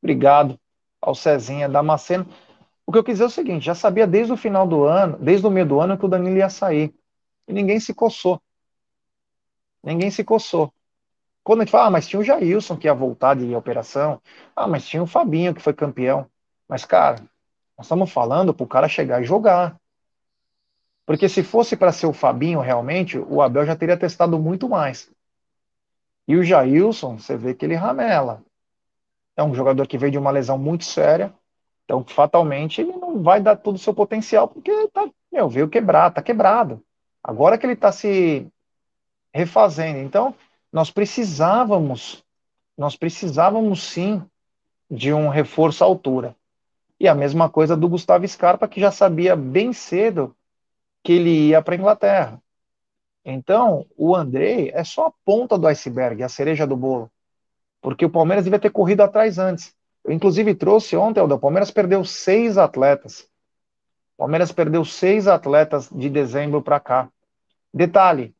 Obrigado 0.00 0.58
ao 1.00 1.14
Cezinha 1.14 1.68
Damascena. 1.68 2.24
O 2.86 2.92
que 2.92 2.98
eu 2.98 3.04
quis 3.04 3.14
dizer 3.14 3.24
é 3.24 3.26
o 3.26 3.30
seguinte: 3.30 3.66
já 3.66 3.74
sabia 3.74 4.06
desde 4.06 4.32
o 4.32 4.36
final 4.36 4.66
do 4.68 4.84
ano, 4.84 5.18
desde 5.18 5.46
o 5.46 5.50
meio 5.50 5.66
do 5.66 5.80
ano, 5.80 5.98
que 5.98 6.04
o 6.04 6.08
Danilo 6.08 6.36
ia 6.36 6.48
sair. 6.48 6.94
E 7.48 7.52
ninguém 7.52 7.80
se 7.80 7.92
coçou. 7.92 8.40
Ninguém 9.82 10.10
se 10.10 10.22
coçou. 10.22 10.72
Quando 11.42 11.60
a 11.60 11.64
gente 11.64 11.72
fala, 11.72 11.86
ah, 11.86 11.90
mas 11.90 12.06
tinha 12.08 12.20
o 12.20 12.24
Jailson 12.24 12.76
que 12.76 12.86
ia 12.86 12.94
voltar 12.94 13.34
de 13.34 13.54
operação. 13.54 14.20
Ah, 14.54 14.66
mas 14.68 14.86
tinha 14.86 15.02
o 15.02 15.06
Fabinho 15.06 15.54
que 15.54 15.62
foi 15.62 15.72
campeão. 15.72 16.30
Mas, 16.68 16.84
cara, 16.84 17.22
nós 17.76 17.86
estamos 17.86 18.10
falando 18.10 18.54
para 18.54 18.64
o 18.64 18.68
cara 18.68 18.88
chegar 18.88 19.22
e 19.22 19.26
jogar. 19.26 19.76
Porque 21.04 21.28
se 21.28 21.42
fosse 21.42 21.76
para 21.76 21.92
ser 21.92 22.06
o 22.06 22.12
Fabinho 22.12 22.60
realmente, 22.60 23.18
o 23.18 23.40
Abel 23.40 23.64
já 23.64 23.76
teria 23.76 23.96
testado 23.96 24.38
muito 24.38 24.68
mais. 24.68 25.10
E 26.26 26.36
o 26.36 26.42
Jailson, 26.42 27.18
você 27.18 27.36
vê 27.36 27.54
que 27.54 27.64
ele 27.64 27.74
ramela. 27.74 28.42
É 29.36 29.44
um 29.44 29.54
jogador 29.54 29.86
que 29.86 29.96
veio 29.96 30.12
de 30.12 30.18
uma 30.18 30.32
lesão 30.32 30.58
muito 30.58 30.84
séria. 30.84 31.32
Então, 31.84 32.04
fatalmente, 32.04 32.80
ele 32.80 32.92
não 32.92 33.22
vai 33.22 33.40
dar 33.40 33.54
todo 33.56 33.76
o 33.76 33.78
seu 33.78 33.94
potencial, 33.94 34.48
porque 34.48 34.88
tá, 34.88 35.08
meu, 35.30 35.48
veio 35.48 35.68
quebrar, 35.68 36.10
tá 36.10 36.20
quebrado. 36.20 36.82
Agora 37.22 37.56
que 37.56 37.64
ele 37.64 37.74
está 37.74 37.92
se 37.92 38.50
refazendo. 39.32 40.00
Então, 40.00 40.34
nós 40.72 40.90
precisávamos, 40.90 42.24
nós 42.76 42.96
precisávamos 42.96 43.84
sim 43.84 44.20
de 44.90 45.12
um 45.12 45.28
reforço 45.28 45.84
à 45.84 45.86
altura. 45.86 46.34
E 46.98 47.06
a 47.08 47.14
mesma 47.14 47.48
coisa 47.48 47.76
do 47.76 47.88
Gustavo 47.88 48.26
Scarpa, 48.26 48.66
que 48.66 48.80
já 48.80 48.90
sabia 48.90 49.36
bem 49.36 49.72
cedo 49.72 50.34
que 51.02 51.12
ele 51.12 51.48
ia 51.48 51.62
para 51.62 51.74
a 51.74 51.78
Inglaterra. 51.78 52.42
Então, 53.24 53.86
o 53.96 54.14
Andrei 54.14 54.70
é 54.72 54.84
só 54.84 55.08
a 55.08 55.12
ponta 55.24 55.58
do 55.58 55.66
iceberg, 55.66 56.22
a 56.22 56.28
cereja 56.28 56.66
do 56.66 56.76
bolo. 56.76 57.10
Porque 57.80 58.04
o 58.06 58.10
Palmeiras 58.10 58.44
devia 58.44 58.58
ter 58.58 58.70
corrido 58.70 59.02
atrás 59.02 59.38
antes. 59.38 59.74
Eu, 60.04 60.12
inclusive, 60.12 60.54
trouxe 60.54 60.96
ontem, 60.96 61.20
o 61.20 61.38
Palmeiras 61.38 61.70
perdeu 61.70 62.04
seis 62.04 62.56
atletas. 62.56 63.28
O 64.14 64.18
Palmeiras 64.18 64.52
perdeu 64.52 64.84
seis 64.84 65.26
atletas 65.26 65.90
de 65.90 66.08
dezembro 66.08 66.62
para 66.62 66.80
cá. 66.80 67.08
Detalhe: 67.74 68.34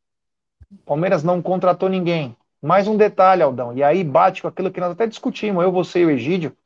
Palmeiras 0.85 1.23
não 1.23 1.41
contratou 1.41 1.87
ninguém. 1.89 2.35
Mais 2.61 2.87
um 2.87 2.97
detalhe, 2.97 3.43
Aldão, 3.43 3.77
e 3.77 3.83
aí 3.83 4.03
bate 4.03 4.41
com 4.41 4.47
aquilo 4.47 4.71
que 4.71 4.79
nós 4.79 4.91
até 4.91 5.05
discutimos, 5.05 5.63
eu, 5.63 5.71
você 5.71 5.99
e 5.99 6.05
o 6.05 6.09
Egídio, 6.09 6.57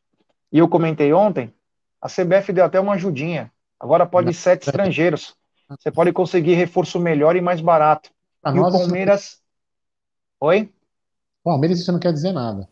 e 0.49 0.57
eu 0.59 0.67
comentei 0.69 1.11
ontem, 1.11 1.53
a 2.01 2.07
CBF 2.07 2.51
deu 2.51 2.65
até 2.65 2.79
uma 2.79 2.93
ajudinha. 2.93 3.51
Agora 3.79 4.05
pode 4.05 4.31
ir 4.31 4.33
sete 4.33 4.67
estrangeiros. 4.67 5.35
Você 5.79 5.91
pode 5.91 6.11
conseguir 6.11 6.55
reforço 6.55 6.99
melhor 6.99 7.35
e 7.35 7.41
mais 7.41 7.61
barato. 7.61 8.09
e 8.45 8.59
o 8.59 8.71
Palmeiras. 8.71 9.39
Oi? 10.39 10.73
Palmeiras, 11.43 11.79
isso 11.79 11.91
não 11.91 11.99
quer 11.99 12.11
dizer 12.11 12.33
nada. 12.33 12.67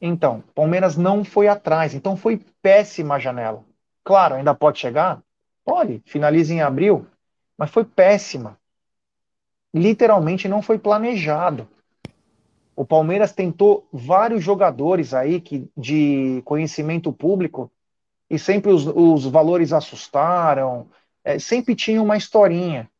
Então, 0.00 0.44
Palmeiras 0.54 0.96
não 0.96 1.24
foi 1.24 1.48
atrás. 1.48 1.94
Então 1.94 2.16
foi 2.16 2.44
péssima 2.62 3.14
a 3.16 3.18
janela. 3.18 3.64
Claro, 4.04 4.34
ainda 4.34 4.54
pode 4.54 4.78
chegar? 4.78 5.22
Pode. 5.64 6.02
Finaliza 6.04 6.52
em 6.52 6.60
abril. 6.60 7.06
Mas 7.56 7.70
foi 7.70 7.84
péssima. 7.84 8.58
Literalmente 9.74 10.48
não 10.48 10.62
foi 10.62 10.78
planejado. 10.78 11.66
O 12.74 12.84
Palmeiras 12.84 13.32
tentou 13.32 13.88
vários 13.90 14.44
jogadores 14.44 15.14
aí 15.14 15.40
que, 15.40 15.68
de 15.76 16.42
conhecimento 16.44 17.10
público 17.10 17.70
e 18.28 18.38
sempre 18.38 18.72
os, 18.72 18.86
os 18.86 19.24
valores 19.24 19.72
assustaram, 19.72 20.88
é, 21.24 21.38
sempre 21.38 21.74
tinha 21.74 22.02
uma 22.02 22.16
historinha. 22.16 22.90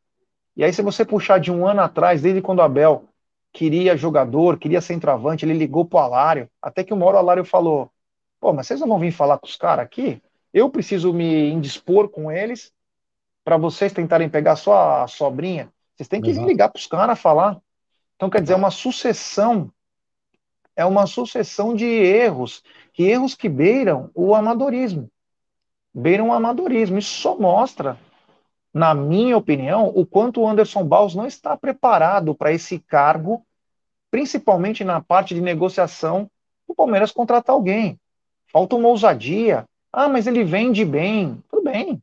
E 0.57 0.65
aí, 0.65 0.73
se 0.73 0.83
você 0.83 1.05
puxar 1.05 1.39
de 1.39 1.53
um 1.53 1.67
ano 1.67 1.83
atrás, 1.83 2.23
desde 2.23 2.41
quando 2.41 2.61
o 2.61 2.63
Abel 2.63 3.05
queria 3.53 3.97
jogador, 3.97 4.59
queria 4.59 4.81
centroavante, 4.81 5.45
ele 5.45 5.55
ligou 5.55 5.85
pro 5.85 5.99
Alário, 5.99 6.49
até 6.61 6.83
que 6.85 6.95
uma 6.95 7.05
hora 7.07 7.17
o 7.17 7.21
Alário 7.21 7.45
falou: 7.45 7.91
pô, 8.41 8.53
mas 8.53 8.67
vocês 8.67 8.81
não 8.81 8.89
vão 8.89 8.99
vir 8.99 9.13
falar 9.13 9.39
com 9.39 9.47
os 9.47 9.57
caras 9.57 9.85
aqui? 9.85 10.23
Eu 10.53 10.71
preciso 10.71 11.13
me 11.13 11.51
indispor 11.51 12.09
com 12.09 12.33
eles 12.33 12.73
para 13.45 13.57
vocês 13.57 13.93
tentarem 13.93 14.29
pegar 14.29 14.57
só 14.57 15.03
a 15.03 15.07
sobrinha. 15.07 15.71
Vocês 15.95 16.09
têm 16.09 16.21
que 16.21 16.33
vir 16.33 16.45
ligar 16.45 16.69
para 16.69 16.79
os 16.79 16.87
caras 16.87 17.19
falar. 17.19 17.61
Então, 18.17 18.31
quer 18.31 18.41
dizer, 18.41 18.55
é 18.55 18.57
uma 18.57 18.71
sucessão, 18.71 19.71
é 20.75 20.85
uma 20.85 21.07
sucessão 21.07 21.75
de 21.75 21.87
erros, 21.87 22.63
e 22.99 23.05
erros 23.05 23.35
que 23.35 23.49
beiram 23.49 24.11
o 24.15 24.35
amadorismo. 24.35 25.11
Beiram 25.97 26.29
o 26.29 26.33
amadorismo. 26.33 26.99
Isso 26.99 27.21
só 27.21 27.37
mostra 27.37 27.99
na 28.77 28.95
minha 28.95 29.39
opinião, 29.39 29.91
o 29.95 30.05
quanto 30.05 30.43
o 30.43 30.47
Anderson 30.47 30.85
Baus 30.85 31.15
não 31.15 31.27
está 31.27 31.57
preparado 31.57 32.35
para 32.35 32.53
esse 32.53 32.79
cargo, 32.79 33.43
principalmente 34.11 34.85
na 34.85 35.01
parte 35.01 35.35
de 35.35 35.41
negociação, 35.41 36.31
o 36.69 36.75
Palmeiras 36.75 37.11
contratar 37.11 37.55
alguém. 37.55 37.99
Falta 38.53 38.77
uma 38.77 38.89
ousadia. 38.89 39.65
Ah, 39.91 40.11
mas 40.11 40.27
ele 40.27 40.45
vende 40.45 40.85
bem. 40.85 41.43
Tudo 41.49 41.63
bem. 41.63 42.03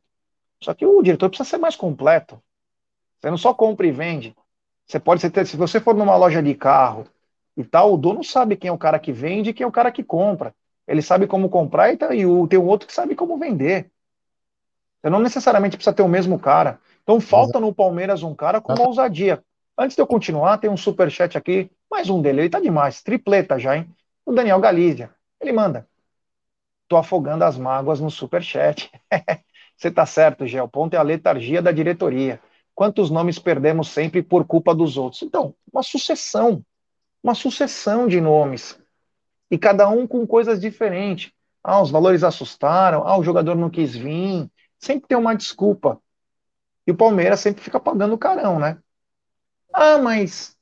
Só 0.60 0.74
que 0.74 0.84
o 0.84 1.04
diretor 1.04 1.30
precisa 1.30 1.48
ser 1.48 1.58
mais 1.60 1.76
completo. 1.76 2.42
Você 3.22 3.30
não 3.30 3.38
só 3.38 3.54
compra 3.54 3.86
e 3.86 3.92
vende. 3.92 4.36
Você 4.88 5.00
pode 5.00 5.22
ser, 5.22 5.46
se 5.46 5.56
você 5.56 5.80
for 5.80 5.94
numa 5.94 6.16
loja 6.16 6.42
de 6.42 6.56
carro 6.56 7.06
e 7.56 7.64
tal, 7.64 7.94
o 7.94 7.98
dono 7.98 8.24
sabe 8.24 8.56
quem 8.56 8.70
é 8.70 8.72
o 8.72 8.80
cara 8.80 8.98
que 8.98 9.12
vende 9.12 9.52
e 9.52 9.54
quem 9.54 9.64
é 9.64 9.68
o 9.68 9.72
cara 9.72 9.92
que 9.92 10.04
compra. 10.04 10.56
Ele 10.88 11.02
sabe 11.02 11.28
como 11.28 11.50
comprar 11.50 11.94
e, 11.94 11.98
tá, 11.98 12.14
e 12.14 12.26
o, 12.26 12.48
tem 12.48 12.60
um 12.60 12.68
outro 12.68 12.88
que 12.88 12.94
sabe 12.94 13.16
como 13.16 13.38
vender. 13.38 13.92
Você 15.02 15.10
não 15.10 15.20
necessariamente 15.20 15.78
precisa 15.78 15.96
ter 15.96 16.02
o 16.02 16.08
mesmo 16.08 16.40
cara. 16.40 16.80
Então 17.04 17.20
falta 17.20 17.60
no 17.60 17.74
Palmeiras 17.74 18.24
um 18.24 18.34
cara 18.34 18.62
com 18.62 18.74
uma 18.74 18.88
ousadia. 18.88 19.44
Antes 19.78 19.96
de 19.96 20.02
eu 20.02 20.08
continuar, 20.08 20.58
tem 20.58 20.70
um 20.70 20.78
super 20.78 21.12
chat 21.12 21.38
aqui, 21.38 21.70
mais 21.90 22.10
um 22.10 22.22
dele, 22.22 22.42
ele 22.42 22.50
tá 22.50 22.60
demais, 22.60 23.02
tripleta 23.02 23.60
já, 23.60 23.76
hein? 23.76 23.90
O 24.26 24.32
Daniel 24.32 24.60
Galícia. 24.60 25.10
Ele 25.42 25.52
manda. 25.52 25.88
Tô 26.88 26.96
afogando 26.96 27.44
as 27.44 27.58
mágoas 27.58 28.00
no 28.00 28.10
super 28.10 28.42
chat. 28.42 28.90
Você 29.76 29.90
tá 29.92 30.06
certo. 30.06 30.46
O 30.46 30.68
ponto 30.68 30.94
é 30.94 30.98
a 30.98 31.02
letargia 31.02 31.62
da 31.62 31.72
diretoria. 31.72 32.40
Quantos 32.76 33.10
nomes 33.10 33.40
perdemos 33.40 33.90
sempre 33.90 34.22
por 34.22 34.46
culpa 34.46 34.74
dos 34.74 34.98
outros? 34.98 35.22
Então, 35.22 35.54
uma 35.72 35.84
sucessão, 35.84 36.64
uma 37.22 37.36
sucessão 37.36 38.08
de 38.08 38.22
nomes. 38.22 38.80
E 39.54 39.58
cada 39.58 39.88
um 39.88 40.08
com 40.08 40.26
coisas 40.26 40.60
diferentes. 40.60 41.32
Ah, 41.64 41.80
os 41.80 41.92
valores 41.92 42.24
assustaram. 42.24 43.08
Ah, 43.08 43.18
o 43.18 43.24
jogador 43.24 43.56
não 43.56 43.70
quis 43.70 43.96
vir 43.96 44.50
sempre 44.84 45.08
tem 45.08 45.18
uma 45.18 45.36
desculpa. 45.36 46.00
E 46.86 46.92
o 46.92 46.98
Palmeiras 46.98 47.40
sempre 47.40 47.64
fica 47.64 47.80
pagando 47.80 48.14
o 48.14 48.18
carão, 48.18 48.60
né? 48.60 48.78
Ah, 49.72 49.98
mas. 49.98 50.58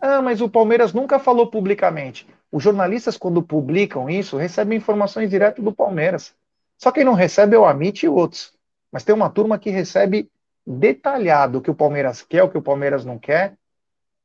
Ah, 0.00 0.22
mas 0.22 0.40
o 0.40 0.48
Palmeiras 0.48 0.92
nunca 0.92 1.18
falou 1.18 1.50
publicamente. 1.50 2.26
Os 2.52 2.62
jornalistas, 2.62 3.16
quando 3.16 3.42
publicam 3.42 4.08
isso, 4.08 4.36
recebem 4.36 4.78
informações 4.78 5.28
direto 5.28 5.60
do 5.60 5.74
Palmeiras. 5.74 6.34
Só 6.76 6.92
quem 6.92 7.04
não 7.04 7.14
recebe 7.14 7.56
é 7.56 7.58
o 7.58 7.66
Amit 7.66 8.04
e 8.04 8.08
outros. 8.08 8.52
Mas 8.92 9.04
tem 9.04 9.14
uma 9.14 9.28
turma 9.28 9.58
que 9.58 9.70
recebe 9.70 10.30
detalhado 10.66 11.58
o 11.58 11.60
que 11.60 11.70
o 11.70 11.74
Palmeiras 11.74 12.22
quer, 12.22 12.42
o 12.44 12.50
que 12.50 12.58
o 12.58 12.62
Palmeiras 12.62 13.04
não 13.04 13.18
quer. 13.18 13.56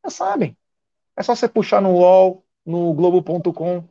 Já 0.03 0.11
sabem. 0.11 0.55
É 1.15 1.23
só 1.23 1.35
você 1.35 1.47
puxar 1.47 1.81
no 1.81 1.93
UOL, 1.93 2.45
no 2.65 2.93
Globo.com. 2.93 3.83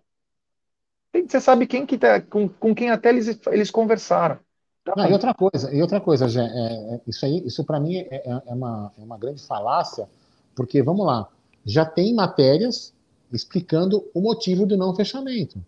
você 1.12 1.40
sabe 1.40 1.66
quem 1.66 1.84
que 1.84 1.98
tá, 1.98 2.20
com, 2.20 2.48
com 2.48 2.74
quem 2.74 2.90
até 2.90 3.10
eles, 3.10 3.38
eles 3.48 3.70
conversaram. 3.70 4.38
Tá 4.84 4.94
Não, 4.96 5.08
e 5.08 5.12
outra 5.12 5.34
coisa, 5.34 5.72
e 5.72 5.80
outra 5.80 6.00
coisa, 6.00 6.28
Gê, 6.28 6.40
é, 6.40 6.44
é, 6.44 7.00
isso 7.06 7.24
aí, 7.24 7.46
isso 7.46 7.62
para 7.64 7.78
mim 7.78 7.96
é, 7.96 8.08
é, 8.10 8.42
é, 8.46 8.54
uma, 8.54 8.92
é 8.98 9.02
uma 9.02 9.18
grande 9.18 9.42
falácia, 9.42 10.08
porque 10.56 10.82
vamos 10.82 11.06
lá, 11.06 11.28
já 11.64 11.84
tem 11.84 12.14
matérias 12.14 12.92
explicando 13.32 14.04
o 14.12 14.20
motivo 14.20 14.66
do 14.66 14.76
não 14.76 14.94
fechamento. 14.94 15.62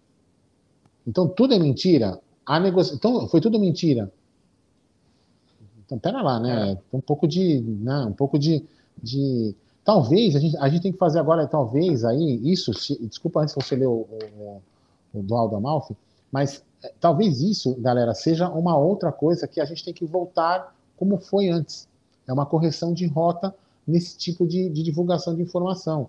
Então 1.07 1.29
tudo 1.29 1.55
é 1.55 1.59
mentira. 1.59 2.21
A 2.45 2.59
negocia... 2.59 2.95
Então 2.95 3.29
foi 3.29 3.41
tudo 3.41 3.59
mentira. 3.59 4.13
Então 5.85 5.99
pera 5.99 6.21
lá, 6.23 6.41
né? 6.41 6.73
É. 6.73 6.97
Um 6.97 7.01
pouco 7.01 7.29
de, 7.29 7.61
né? 7.61 8.05
um 8.07 8.13
pouco 8.13 8.39
de, 8.39 8.65
de... 9.03 9.55
talvez 9.85 10.35
a 10.35 10.41
gente, 10.41 10.57
a 10.57 10.69
gente 10.69 10.83
tem 10.83 10.93
que 10.93 10.99
fazer 10.99 11.21
agora, 11.21 11.47
talvez 11.47 12.05
aí 12.05 12.41
isso. 12.43 12.75
Se... 12.75 12.99
Desculpa 13.07 13.41
antes 13.41 13.55
você 13.55 13.77
ler 13.77 13.87
o, 13.87 14.07
o 14.11 14.63
do 15.23 15.35
Aldo 15.35 15.57
Amalfi, 15.57 15.97
mas 16.31 16.63
é, 16.83 16.93
talvez 17.01 17.41
isso, 17.41 17.75
galera, 17.77 18.15
seja 18.15 18.49
uma 18.49 18.77
outra 18.77 19.13
coisa 19.13 19.47
que 19.49 19.61
a 19.61 19.65
gente 19.65 19.85
tem 19.85 19.95
que 19.95 20.05
voltar 20.05 20.75
como 20.97 21.19
foi 21.19 21.49
antes. 21.49 21.89
É 22.27 22.33
uma 22.33 22.47
correção 22.47 22.93
de 22.93 23.07
rota 23.07 23.55
nesse 23.87 24.17
tipo 24.17 24.47
de, 24.47 24.69
de 24.71 24.83
divulgação 24.83 25.35
de 25.35 25.43
informação. 25.43 26.09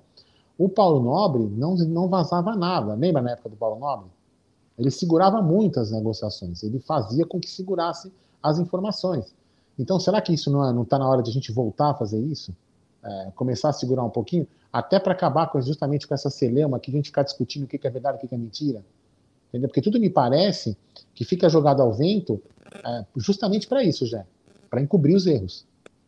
O 0.58 0.70
Paulo 0.70 1.04
Nobre 1.04 1.44
não, 1.44 1.76
não 1.76 2.08
vazava 2.08 2.56
nada. 2.56 2.94
Lembra 2.94 3.22
na 3.22 3.32
época 3.32 3.50
do 3.50 3.56
Paulo 3.56 3.80
Nobre? 3.80 4.10
Ele 4.78 4.92
segurava 4.92 5.42
muito 5.42 5.80
as 5.80 5.92
negociações. 5.92 6.64
Ele 6.64 6.80
fazia 6.80 7.26
com 7.26 7.40
que 7.40 7.50
segurasse 7.50 8.12
as 8.42 8.60
informações. 8.60 9.34
Então, 9.78 10.00
será 10.00 10.22
que 10.22 10.34
isso 10.34 10.50
não 10.50 10.84
está 10.84 10.96
é, 10.96 11.00
na 11.00 11.08
hora 11.08 11.22
de 11.22 11.30
a 11.30 11.34
gente 11.34 11.52
voltar 11.52 11.92
a 11.92 11.94
fazer 11.94 12.20
isso? 12.20 12.56
É, 13.04 13.32
começar 13.36 13.70
a 13.70 13.74
segurar 13.74 14.04
um 14.04 14.10
pouquinho? 14.10 14.48
Até 14.72 15.00
para 15.00 15.14
acabar 15.14 15.48
com, 15.48 15.62
justamente 15.62 16.08
com 16.08 16.14
essa 16.14 16.30
celeuma 16.30 16.80
que 16.80 16.90
a 16.90 16.94
gente 16.94 17.08
ficar 17.08 17.24
discutindo 17.24 17.64
o 17.64 17.68
que 17.68 17.86
é 17.86 17.90
verdade 17.90 18.18
o 18.18 18.28
que 18.28 18.34
é 18.34 18.38
mentira? 18.38 18.84
Entendeu? 19.56 19.70
Porque 19.70 19.82
tudo 19.82 19.98
me 19.98 20.10
parece 20.10 20.78
que 21.14 21.24
fica 21.24 21.48
jogado 21.48 21.82
ao 21.82 21.94
vento 21.94 22.42
é, 22.86 23.06
justamente 23.16 23.68
para 23.68 23.82
isso, 23.82 24.06
já. 24.06 24.26
Para 24.70 24.82
encobrir 24.82 25.16
os 25.16 25.26
erros. 25.26 25.66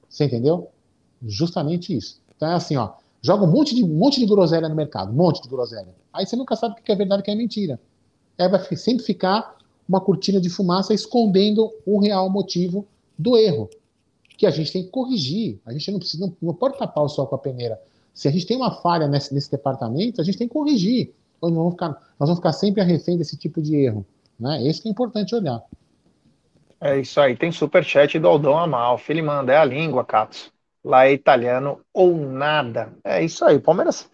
Você 0.09 0.25
entendeu? 0.25 0.67
Justamente 1.25 1.95
isso. 1.95 2.19
Então 2.35 2.51
é 2.51 2.55
assim, 2.55 2.75
ó. 2.75 2.91
Joga 3.21 3.45
um 3.45 3.51
monte 3.51 3.73
de, 3.73 3.85
um 3.85 3.87
monte 3.87 4.19
de 4.19 4.25
groselha 4.25 4.67
no 4.67 4.75
mercado, 4.75 5.11
um 5.13 5.15
monte 5.15 5.41
de 5.41 5.47
groselha. 5.47 5.95
Aí 6.11 6.25
você 6.25 6.35
nunca 6.35 6.57
sabe 6.57 6.73
o 6.77 6.83
que 6.83 6.91
é 6.91 6.95
verdade 6.95 7.21
o 7.21 7.23
que 7.23 7.31
é 7.31 7.35
mentira. 7.35 7.79
Aí 8.37 8.49
vai 8.49 8.61
sempre 8.75 9.05
ficar 9.05 9.57
uma 9.87 10.01
cortina 10.01 10.41
de 10.41 10.49
fumaça 10.49 10.93
escondendo 10.93 11.73
o 11.85 11.99
real 11.99 12.29
motivo 12.29 12.85
do 13.17 13.37
erro. 13.37 13.69
Que 14.37 14.45
a 14.45 14.51
gente 14.51 14.73
tem 14.73 14.83
que 14.83 14.89
corrigir. 14.89 15.57
A 15.65 15.71
gente 15.71 15.89
não 15.89 15.99
precisa, 15.99 16.25
não, 16.25 16.35
não 16.41 16.53
pode 16.53 16.77
tapar 16.77 17.01
o 17.01 17.07
sol 17.07 17.25
com 17.27 17.35
a 17.35 17.39
peneira. 17.39 17.81
Se 18.13 18.27
a 18.27 18.31
gente 18.31 18.45
tem 18.45 18.57
uma 18.57 18.71
falha 18.71 19.07
nesse, 19.07 19.33
nesse 19.33 19.49
departamento, 19.49 20.19
a 20.19 20.23
gente 20.23 20.37
tem 20.37 20.47
que 20.49 20.53
corrigir. 20.53 21.13
Nós 21.41 21.53
vamos 21.53 21.73
ficar, 21.73 21.89
nós 21.89 22.29
vamos 22.29 22.37
ficar 22.37 22.53
sempre 22.53 22.83
refém 22.83 23.17
desse 23.17 23.37
tipo 23.37 23.61
de 23.61 23.75
erro. 23.75 24.05
Né? 24.39 24.65
Esse 24.67 24.81
que 24.81 24.87
é 24.87 24.91
importante 24.91 25.35
olhar. 25.35 25.61
É 26.79 26.99
isso 26.99 27.19
aí. 27.19 27.35
Tem 27.35 27.51
superchat 27.51 28.19
do 28.19 28.27
Aldão 28.27 28.57
Amalfi. 28.57 29.11
Ele 29.11 29.21
manda, 29.21 29.51
é 29.51 29.57
a 29.57 29.65
língua, 29.65 30.05
Katsu 30.05 30.51
lá 30.87 31.05
é 31.05 31.13
italiano 31.13 31.81
ou 31.93 32.15
nada. 32.15 32.93
É 33.03 33.21
isso 33.23 33.43
aí, 33.43 33.59
Palmeiras 33.59 34.09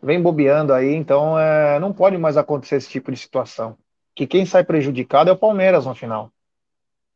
vem 0.00 0.22
bobeando 0.22 0.72
aí, 0.72 0.94
então 0.94 1.36
é, 1.38 1.78
não 1.80 1.92
pode 1.92 2.16
mais 2.16 2.36
acontecer 2.36 2.76
esse 2.76 2.88
tipo 2.88 3.10
de 3.10 3.16
situação. 3.16 3.76
Que 4.14 4.26
quem 4.26 4.46
sai 4.46 4.62
prejudicado 4.62 5.30
é 5.30 5.32
o 5.32 5.36
Palmeiras 5.36 5.86
no 5.86 5.94
final. 5.94 6.30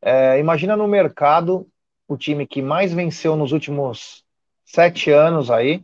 É, 0.01 0.37
imagina 0.39 0.75
no 0.75 0.87
mercado 0.87 1.65
o 2.07 2.17
time 2.17 2.45
que 2.45 2.61
mais 2.61 2.93
venceu 2.93 3.37
nos 3.37 3.53
últimos 3.53 4.25
sete 4.65 5.11
anos 5.11 5.49
aí, 5.49 5.83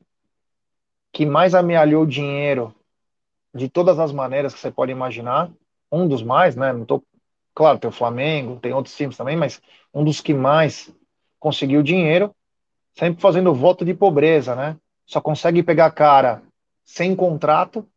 que 1.12 1.26
mais 1.26 1.56
amealhou 1.56 2.06
dinheiro 2.06 2.76
de 3.54 3.70
todas 3.70 4.00
as 4.00 4.12
maneiras 4.12 4.54
que 4.54 4.60
você 4.60 4.72
pode 4.72 4.92
imaginar, 4.92 5.50
um 5.92 6.08
dos 6.08 6.22
mais, 6.22 6.56
né? 6.56 6.72
Não 6.72 6.86
tô, 6.86 7.04
claro, 7.54 7.80
tem 7.80 7.90
o 7.90 7.94
Flamengo, 7.94 8.60
tem 8.60 8.74
outros 8.74 8.96
times 8.96 9.18
também, 9.18 9.36
mas 9.36 9.62
um 9.94 10.04
dos 10.04 10.22
que 10.22 10.34
mais 10.34 10.94
conseguiu 11.40 11.82
dinheiro 11.82 12.34
sempre 12.94 13.22
fazendo 13.22 13.54
voto 13.54 13.86
de 13.86 13.94
pobreza, 13.94 14.56
né? 14.56 14.78
Só 15.06 15.22
consegue 15.22 15.64
pegar 15.64 15.92
cara 15.92 16.44
sem 16.84 17.16
contrato, 17.16 17.88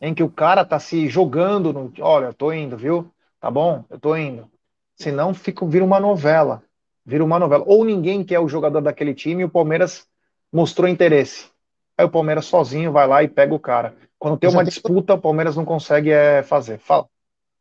em 0.00 0.14
que 0.14 0.22
o 0.22 0.30
cara 0.30 0.64
tá 0.64 0.78
se 0.78 1.08
jogando 1.08 1.72
no, 1.72 1.92
olha, 2.00 2.26
eu 2.26 2.34
tô 2.34 2.52
indo, 2.52 2.76
viu? 2.76 3.10
Tá 3.40 3.50
bom? 3.50 3.84
Eu 3.88 3.98
tô 3.98 4.16
indo. 4.16 4.50
Senão 4.94 5.34
fica, 5.34 5.66
vira 5.66 5.84
uma 5.84 6.00
novela. 6.00 6.62
Vira 7.04 7.24
uma 7.24 7.38
novela. 7.38 7.64
Ou 7.66 7.84
ninguém 7.84 8.24
quer 8.24 8.40
o 8.40 8.48
jogador 8.48 8.80
daquele 8.80 9.14
time 9.14 9.42
e 9.42 9.44
o 9.44 9.50
Palmeiras 9.50 10.08
mostrou 10.52 10.88
interesse. 10.88 11.50
Aí 11.96 12.04
o 12.04 12.10
Palmeiras 12.10 12.46
sozinho 12.46 12.92
vai 12.92 13.06
lá 13.06 13.22
e 13.22 13.28
pega 13.28 13.54
o 13.54 13.60
cara. 13.60 13.94
Quando 14.18 14.38
tem 14.38 14.50
uma 14.50 14.64
disputa, 14.64 15.14
o 15.14 15.20
Palmeiras 15.20 15.56
não 15.56 15.64
consegue 15.64 16.10
é, 16.10 16.42
fazer. 16.42 16.78
Fala. 16.78 17.06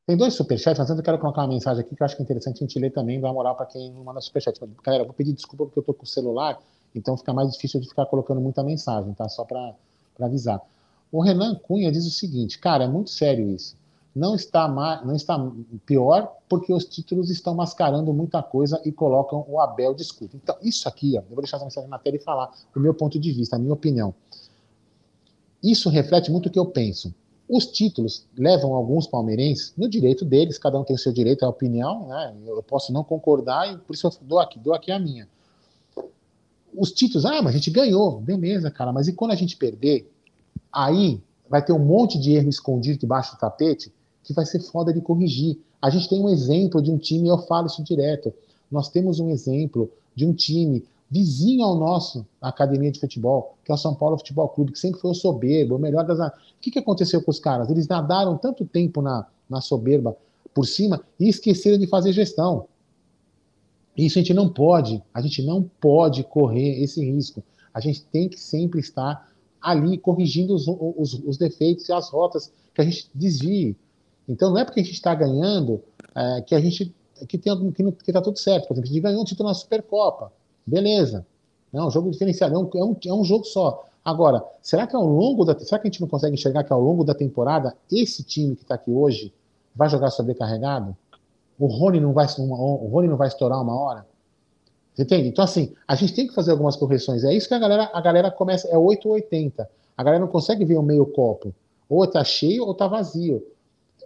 Tem 0.08 0.16
dois 0.16 0.36
superchats, 0.36 0.78
mas 0.78 0.90
antes 0.90 1.00
eu 1.00 1.04
quero 1.04 1.18
colocar 1.18 1.42
uma 1.42 1.48
mensagem 1.48 1.84
aqui 1.84 1.96
que 1.96 2.02
eu 2.02 2.06
acho 2.06 2.16
que 2.16 2.22
é 2.22 2.26
interessante 2.26 2.58
a 2.58 2.68
gente 2.68 2.80
ler 2.80 2.92
também, 2.92 3.20
dar 3.20 3.34
moral 3.34 3.56
para 3.56 3.66
quem 3.66 3.92
não 3.92 4.04
manda 4.04 4.22
superchat. 4.22 4.60
Galera, 4.84 5.04
vou 5.04 5.14
pedir 5.14 5.34
desculpa 5.34 5.66
porque 5.66 5.80
eu 5.80 5.84
tô 5.84 5.94
com 5.96 6.04
o 6.04 6.08
celular, 6.08 6.60
então 6.94 7.18
fica 7.18 7.34
mais 7.34 7.52
difícil 7.52 7.80
de 7.82 7.90
ficar 7.90 8.06
colocando 8.06 8.40
muita 8.40 8.64
mensagem, 8.64 9.14
tá? 9.14 9.28
Só 9.28 9.44
para 9.44 9.74
avisar. 10.22 10.62
O 11.12 11.22
Renan 11.22 11.56
Cunha 11.56 11.92
diz 11.92 12.06
o 12.06 12.12
seguinte, 12.12 12.60
cara, 12.60 12.84
é 12.84 12.88
muito 12.88 13.10
sério 13.10 13.50
isso. 13.50 13.76
Não 14.16 14.36
está, 14.36 14.68
não 14.68 15.16
está 15.16 15.38
pior 15.86 16.32
porque 16.48 16.72
os 16.72 16.86
títulos 16.86 17.30
estão 17.30 17.56
mascarando 17.56 18.14
muita 18.14 18.42
coisa 18.44 18.80
e 18.86 18.92
colocam 18.92 19.44
o 19.48 19.60
Abel 19.60 19.94
de 19.94 20.04
escuta. 20.04 20.38
Então, 20.38 20.56
isso 20.62 20.88
aqui, 20.88 21.16
ó, 21.18 21.22
eu 21.22 21.26
vou 21.30 21.42
deixar 21.42 21.58
essa 21.58 21.66
mensagem 21.66 21.90
na 21.90 22.00
tela 22.00 22.16
e 22.16 22.20
falar 22.20 22.52
o 22.76 22.80
meu 22.80 22.94
ponto 22.94 23.20
de 23.20 23.32
vista, 23.32 23.56
a 23.56 23.60
minha 23.60 23.74
opinião. 23.74 24.14
Isso 25.66 25.90
reflete 25.90 26.32
muito 26.32 26.46
o 26.46 26.52
que 26.52 26.60
eu 26.60 26.68
penso. 26.68 27.12
Os 27.50 27.66
títulos 27.66 28.28
levam 28.38 28.76
alguns 28.76 29.08
palmeirenses 29.08 29.74
no 29.76 29.90
direito 29.90 30.24
deles, 30.24 30.60
cada 30.60 30.80
um 30.80 30.84
tem 30.84 30.96
o 30.96 31.00
seu 31.00 31.12
direito 31.12 31.44
à 31.44 31.50
opinião, 31.50 32.08
né? 32.08 32.36
Eu 32.46 32.62
posso 32.62 32.94
não 32.94 33.04
concordar 33.04 33.74
e 33.74 33.78
por 33.80 33.96
isso 33.96 34.06
eu 34.06 34.12
dou 34.22 34.40
aqui, 34.40 34.60
dou 34.60 34.76
aqui 34.76 34.92
a 34.92 35.00
minha. 35.00 35.28
Os 36.72 36.92
títulos, 36.92 37.26
ah, 37.26 37.42
mas 37.42 37.56
a 37.56 37.58
gente 37.58 37.72
ganhou, 37.72 38.22
beleza, 38.22 38.70
cara, 38.70 38.94
mas 38.94 39.08
e 39.08 39.14
quando 39.14 39.32
a 39.32 39.36
gente 39.36 39.58
perder? 39.58 40.08
Aí 40.72 41.20
vai 41.50 41.66
ter 41.66 41.74
um 41.74 41.80
monte 41.80 42.20
de 42.20 42.34
erro 42.34 42.50
escondido 42.50 43.00
debaixo 43.00 43.36
do 43.36 43.40
tapete 43.40 43.92
que 44.24 44.34
vai 44.34 44.46
ser 44.46 44.60
foda 44.60 44.94
de 44.94 45.02
corrigir. 45.02 45.58
A 45.82 45.90
gente 45.90 46.10
tem 46.10 46.22
um 46.22 46.30
exemplo 46.30 46.80
de 46.80 46.92
um 46.92 46.98
time, 46.98 47.28
eu 47.28 47.40
falo 47.40 47.68
isso 47.68 47.84
direto. 47.84 48.32
Nós 48.70 48.90
temos 48.90 49.20
um 49.20 49.30
exemplo 49.30 49.92
de 50.16 50.28
um 50.28 50.34
time 50.34 50.84
vizinho 51.10 51.64
ao 51.64 51.76
nosso, 51.76 52.26
a 52.42 52.50
academia 52.50 52.92
de 52.92 53.00
futebol, 53.00 53.58
que 53.64 53.72
é 53.72 53.76
o 53.76 53.78
São 53.78 53.94
Paulo 53.94 54.18
Futebol 54.18 54.50
Clube, 54.50 54.72
que 54.72 54.80
sempre 54.80 55.00
foi 55.00 55.12
o 55.12 55.16
soberbo, 55.16 55.76
o 55.76 55.80
melhor 55.80 56.06
das. 56.06 56.20
O 56.20 56.32
que, 56.60 56.72
que 56.72 56.80
aconteceu 56.80 57.22
com 57.22 57.32
os 57.32 57.40
caras? 57.40 57.70
Eles 57.70 57.88
nadaram 57.88 58.38
tanto 58.38 58.66
tempo 58.66 59.02
na, 59.02 59.26
na 59.50 59.62
soberba 59.62 60.18
por 60.54 60.66
cima 60.66 61.02
e 61.20 61.30
esqueceram 61.30 61.78
de 61.78 61.88
fazer 61.88 62.12
gestão. 62.14 62.68
Isso 63.96 64.18
a 64.18 64.22
gente 64.22 64.34
não 64.34 64.50
pode, 64.50 65.02
a 65.14 65.22
gente 65.22 65.42
não 65.42 65.64
pode 65.80 66.24
correr 66.24 66.84
esse 66.84 67.04
risco. 67.04 67.44
A 67.74 67.80
gente 67.80 68.04
tem 68.06 68.28
que 68.28 68.40
sempre 68.40 68.80
estar 68.80 69.30
ali 69.62 69.98
corrigindo 69.98 70.54
os, 70.54 70.68
os, 70.68 71.14
os 71.26 71.38
defeitos 71.38 71.88
e 71.88 71.94
as 71.94 72.10
rotas 72.10 72.52
que 72.74 72.82
a 72.82 72.84
gente 72.84 73.10
desvie. 73.14 73.76
Então 74.28 74.52
não 74.52 74.60
é 74.60 74.66
porque 74.66 74.80
a 74.80 74.84
gente 74.84 74.96
está 74.96 75.14
ganhando 75.16 75.82
é, 76.14 76.42
que 76.42 76.56
a 76.56 76.60
gente 76.60 76.94
que 77.28 77.38
está 77.38 77.56
que, 78.04 78.14
tá 78.14 78.22
tudo 78.22 78.38
certo. 78.38 78.68
Por 78.68 78.74
exemplo, 78.74 78.90
a 78.90 78.94
gente 78.94 79.02
ganhou 79.02 79.22
um 79.22 79.26
título 79.26 79.48
na 79.48 79.56
Supercopa. 79.56 80.32
Beleza. 80.66 81.26
É 81.74 81.82
um 81.82 81.92
jogo 81.92 82.10
diferenciado, 82.10 82.56
é 82.56 82.58
um, 82.58 82.70
é 82.74 82.84
um, 82.86 82.96
é 83.06 83.14
um 83.14 83.24
jogo 83.24 83.44
só. 83.46 83.86
Agora, 84.04 84.44
será 84.62 84.88
que 84.88 84.96
ao 84.96 85.06
longo 85.06 85.44
da. 85.44 85.58
Será 85.60 85.80
que 85.80 85.88
a 85.88 85.92
gente 85.92 86.00
não 86.00 86.08
consegue 86.08 86.36
enxergar 86.36 86.64
que 86.64 86.72
ao 86.72 86.80
longo 86.80 87.04
da 87.04 87.14
temporada, 87.14 87.76
esse 87.92 88.24
time 88.24 88.56
que 88.56 88.62
está 88.62 88.76
aqui 88.76 88.92
hoje 88.92 89.34
vai 89.76 89.90
jogar 89.90 90.12
sobrecarregado? 90.12 90.96
O 91.60 91.68
Rony 91.68 92.00
não 92.00 92.14
vai, 92.14 92.28
o 92.38 92.88
Rony 92.88 93.08
não 93.08 93.18
vai 93.18 93.28
estourar 93.28 93.62
uma 93.62 93.76
hora? 93.78 94.06
Entende? 94.98 95.28
Então, 95.28 95.44
assim, 95.44 95.74
a 95.88 95.96
gente 95.96 96.14
tem 96.14 96.28
que 96.28 96.34
fazer 96.34 96.52
algumas 96.52 96.76
correções. 96.76 97.24
É 97.24 97.34
isso 97.34 97.48
que 97.48 97.54
a 97.54 97.60
galera, 97.60 97.90
a 97.94 98.00
galera 98.00 98.32
começa. 98.32 98.68
É 98.70 98.78
8 98.78 99.08
ou 99.08 99.16
80. 99.16 99.70
A 99.98 100.04
galera 100.04 100.22
não 100.22 100.32
consegue 100.32 100.64
ver 100.64 100.78
o 100.78 100.84
meio 100.84 101.06
copo. 101.08 101.54
Ou 101.90 102.04
está 102.06 102.24
cheio 102.24 102.64
ou 102.64 102.72
está 102.72 102.88
vazio. 102.88 103.46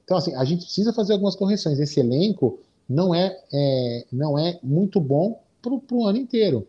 Então, 0.03 0.17
assim, 0.17 0.33
a 0.35 0.43
gente 0.43 0.63
precisa 0.63 0.91
fazer 0.91 1.13
algumas 1.13 1.35
correções. 1.35 1.79
Esse 1.79 1.99
elenco 1.99 2.59
não 2.87 3.13
é, 3.13 3.37
é 3.53 4.05
não 4.11 4.39
é 4.39 4.59
muito 4.63 4.99
bom 4.99 5.39
para 5.61 5.73
o 5.73 6.05
ano 6.05 6.17
inteiro. 6.17 6.67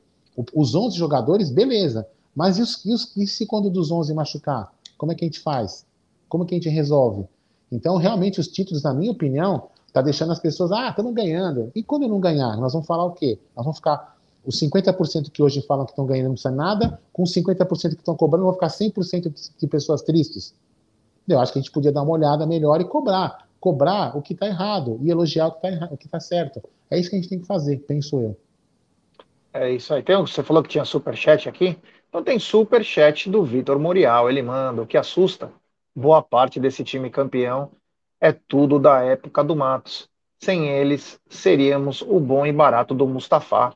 Os 0.54 0.74
11 0.74 0.96
jogadores, 0.96 1.50
beleza. 1.50 2.06
Mas 2.34 2.58
e, 2.58 2.62
os, 2.62 2.84
e, 2.84 2.94
os, 2.94 3.16
e, 3.16 3.26
se 3.26 3.46
quando 3.46 3.68
dos 3.68 3.90
11 3.90 4.14
machucar? 4.14 4.72
Como 4.96 5.12
é 5.12 5.14
que 5.14 5.24
a 5.24 5.28
gente 5.28 5.40
faz? 5.40 5.84
Como 6.28 6.46
que 6.46 6.54
a 6.54 6.58
gente 6.58 6.68
resolve? 6.68 7.26
Então, 7.70 7.96
realmente, 7.96 8.40
os 8.40 8.48
títulos, 8.48 8.82
na 8.82 8.94
minha 8.94 9.10
opinião, 9.10 9.68
tá 9.92 10.00
deixando 10.00 10.32
as 10.32 10.38
pessoas, 10.38 10.72
ah, 10.72 10.88
estamos 10.90 11.14
ganhando. 11.14 11.70
E 11.74 11.82
quando 11.82 12.08
não 12.08 12.20
ganhar, 12.20 12.56
nós 12.56 12.72
vamos 12.72 12.86
falar 12.86 13.04
o 13.04 13.12
quê? 13.12 13.38
Nós 13.56 13.64
vamos 13.64 13.78
ficar 13.78 14.16
os 14.44 14.58
50% 14.58 15.30
que 15.30 15.42
hoje 15.42 15.60
falam 15.62 15.84
que 15.84 15.92
estão 15.92 16.06
ganhando 16.06 16.28
não 16.28 16.32
precisa 16.32 16.54
nada, 16.54 16.98
com 17.12 17.22
os 17.22 17.32
50% 17.32 17.90
que 17.90 17.96
estão 17.96 18.16
cobrando, 18.16 18.44
vão 18.44 18.54
ficar 18.54 18.68
100% 18.68 19.52
de 19.58 19.66
pessoas 19.66 20.02
tristes. 20.02 20.54
Eu 21.28 21.38
acho 21.38 21.52
que 21.52 21.58
a 21.58 21.62
gente 21.62 21.70
podia 21.70 21.92
dar 21.92 22.02
uma 22.02 22.12
olhada 22.12 22.46
melhor 22.46 22.80
e 22.80 22.84
cobrar. 22.84 23.46
Cobrar 23.60 24.16
o 24.16 24.22
que 24.22 24.32
está 24.32 24.46
errado 24.46 24.98
e 25.02 25.10
elogiar 25.10 25.48
o 25.48 25.52
que 25.52 26.06
está 26.06 26.18
tá 26.18 26.20
certo. 26.20 26.62
É 26.90 26.98
isso 26.98 27.10
que 27.10 27.16
a 27.16 27.18
gente 27.20 27.28
tem 27.28 27.38
que 27.38 27.46
fazer, 27.46 27.78
penso 27.86 28.18
eu. 28.20 28.36
É 29.52 29.70
isso 29.70 29.92
aí. 29.92 30.02
Tem, 30.02 30.16
você 30.16 30.42
falou 30.42 30.62
que 30.62 30.68
tinha 30.68 30.84
super 30.84 31.16
chat 31.16 31.48
aqui? 31.48 31.78
Então 32.08 32.22
tem 32.22 32.38
super 32.38 32.84
chat 32.84 33.28
do 33.28 33.44
Vitor 33.44 33.78
Murial. 33.78 34.28
Ele 34.30 34.42
manda, 34.42 34.82
o 34.82 34.86
que 34.86 34.96
assusta 34.96 35.52
boa 35.94 36.22
parte 36.22 36.60
desse 36.60 36.84
time 36.84 37.10
campeão 37.10 37.72
é 38.20 38.32
tudo 38.32 38.78
da 38.78 39.02
época 39.02 39.42
do 39.42 39.56
Matos. 39.56 40.08
Sem 40.38 40.68
eles, 40.68 41.20
seríamos 41.28 42.00
o 42.02 42.18
bom 42.20 42.46
e 42.46 42.52
barato 42.52 42.94
do 42.94 43.06
Mustafa. 43.06 43.74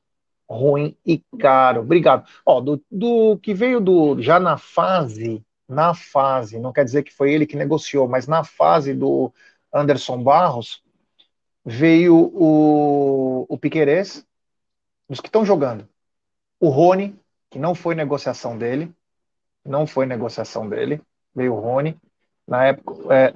Ruim 0.48 0.96
e 1.04 1.22
caro. 1.38 1.80
Obrigado. 1.80 2.28
Ó, 2.44 2.60
do, 2.60 2.82
do 2.90 3.38
que 3.38 3.54
veio 3.54 3.80
do 3.80 4.20
já 4.20 4.38
na 4.38 4.56
fase, 4.58 5.42
na 5.68 5.94
fase, 5.94 6.58
não 6.58 6.72
quer 6.72 6.84
dizer 6.84 7.02
que 7.02 7.12
foi 7.12 7.32
ele 7.32 7.46
que 7.46 7.56
negociou, 7.56 8.06
mas 8.06 8.26
na 8.26 8.44
fase 8.44 8.92
do 8.94 9.32
Anderson 9.72 10.22
Barros, 10.22 10.82
veio 11.64 12.14
o, 12.34 13.46
o 13.48 13.58
Piquerez, 13.58 14.24
os 15.08 15.20
que 15.20 15.28
estão 15.28 15.44
jogando. 15.44 15.88
O 16.60 16.68
Rony, 16.68 17.18
que 17.50 17.58
não 17.58 17.74
foi 17.74 17.94
negociação 17.94 18.56
dele, 18.56 18.92
não 19.64 19.86
foi 19.86 20.06
negociação 20.06 20.68
dele, 20.68 21.00
veio 21.34 21.54
o 21.54 21.60
Rony. 21.60 21.96
Na 22.46 22.66
época, 22.66 23.14
é, 23.14 23.34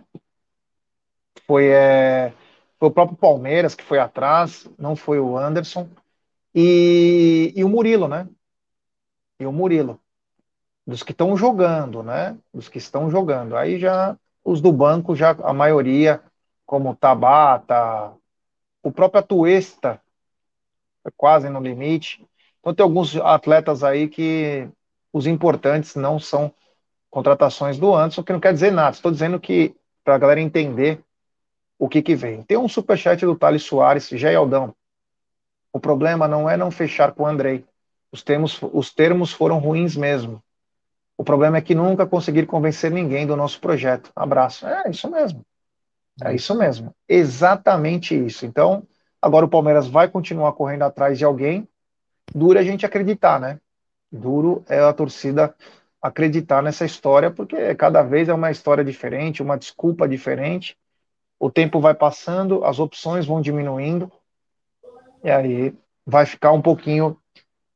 foi, 1.47 1.69
é, 1.69 2.33
foi 2.79 2.89
o 2.89 2.93
próprio 2.93 3.17
Palmeiras 3.17 3.75
que 3.75 3.85
foi 3.85 3.99
atrás, 3.99 4.69
não 4.79 4.95
foi 4.95 5.19
o 5.19 5.37
Anderson. 5.37 5.89
E, 6.55 7.53
e 7.57 7.65
o 7.65 7.69
Murilo, 7.69 8.09
né? 8.09 8.29
E 9.39 9.47
o 9.47 9.53
Murilo. 9.53 10.01
Dos 10.87 11.03
que 11.03 11.13
estão 11.13 11.37
jogando, 11.37 12.03
né? 12.03 12.37
Dos 12.53 12.69
que 12.69 12.79
estão 12.79 13.11
jogando. 13.11 13.57
Aí 13.57 13.79
já, 13.79 14.17
os 14.45 14.61
do 14.61 14.73
banco, 14.73 15.15
já 15.15 15.31
a 15.43 15.53
maioria, 15.53 16.23
como 16.67 16.97
Tabata, 16.97 18.13
o 18.83 18.91
próprio 18.91 19.21
Atuesta, 19.21 20.01
quase 21.17 21.49
no 21.49 21.61
limite. 21.61 22.25
Então 22.61 22.75
tem 22.75 22.85
alguns 22.85 23.17
atletas 23.17 23.83
aí 23.83 24.09
que 24.09 24.69
os 25.13 25.27
importantes 25.27 25.95
não 25.95 26.19
são 26.19 26.53
contratações 27.11 27.79
do 27.79 27.95
Anderson, 27.95 28.23
que 28.23 28.33
não 28.33 28.41
quer 28.41 28.53
dizer 28.53 28.71
nada. 28.71 28.97
Estou 28.97 29.11
dizendo 29.11 29.41
que 29.41 29.75
para 30.05 30.15
a 30.15 30.19
galera 30.19 30.41
entender 30.41 31.01
o 31.79 31.89
que 31.89 32.03
que 32.03 32.15
vem. 32.15 32.43
Tem 32.43 32.59
um 32.59 32.69
superchat 32.69 33.25
do 33.25 33.37
Thales 33.37 33.63
Soares, 33.63 34.11
Aldão. 34.37 34.75
O 35.73 35.79
problema 35.79 36.27
não 36.27 36.49
é 36.49 36.57
não 36.57 36.71
fechar 36.71 37.13
com 37.13 37.23
o 37.23 37.27
Andrei. 37.27 37.65
Os 38.11 38.23
termos, 38.23 38.59
os 38.73 38.93
termos 38.93 39.33
foram 39.33 39.59
ruins 39.59 39.97
mesmo. 39.97 40.43
O 41.17 41.25
problema 41.25 41.59
é 41.59 41.61
que 41.61 41.75
nunca 41.75 42.07
conseguir 42.07 42.47
convencer 42.47 42.91
ninguém 42.91 43.27
do 43.27 43.37
nosso 43.37 43.61
projeto. 43.61 44.11
Abraço. 44.15 44.67
É 44.67 44.91
isso 44.91 45.11
mesmo. 45.11 45.45
É 46.23 46.35
isso 46.35 46.57
mesmo. 46.57 46.95
Exatamente 47.09 48.15
isso. 48.15 48.47
Então, 48.47 48.87
agora 49.21 49.47
o 49.47 49.49
Palmeiras 49.49 49.89
vai 49.89 50.09
continuar 50.09 50.53
correndo 50.53 50.83
atrás 50.83 51.19
de 51.19 51.25
alguém. 51.25 51.69
Duro 52.35 52.59
a 52.59 52.63
gente 52.63 52.85
acreditar, 52.85 53.41
né? 53.41 53.59
Duro 54.11 54.65
é 54.69 54.81
a 54.81 54.93
torcida 54.93 55.55
acreditar 56.01 56.63
nessa 56.63 56.85
história, 56.85 57.31
porque 57.31 57.75
cada 57.75 58.03
vez 58.03 58.29
é 58.29 58.35
uma 58.35 58.51
história 58.51 58.85
diferente, 58.85 59.43
uma 59.43 59.59
desculpa 59.59 60.09
diferente. 60.09 60.77
O 61.39 61.51
tempo 61.51 61.81
vai 61.81 61.95
passando, 61.95 62.65
as 62.65 62.79
opções 62.79 63.27
vão 63.27 63.41
diminuindo, 63.41 64.11
e 65.23 65.31
aí 65.31 65.75
vai 66.07 66.25
ficar 66.25 66.53
um 66.53 66.63
pouquinho 66.63 67.17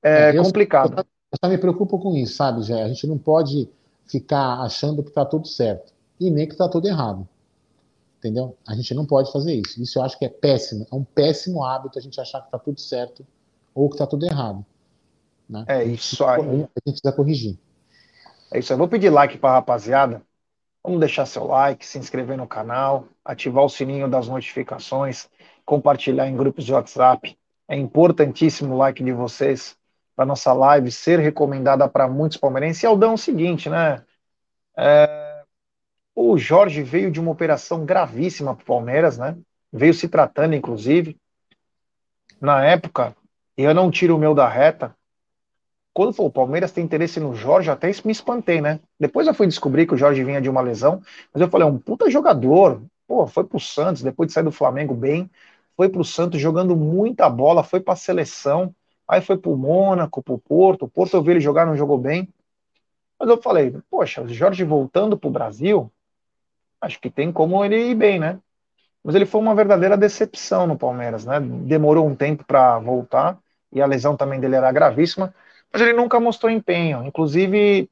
é, 0.02 0.30
é, 0.30 0.38
eu, 0.38 0.42
complicado. 0.42 0.98
Eu, 0.98 1.04
eu, 1.04 1.38
eu 1.42 1.48
me 1.50 1.58
preocupo 1.58 1.98
com 1.98 2.16
isso, 2.16 2.34
sabe, 2.34 2.62
Jé? 2.62 2.82
A 2.82 2.88
gente 2.88 3.06
não 3.06 3.18
pode 3.18 3.68
ficar 4.06 4.60
achando 4.60 5.02
que 5.02 5.08
está 5.08 5.24
tudo 5.24 5.46
certo 5.46 5.92
e 6.18 6.30
nem 6.30 6.46
que 6.46 6.52
está 6.52 6.68
tudo 6.68 6.88
errado. 6.88 7.28
Entendeu? 8.22 8.56
A 8.68 8.74
gente 8.74 8.94
não 8.94 9.04
pode 9.04 9.32
fazer 9.32 9.52
isso. 9.52 9.82
Isso 9.82 9.98
eu 9.98 10.04
acho 10.04 10.16
que 10.16 10.24
é 10.24 10.28
péssimo. 10.28 10.86
É 10.92 10.94
um 10.94 11.02
péssimo 11.02 11.64
hábito 11.64 11.98
a 11.98 12.00
gente 12.00 12.20
achar 12.20 12.38
que 12.38 12.46
está 12.46 12.58
tudo 12.58 12.80
certo 12.80 13.26
ou 13.74 13.88
que 13.88 13.96
está 13.96 14.06
tudo 14.06 14.24
errado. 14.24 14.64
Né? 15.50 15.64
É 15.66 15.82
isso 15.82 16.24
aí. 16.24 16.40
A 16.40 16.52
gente 16.54 16.70
precisa 16.84 17.12
corrigir. 17.12 17.58
É 18.52 18.60
isso 18.60 18.72
aí. 18.72 18.78
Vou 18.78 18.86
pedir 18.86 19.10
like 19.10 19.36
para 19.38 19.50
a 19.50 19.52
rapaziada. 19.54 20.22
Vamos 20.84 21.00
deixar 21.00 21.26
seu 21.26 21.44
like, 21.46 21.84
se 21.84 21.98
inscrever 21.98 22.36
no 22.36 22.46
canal, 22.46 23.08
ativar 23.24 23.64
o 23.64 23.68
sininho 23.68 24.08
das 24.08 24.28
notificações, 24.28 25.28
compartilhar 25.64 26.28
em 26.28 26.36
grupos 26.36 26.64
de 26.64 26.72
WhatsApp. 26.72 27.36
É 27.66 27.76
importantíssimo 27.76 28.74
o 28.74 28.78
like 28.78 29.02
de 29.02 29.12
vocês 29.12 29.76
para 30.14 30.24
nossa 30.24 30.52
live 30.52 30.92
ser 30.92 31.18
recomendada 31.18 31.88
para 31.88 32.06
muitos 32.06 32.38
palmeirenses. 32.38 32.84
E 32.84 32.86
Aldão, 32.86 33.10
é 33.10 33.14
o 33.14 33.18
seguinte, 33.18 33.68
né? 33.68 34.04
É... 34.76 35.31
O 36.14 36.36
Jorge 36.36 36.82
veio 36.82 37.10
de 37.10 37.20
uma 37.20 37.30
operação 37.30 37.84
gravíssima 37.84 38.54
para 38.54 38.62
o 38.62 38.66
Palmeiras, 38.66 39.18
né? 39.18 39.36
Veio 39.72 39.94
se 39.94 40.08
tratando, 40.08 40.54
inclusive. 40.54 41.16
Na 42.40 42.64
época, 42.64 43.16
eu 43.56 43.74
não 43.74 43.90
tiro 43.90 44.16
o 44.16 44.18
meu 44.18 44.34
da 44.34 44.48
reta, 44.48 44.94
quando 45.94 46.14
falou, 46.14 46.30
o 46.30 46.32
Palmeiras 46.32 46.72
tem 46.72 46.84
interesse 46.84 47.20
no 47.20 47.34
Jorge, 47.34 47.70
até 47.70 47.90
isso 47.90 48.06
me 48.06 48.12
espantei, 48.12 48.60
né? 48.60 48.80
Depois 48.98 49.26
eu 49.26 49.34
fui 49.34 49.46
descobrir 49.46 49.86
que 49.86 49.94
o 49.94 49.96
Jorge 49.96 50.24
vinha 50.24 50.40
de 50.40 50.48
uma 50.48 50.62
lesão, 50.62 51.02
mas 51.32 51.40
eu 51.40 51.48
falei, 51.48 51.68
é 51.68 51.70
um 51.70 51.78
puta 51.78 52.10
jogador, 52.10 52.82
pô, 53.06 53.26
foi 53.26 53.44
pro 53.44 53.60
Santos, 53.60 54.02
depois 54.02 54.28
de 54.28 54.32
sair 54.32 54.44
do 54.44 54.52
Flamengo 54.52 54.94
bem, 54.94 55.30
foi 55.76 55.90
pro 55.90 56.02
Santos 56.02 56.40
jogando 56.40 56.74
muita 56.74 57.28
bola, 57.28 57.62
foi 57.62 57.78
pra 57.78 57.94
seleção, 57.94 58.74
aí 59.06 59.20
foi 59.20 59.36
pro 59.36 59.56
Mônaco, 59.56 60.22
pro 60.22 60.38
Porto, 60.38 60.86
o 60.86 60.88
Porto 60.88 61.14
eu 61.14 61.22
vi 61.22 61.32
ele 61.32 61.40
jogar, 61.40 61.66
não 61.66 61.76
jogou 61.76 61.98
bem, 61.98 62.26
mas 63.18 63.28
eu 63.28 63.40
falei, 63.40 63.76
poxa, 63.90 64.22
o 64.22 64.28
Jorge 64.28 64.64
voltando 64.64 65.16
pro 65.16 65.30
Brasil, 65.30 65.92
acho 66.82 67.00
que 67.00 67.08
tem 67.08 67.32
como 67.32 67.64
ele 67.64 67.90
ir 67.90 67.94
bem, 67.94 68.18
né? 68.18 68.40
Mas 69.04 69.14
ele 69.14 69.24
foi 69.24 69.40
uma 69.40 69.54
verdadeira 69.54 69.96
decepção 69.96 70.66
no 70.66 70.76
Palmeiras, 70.76 71.24
né? 71.24 71.40
Demorou 71.40 72.06
um 72.06 72.14
tempo 72.14 72.44
para 72.44 72.78
voltar, 72.80 73.38
e 73.72 73.80
a 73.80 73.86
lesão 73.86 74.16
também 74.16 74.40
dele 74.40 74.56
era 74.56 74.70
gravíssima, 74.70 75.34
mas 75.72 75.80
ele 75.80 75.92
nunca 75.92 76.20
mostrou 76.20 76.50
empenho. 76.50 77.04
Inclusive, 77.04 77.88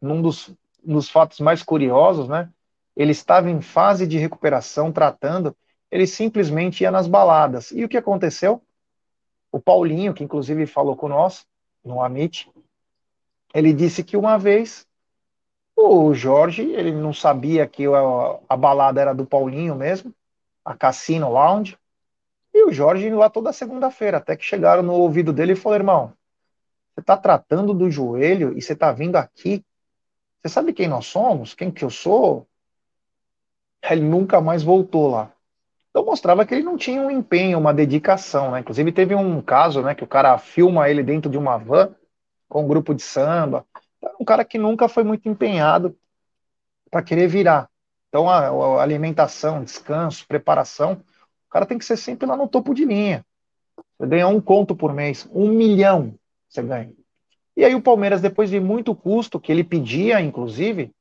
num 0.00 0.22
dos, 0.22 0.54
dos 0.82 1.10
fatos 1.10 1.40
mais 1.40 1.62
curiosos, 1.62 2.28
né? 2.28 2.48
Ele 2.96 3.12
estava 3.12 3.50
em 3.50 3.60
fase 3.60 4.06
de 4.06 4.18
recuperação, 4.18 4.92
tratando, 4.92 5.54
ele 5.90 6.06
simplesmente 6.06 6.82
ia 6.82 6.90
nas 6.90 7.06
baladas. 7.06 7.70
E 7.72 7.84
o 7.84 7.88
que 7.88 7.96
aconteceu? 7.96 8.62
O 9.52 9.60
Paulinho, 9.60 10.14
que 10.14 10.22
inclusive 10.22 10.66
falou 10.66 10.96
com 10.96 11.08
nós, 11.08 11.46
no 11.84 12.02
Amit, 12.02 12.50
ele 13.52 13.72
disse 13.72 14.04
que 14.04 14.16
uma 14.16 14.38
vez 14.38 14.86
o 15.80 16.14
Jorge, 16.14 16.62
ele 16.62 16.92
não 16.92 17.12
sabia 17.12 17.66
que 17.66 17.86
a, 17.86 18.38
a 18.48 18.56
balada 18.56 19.00
era 19.00 19.14
do 19.14 19.26
Paulinho 19.26 19.74
mesmo, 19.74 20.12
a 20.64 20.74
Cassino 20.74 21.30
Lounge, 21.30 21.78
e 22.52 22.64
o 22.64 22.72
Jorge 22.72 23.06
indo 23.06 23.16
lá 23.16 23.30
toda 23.30 23.52
segunda-feira, 23.52 24.18
até 24.18 24.36
que 24.36 24.44
chegaram 24.44 24.82
no 24.82 24.92
ouvido 24.94 25.32
dele 25.32 25.52
e 25.52 25.56
falaram, 25.56 25.82
irmão, 25.82 26.12
você 26.92 27.00
está 27.00 27.16
tratando 27.16 27.72
do 27.72 27.90
joelho 27.90 28.56
e 28.56 28.62
você 28.62 28.72
está 28.72 28.92
vindo 28.92 29.16
aqui. 29.16 29.64
Você 30.40 30.48
sabe 30.48 30.72
quem 30.72 30.88
nós 30.88 31.06
somos? 31.06 31.54
Quem 31.54 31.70
que 31.70 31.84
eu 31.84 31.90
sou? 31.90 32.46
Ele 33.82 34.02
nunca 34.02 34.40
mais 34.40 34.62
voltou 34.62 35.08
lá. 35.08 35.32
Então 35.90 36.04
mostrava 36.04 36.44
que 36.44 36.54
ele 36.54 36.62
não 36.62 36.76
tinha 36.76 37.00
um 37.00 37.10
empenho, 37.10 37.58
uma 37.58 37.74
dedicação, 37.74 38.52
né? 38.52 38.60
Inclusive 38.60 38.92
teve 38.92 39.14
um 39.14 39.40
caso, 39.42 39.82
né, 39.82 39.94
que 39.94 40.04
o 40.04 40.06
cara 40.06 40.36
filma 40.38 40.88
ele 40.88 41.02
dentro 41.02 41.30
de 41.30 41.38
uma 41.38 41.56
van 41.56 41.94
com 42.48 42.64
um 42.64 42.68
grupo 42.68 42.94
de 42.94 43.02
samba. 43.02 43.64
Um 44.18 44.24
cara 44.24 44.44
que 44.44 44.58
nunca 44.58 44.88
foi 44.88 45.04
muito 45.04 45.28
empenhado 45.28 45.96
para 46.90 47.02
querer 47.02 47.28
virar. 47.28 47.68
Então 48.08 48.28
a, 48.28 48.48
a, 48.48 48.82
alimentação, 48.82 49.62
descanso, 49.62 50.26
preparação, 50.26 50.94
o 50.94 51.50
cara 51.50 51.66
tem 51.66 51.78
que 51.78 51.84
ser 51.84 51.96
sempre 51.96 52.26
lá 52.26 52.36
no 52.36 52.48
topo 52.48 52.74
de 52.74 52.84
linha. 52.84 53.24
Você 53.98 54.06
ganha 54.06 54.28
um 54.28 54.40
conto 54.40 54.74
por 54.74 54.92
mês, 54.92 55.28
um 55.32 55.48
milhão 55.48 56.14
você 56.48 56.62
ganha. 56.62 56.92
E 57.56 57.64
aí 57.64 57.74
o 57.74 57.82
Palmeiras, 57.82 58.20
depois 58.20 58.50
de 58.50 58.58
muito 58.58 58.94
custo, 58.94 59.38
que 59.38 59.52
ele 59.52 59.62
pedia, 59.62 60.20
inclusive, 60.20 60.92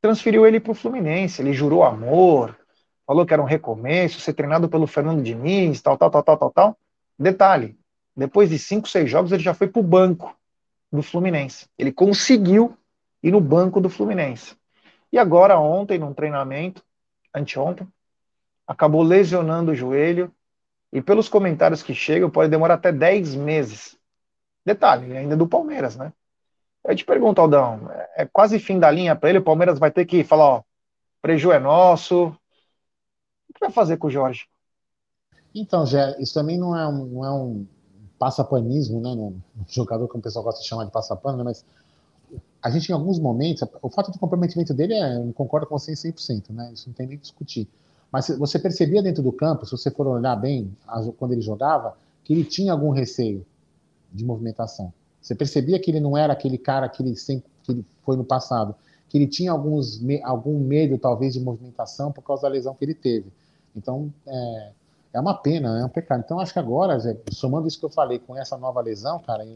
transferiu 0.00 0.46
ele 0.46 0.58
para 0.58 0.72
o 0.72 0.74
Fluminense. 0.74 1.40
Ele 1.40 1.52
jurou 1.52 1.84
amor, 1.84 2.58
falou 3.06 3.24
que 3.24 3.32
era 3.32 3.42
um 3.42 3.46
recomeço, 3.46 4.20
ser 4.20 4.32
treinado 4.32 4.68
pelo 4.68 4.86
Fernando 4.86 5.22
Diniz, 5.22 5.80
tal, 5.80 5.96
tal, 5.96 6.10
tal, 6.10 6.22
tal, 6.22 6.36
tal, 6.38 6.50
tal. 6.50 6.78
Detalhe, 7.18 7.78
depois 8.16 8.50
de 8.50 8.58
cinco, 8.58 8.88
seis 8.88 9.08
jogos, 9.08 9.30
ele 9.32 9.42
já 9.42 9.54
foi 9.54 9.68
para 9.68 9.80
o 9.80 9.84
banco 9.84 10.36
do 10.96 11.02
Fluminense. 11.02 11.68
Ele 11.78 11.92
conseguiu 11.92 12.76
ir 13.22 13.30
no 13.30 13.40
banco 13.40 13.80
do 13.80 13.88
Fluminense. 13.88 14.56
E 15.12 15.18
agora, 15.18 15.58
ontem, 15.58 15.98
num 15.98 16.12
treinamento, 16.12 16.82
anteontem, 17.34 17.86
acabou 18.66 19.02
lesionando 19.02 19.72
o 19.72 19.74
joelho. 19.74 20.32
E 20.92 21.00
pelos 21.00 21.28
comentários 21.28 21.82
que 21.82 21.94
chegam, 21.94 22.30
pode 22.30 22.50
demorar 22.50 22.74
até 22.74 22.90
10 22.90 23.34
meses 23.34 23.96
Detalhe, 24.66 25.16
ainda 25.16 25.36
do 25.36 25.46
Palmeiras, 25.46 25.94
né? 25.94 26.12
Eu 26.84 26.96
te 26.96 27.04
pergunto, 27.04 27.40
Aldão, 27.40 27.88
é 28.16 28.26
quase 28.26 28.58
fim 28.58 28.80
da 28.80 28.90
linha 28.90 29.14
para 29.14 29.28
ele, 29.30 29.38
o 29.38 29.44
Palmeiras 29.44 29.78
vai 29.78 29.92
ter 29.92 30.04
que 30.04 30.24
falar, 30.24 30.44
ó, 30.44 30.62
preju 31.22 31.52
é 31.52 31.60
nosso. 31.60 32.26
O 33.48 33.52
que 33.54 33.60
vai 33.60 33.70
fazer 33.70 33.96
com 33.96 34.08
o 34.08 34.10
Jorge? 34.10 34.48
Então, 35.54 35.86
Zé, 35.86 36.16
isso 36.20 36.34
também 36.34 36.58
não 36.58 36.76
é 36.76 36.86
um, 36.88 37.06
não 37.06 37.24
é 37.24 37.30
um 37.32 37.66
passapanismo, 38.18 39.00
né? 39.00 39.10
Um 39.10 39.40
jogador 39.68 40.08
que 40.08 40.16
o 40.16 40.20
pessoal 40.20 40.44
gosta 40.44 40.60
de 40.60 40.68
chamar 40.68 40.84
de 40.84 40.90
passapano, 40.90 41.38
né? 41.38 41.44
mas 41.44 41.64
a 42.62 42.70
gente, 42.70 42.88
em 42.88 42.92
alguns 42.92 43.18
momentos, 43.18 43.62
o 43.80 43.88
fato 43.88 44.10
do 44.10 44.18
comprometimento 44.18 44.74
dele 44.74 44.94
é, 44.94 45.16
eu 45.16 45.32
concordo 45.34 45.66
com 45.66 45.78
você 45.78 45.92
em 45.92 45.94
100%, 45.94 46.50
né? 46.50 46.70
Isso 46.72 46.88
não 46.88 46.94
tem 46.94 47.06
nem 47.06 47.16
que 47.16 47.22
discutir. 47.22 47.68
Mas 48.10 48.28
você 48.28 48.58
percebia 48.58 49.02
dentro 49.02 49.22
do 49.22 49.32
campo, 49.32 49.64
se 49.64 49.72
você 49.72 49.90
for 49.90 50.06
olhar 50.06 50.34
bem, 50.36 50.74
quando 51.18 51.32
ele 51.32 51.42
jogava, 51.42 51.96
que 52.24 52.32
ele 52.32 52.44
tinha 52.44 52.72
algum 52.72 52.90
receio 52.90 53.44
de 54.12 54.24
movimentação. 54.24 54.92
Você 55.20 55.34
percebia 55.34 55.78
que 55.78 55.90
ele 55.90 56.00
não 56.00 56.16
era 56.16 56.32
aquele 56.32 56.58
cara 56.58 56.88
que 56.88 57.02
ele, 57.02 57.14
sempre, 57.16 57.48
que 57.62 57.72
ele 57.72 57.84
foi 58.02 58.16
no 58.16 58.24
passado. 58.24 58.74
que 59.08 59.18
ele 59.18 59.26
tinha 59.26 59.52
alguns, 59.52 60.00
algum 60.24 60.58
medo, 60.58 60.98
talvez, 60.98 61.34
de 61.34 61.40
movimentação 61.40 62.10
por 62.10 62.22
causa 62.22 62.42
da 62.42 62.48
lesão 62.48 62.74
que 62.74 62.84
ele 62.84 62.94
teve. 62.94 63.30
Então, 63.76 64.12
é, 64.26 64.72
é 65.16 65.20
uma 65.20 65.32
pena, 65.32 65.80
é 65.80 65.84
um 65.84 65.88
pecado. 65.88 66.22
Então, 66.24 66.38
acho 66.38 66.52
que 66.52 66.58
agora, 66.58 66.98
somando 67.32 67.66
isso 67.66 67.78
que 67.78 67.86
eu 67.86 67.90
falei 67.90 68.18
com 68.18 68.36
essa 68.36 68.58
nova 68.58 68.82
lesão, 68.82 69.18
cara, 69.18 69.46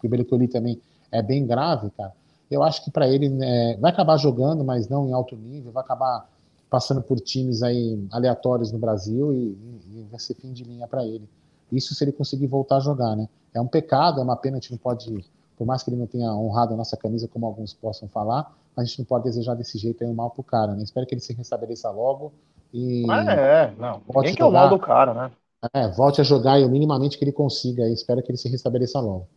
que 0.00 0.08
pelo 0.08 0.24
que 0.24 0.34
eu 0.34 0.38
li 0.38 0.48
também 0.48 0.80
é 1.12 1.22
bem 1.22 1.46
grave, 1.46 1.88
cara, 1.90 2.12
eu 2.50 2.64
acho 2.64 2.84
que 2.84 2.90
para 2.90 3.08
ele 3.08 3.32
é, 3.40 3.76
vai 3.76 3.92
acabar 3.92 4.16
jogando, 4.16 4.64
mas 4.64 4.88
não 4.88 5.08
em 5.08 5.12
alto 5.12 5.36
nível, 5.36 5.70
vai 5.70 5.84
acabar 5.84 6.28
passando 6.68 7.00
por 7.00 7.20
times 7.20 7.62
aí 7.62 8.04
aleatórios 8.10 8.72
no 8.72 8.78
Brasil 8.78 9.32
e, 9.32 9.56
e 9.92 10.06
vai 10.10 10.18
ser 10.18 10.34
fim 10.34 10.52
de 10.52 10.64
linha 10.64 10.88
para 10.88 11.04
ele. 11.04 11.28
Isso 11.70 11.94
se 11.94 12.02
ele 12.02 12.12
conseguir 12.12 12.48
voltar 12.48 12.78
a 12.78 12.80
jogar, 12.80 13.14
né? 13.14 13.28
É 13.54 13.60
um 13.60 13.68
pecado, 13.68 14.20
é 14.20 14.24
uma 14.24 14.36
pena, 14.36 14.56
a 14.56 14.60
gente 14.60 14.72
não 14.72 14.78
pode, 14.78 15.24
por 15.56 15.64
mais 15.64 15.84
que 15.84 15.90
ele 15.90 15.96
não 15.96 16.08
tenha 16.08 16.34
honrado 16.34 16.74
a 16.74 16.76
nossa 16.76 16.96
camisa, 16.96 17.28
como 17.28 17.46
alguns 17.46 17.72
possam 17.72 18.08
falar, 18.08 18.52
a 18.76 18.82
gente 18.82 18.98
não 18.98 19.06
pode 19.06 19.24
desejar 19.24 19.54
desse 19.54 19.78
jeito 19.78 20.02
aí 20.02 20.10
um 20.10 20.14
mal 20.14 20.30
pro 20.30 20.42
cara, 20.42 20.74
né? 20.74 20.82
Espero 20.82 21.06
que 21.06 21.14
ele 21.14 21.20
se 21.20 21.32
restabeleça 21.32 21.88
logo 21.90 22.32
e. 22.72 23.04
Ah, 23.10 23.32
é, 23.32 23.72
não. 23.78 24.00
Quem 24.22 24.34
que 24.34 24.42
é 24.42 24.44
o 24.44 24.50
mal 24.50 24.68
do 24.68 24.78
cara, 24.78 25.12
né? 25.12 25.30
É, 25.72 25.88
volte 25.88 26.20
a 26.20 26.24
jogar 26.24 26.58
e 26.58 26.64
o 26.64 26.68
minimamente 26.68 27.16
que 27.16 27.24
ele 27.24 27.32
consiga 27.32 27.84
aí. 27.84 27.92
Espero 27.92 28.22
que 28.22 28.30
ele 28.30 28.38
se 28.38 28.48
restabeleça 28.48 28.98
logo. 29.00 29.28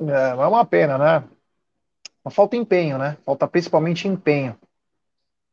É, 0.00 0.34
mas 0.34 0.40
é 0.40 0.46
uma 0.46 0.64
pena, 0.64 0.98
né? 0.98 1.24
Mas 2.24 2.34
falta 2.34 2.56
empenho, 2.56 2.98
né? 2.98 3.16
Falta 3.24 3.48
principalmente 3.48 4.06
empenho. 4.06 4.56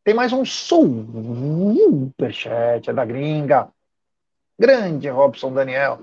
Tem 0.03 0.13
mais 0.13 0.33
um 0.33 0.43
superchat, 0.43 1.19
é 2.89 2.93
da 2.93 3.05
gringa. 3.05 3.69
Grande 4.57 5.07
Robson 5.09 5.53
Daniel. 5.53 5.99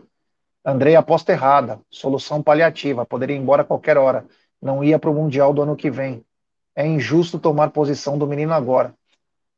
Andrei 0.64 0.96
aposta 0.96 1.32
errada. 1.32 1.80
Solução 1.90 2.42
paliativa. 2.42 3.04
Poderia 3.04 3.36
ir 3.36 3.40
embora 3.40 3.62
a 3.62 3.64
qualquer 3.64 3.98
hora. 3.98 4.24
Não 4.60 4.82
ia 4.82 4.98
para 4.98 5.10
o 5.10 5.14
Mundial 5.14 5.52
do 5.52 5.62
ano 5.62 5.76
que 5.76 5.90
vem. 5.90 6.24
É 6.74 6.86
injusto 6.86 7.38
tomar 7.38 7.70
posição 7.70 8.16
do 8.18 8.26
menino 8.26 8.52
agora. 8.52 8.94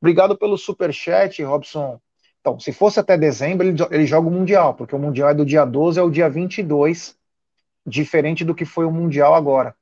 Obrigado 0.00 0.36
pelo 0.36 0.56
superchat, 0.56 1.42
Robson. 1.42 2.00
Então, 2.40 2.58
se 2.58 2.72
fosse 2.72 3.00
até 3.00 3.16
dezembro, 3.16 3.66
ele, 3.66 3.76
ele 3.90 4.06
joga 4.06 4.28
o 4.28 4.30
Mundial, 4.30 4.74
porque 4.74 4.94
o 4.94 4.98
Mundial 4.98 5.30
é 5.30 5.34
do 5.34 5.44
dia 5.44 5.64
12 5.64 5.98
ao 5.98 6.10
dia 6.10 6.30
22, 6.30 7.16
diferente 7.84 8.44
do 8.44 8.54
que 8.54 8.64
foi 8.64 8.84
o 8.84 8.92
Mundial 8.92 9.34
agora. 9.34 9.74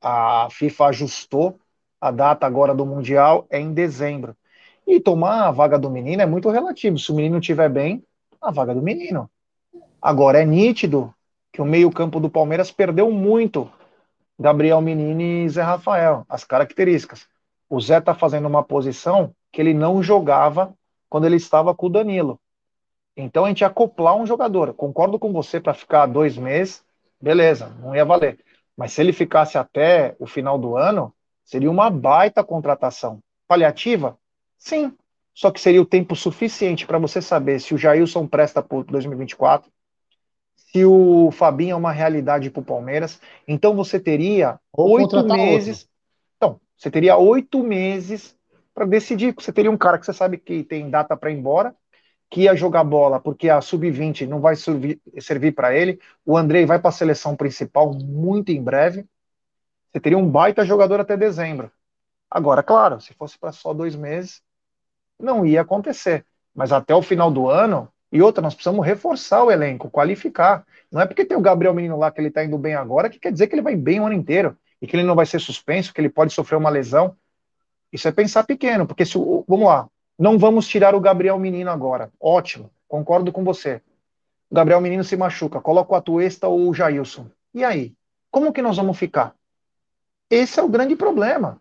A 0.00 0.48
FIFA 0.50 0.86
ajustou 0.86 1.60
a 2.00 2.10
data 2.10 2.46
agora 2.46 2.74
do 2.74 2.86
Mundial 2.86 3.46
é 3.50 3.58
em 3.58 3.72
dezembro. 3.72 4.36
E 4.86 5.00
tomar 5.00 5.48
a 5.48 5.50
vaga 5.50 5.78
do 5.78 5.90
menino 5.90 6.22
é 6.22 6.26
muito 6.26 6.48
relativo. 6.50 6.98
Se 6.98 7.10
o 7.10 7.14
menino 7.14 7.38
estiver 7.38 7.68
bem, 7.68 8.04
a 8.40 8.50
vaga 8.50 8.74
do 8.74 8.82
menino. 8.82 9.28
Agora, 10.00 10.40
é 10.40 10.44
nítido 10.44 11.12
que 11.52 11.60
o 11.60 11.64
meio-campo 11.64 12.20
do 12.20 12.30
Palmeiras 12.30 12.70
perdeu 12.70 13.10
muito 13.10 13.70
Gabriel 14.38 14.80
Menino 14.80 15.20
e 15.20 15.48
Zé 15.48 15.62
Rafael, 15.62 16.24
as 16.28 16.44
características. 16.44 17.26
O 17.68 17.80
Zé 17.80 17.98
está 17.98 18.14
fazendo 18.14 18.46
uma 18.46 18.62
posição 18.62 19.34
que 19.52 19.60
ele 19.60 19.74
não 19.74 20.02
jogava 20.02 20.74
quando 21.08 21.24
ele 21.26 21.36
estava 21.36 21.74
com 21.74 21.86
o 21.86 21.90
Danilo. 21.90 22.38
Então 23.16 23.44
a 23.44 23.48
gente 23.48 23.64
acoplar 23.64 24.16
um 24.16 24.26
jogador. 24.26 24.74
Concordo 24.74 25.18
com 25.18 25.32
você 25.32 25.58
para 25.58 25.72
ficar 25.74 26.06
dois 26.06 26.36
meses, 26.36 26.84
beleza, 27.20 27.74
não 27.80 27.94
ia 27.96 28.04
valer. 28.04 28.38
Mas 28.76 28.92
se 28.92 29.00
ele 29.00 29.12
ficasse 29.12 29.56
até 29.56 30.14
o 30.18 30.26
final 30.26 30.58
do 30.58 30.76
ano, 30.76 31.12
seria 31.44 31.70
uma 31.70 31.88
baita 31.88 32.44
contratação. 32.44 33.20
Paliativa? 33.48 34.18
Sim. 34.58 34.92
Só 35.34 35.50
que 35.50 35.60
seria 35.60 35.80
o 35.80 35.86
tempo 35.86 36.14
suficiente 36.14 36.86
para 36.86 36.98
você 36.98 37.22
saber 37.22 37.60
se 37.60 37.74
o 37.74 37.78
Jailson 37.78 38.26
presta 38.26 38.62
por 38.62 38.84
2024, 38.84 39.70
se 40.54 40.84
o 40.84 41.30
Fabinho 41.30 41.72
é 41.72 41.76
uma 41.76 41.92
realidade 41.92 42.50
para 42.50 42.60
o 42.60 42.64
Palmeiras. 42.64 43.20
Então 43.46 43.74
você 43.74 43.98
teria 43.98 44.58
oito 44.76 45.24
meses. 45.24 45.80
Outro. 45.80 45.95
Você 46.76 46.90
teria 46.90 47.16
oito 47.16 47.62
meses 47.62 48.36
para 48.74 48.84
decidir. 48.84 49.34
Você 49.34 49.52
teria 49.52 49.70
um 49.70 49.76
cara 49.76 49.98
que 49.98 50.04
você 50.04 50.12
sabe 50.12 50.36
que 50.36 50.62
tem 50.62 50.90
data 50.90 51.16
para 51.16 51.30
ir 51.30 51.38
embora, 51.38 51.74
que 52.30 52.42
ia 52.42 52.54
jogar 52.54 52.84
bola 52.84 53.18
porque 53.18 53.48
a 53.48 53.60
sub-20 53.60 54.26
não 54.26 54.40
vai 54.40 54.54
servir, 54.54 55.00
servir 55.20 55.52
para 55.52 55.74
ele. 55.74 55.98
O 56.24 56.36
Andrei 56.36 56.66
vai 56.66 56.78
para 56.78 56.90
a 56.90 56.92
seleção 56.92 57.34
principal 57.34 57.92
muito 57.94 58.52
em 58.52 58.62
breve. 58.62 59.06
Você 59.90 60.00
teria 60.00 60.18
um 60.18 60.28
baita 60.28 60.64
jogador 60.64 61.00
até 61.00 61.16
dezembro. 61.16 61.70
Agora, 62.30 62.62
claro, 62.62 63.00
se 63.00 63.14
fosse 63.14 63.38
para 63.38 63.52
só 63.52 63.72
dois 63.72 63.96
meses, 63.96 64.42
não 65.18 65.46
ia 65.46 65.62
acontecer. 65.62 66.26
Mas 66.54 66.72
até 66.72 66.94
o 66.94 67.00
final 67.00 67.30
do 67.30 67.48
ano, 67.48 67.88
e 68.12 68.20
outra, 68.20 68.42
nós 68.42 68.54
precisamos 68.54 68.84
reforçar 68.84 69.42
o 69.42 69.50
elenco, 69.50 69.90
qualificar. 69.90 70.66
Não 70.90 71.00
é 71.00 71.06
porque 71.06 71.24
tem 71.24 71.36
o 71.36 71.40
Gabriel 71.40 71.72
Menino 71.72 71.98
lá 71.98 72.10
que 72.10 72.20
ele 72.20 72.28
está 72.28 72.44
indo 72.44 72.58
bem 72.58 72.74
agora 72.74 73.08
que 73.08 73.18
quer 73.18 73.32
dizer 73.32 73.46
que 73.46 73.54
ele 73.54 73.62
vai 73.62 73.76
bem 73.76 74.00
o 74.00 74.06
ano 74.06 74.14
inteiro 74.14 74.56
e 74.80 74.86
que 74.86 74.96
ele 74.96 75.02
não 75.02 75.14
vai 75.14 75.26
ser 75.26 75.40
suspenso, 75.40 75.92
que 75.92 76.00
ele 76.00 76.08
pode 76.08 76.32
sofrer 76.32 76.56
uma 76.56 76.70
lesão. 76.70 77.16
Isso 77.92 78.06
é 78.08 78.12
pensar 78.12 78.44
pequeno, 78.44 78.86
porque 78.86 79.04
se 79.04 79.18
vamos 79.46 79.66
lá, 79.66 79.88
não 80.18 80.38
vamos 80.38 80.66
tirar 80.66 80.94
o 80.94 81.00
Gabriel 81.00 81.38
Menino 81.38 81.70
agora. 81.70 82.10
Ótimo, 82.20 82.70
concordo 82.88 83.32
com 83.32 83.44
você. 83.44 83.80
O 84.50 84.54
Gabriel 84.54 84.80
Menino 84.80 85.04
se 85.04 85.16
machuca, 85.16 85.60
coloca 85.60 85.92
o 85.92 85.96
Atuesta 85.96 86.48
ou 86.48 86.68
o 86.68 86.74
Jailson. 86.74 87.26
E 87.52 87.64
aí? 87.64 87.94
Como 88.30 88.52
que 88.52 88.62
nós 88.62 88.76
vamos 88.76 88.98
ficar? 88.98 89.34
Esse 90.30 90.60
é 90.60 90.62
o 90.62 90.68
grande 90.68 90.96
problema. 90.96 91.60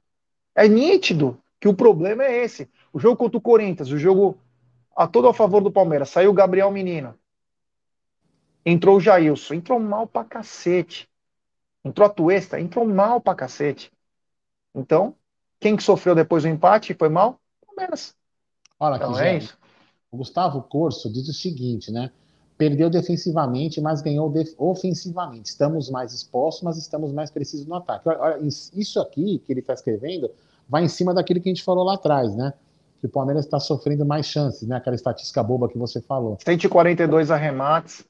É 0.54 0.68
nítido 0.68 1.38
que 1.60 1.68
o 1.68 1.74
problema 1.74 2.24
é 2.24 2.44
esse. 2.44 2.70
O 2.92 3.00
jogo 3.00 3.18
contra 3.18 3.38
o 3.38 3.42
Corinthians, 3.42 3.92
o 3.92 3.98
jogo 3.98 4.38
a 4.96 5.08
todo 5.08 5.28
a 5.28 5.34
favor 5.34 5.62
do 5.62 5.72
Palmeiras. 5.72 6.10
Saiu 6.10 6.32
o 6.32 6.34
Gabriel 6.34 6.72
Menino. 6.72 7.16
Entrou 8.66 8.98
o 8.98 9.00
Jailson. 9.00 9.56
Entrou 9.56 9.80
mal 9.80 10.08
pra 10.08 10.24
cacete. 10.24 11.10
Entrou 11.86 12.08
a 12.08 12.10
Tuesta. 12.10 12.60
Entrou 12.60 12.86
mal 12.86 13.22
pra 13.22 13.36
cacete. 13.36 13.92
Então, 14.74 15.16
quem 15.60 15.76
que 15.76 15.84
sofreu 15.84 16.16
depois 16.16 16.44
do 16.44 16.50
empate 16.50 16.94
foi 16.94 17.08
mal? 17.08 17.40
Palmeiras. 17.66 18.16
Olha 18.80 18.96
então, 18.96 19.18
é 19.18 19.38
isso. 19.38 19.58
O 20.12 20.18
Gustavo 20.18 20.62
Corso 20.64 21.12
diz 21.12 21.30
o 21.30 21.34
seguinte, 21.34 21.92
né? 21.92 22.12
Perdeu 22.58 22.90
defensivamente, 22.90 23.80
mas 23.80 24.02
ganhou 24.02 24.30
def 24.30 24.54
ofensivamente. 24.58 25.50
Estamos 25.50 25.90
mais 25.90 26.14
expostos, 26.14 26.64
mas 26.64 26.78
estamos 26.78 27.12
mais 27.14 27.30
precisos 27.30 27.66
no 27.66 27.76
ataque. 27.76 28.10
Olha, 28.10 28.40
isso 28.42 29.00
aqui 29.00 29.40
que 29.40 29.54
ele 29.54 29.60
está 29.60 29.74
escrevendo 29.74 30.32
vai 30.68 30.84
em 30.84 30.88
cima 30.88 31.14
daquilo 31.14 31.40
que 31.40 31.50
a 31.50 31.54
gente 31.54 31.64
falou 31.64 31.84
lá 31.84 31.94
atrás, 31.96 32.36
né? 32.36 32.54
que 33.06 33.06
o 33.06 33.10
Palmeiras 33.10 33.46
está 33.46 33.60
sofrendo 33.60 34.06
mais 34.06 34.26
chances, 34.26 34.68
né? 34.68 34.78
Aquela 34.78 34.96
estatística 34.96 35.44
boba 35.44 35.70
que 35.70 35.78
você 35.78 36.02
falou. 36.02 36.38
142 36.44 37.30
arremates. 37.30 38.04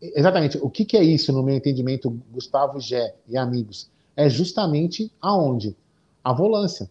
Exatamente. 0.00 0.58
O 0.58 0.70
que, 0.70 0.84
que, 0.84 0.96
é 0.96 1.02
isso, 1.02 1.32
no 1.32 1.42
meu 1.42 1.54
entendimento, 1.54 2.10
Gustavo 2.32 2.80
Gé 2.80 3.14
e 3.28 3.36
amigos? 3.36 3.90
É 4.16 4.28
justamente 4.28 5.12
aonde? 5.20 5.76
A 6.22 6.32
volância. 6.32 6.90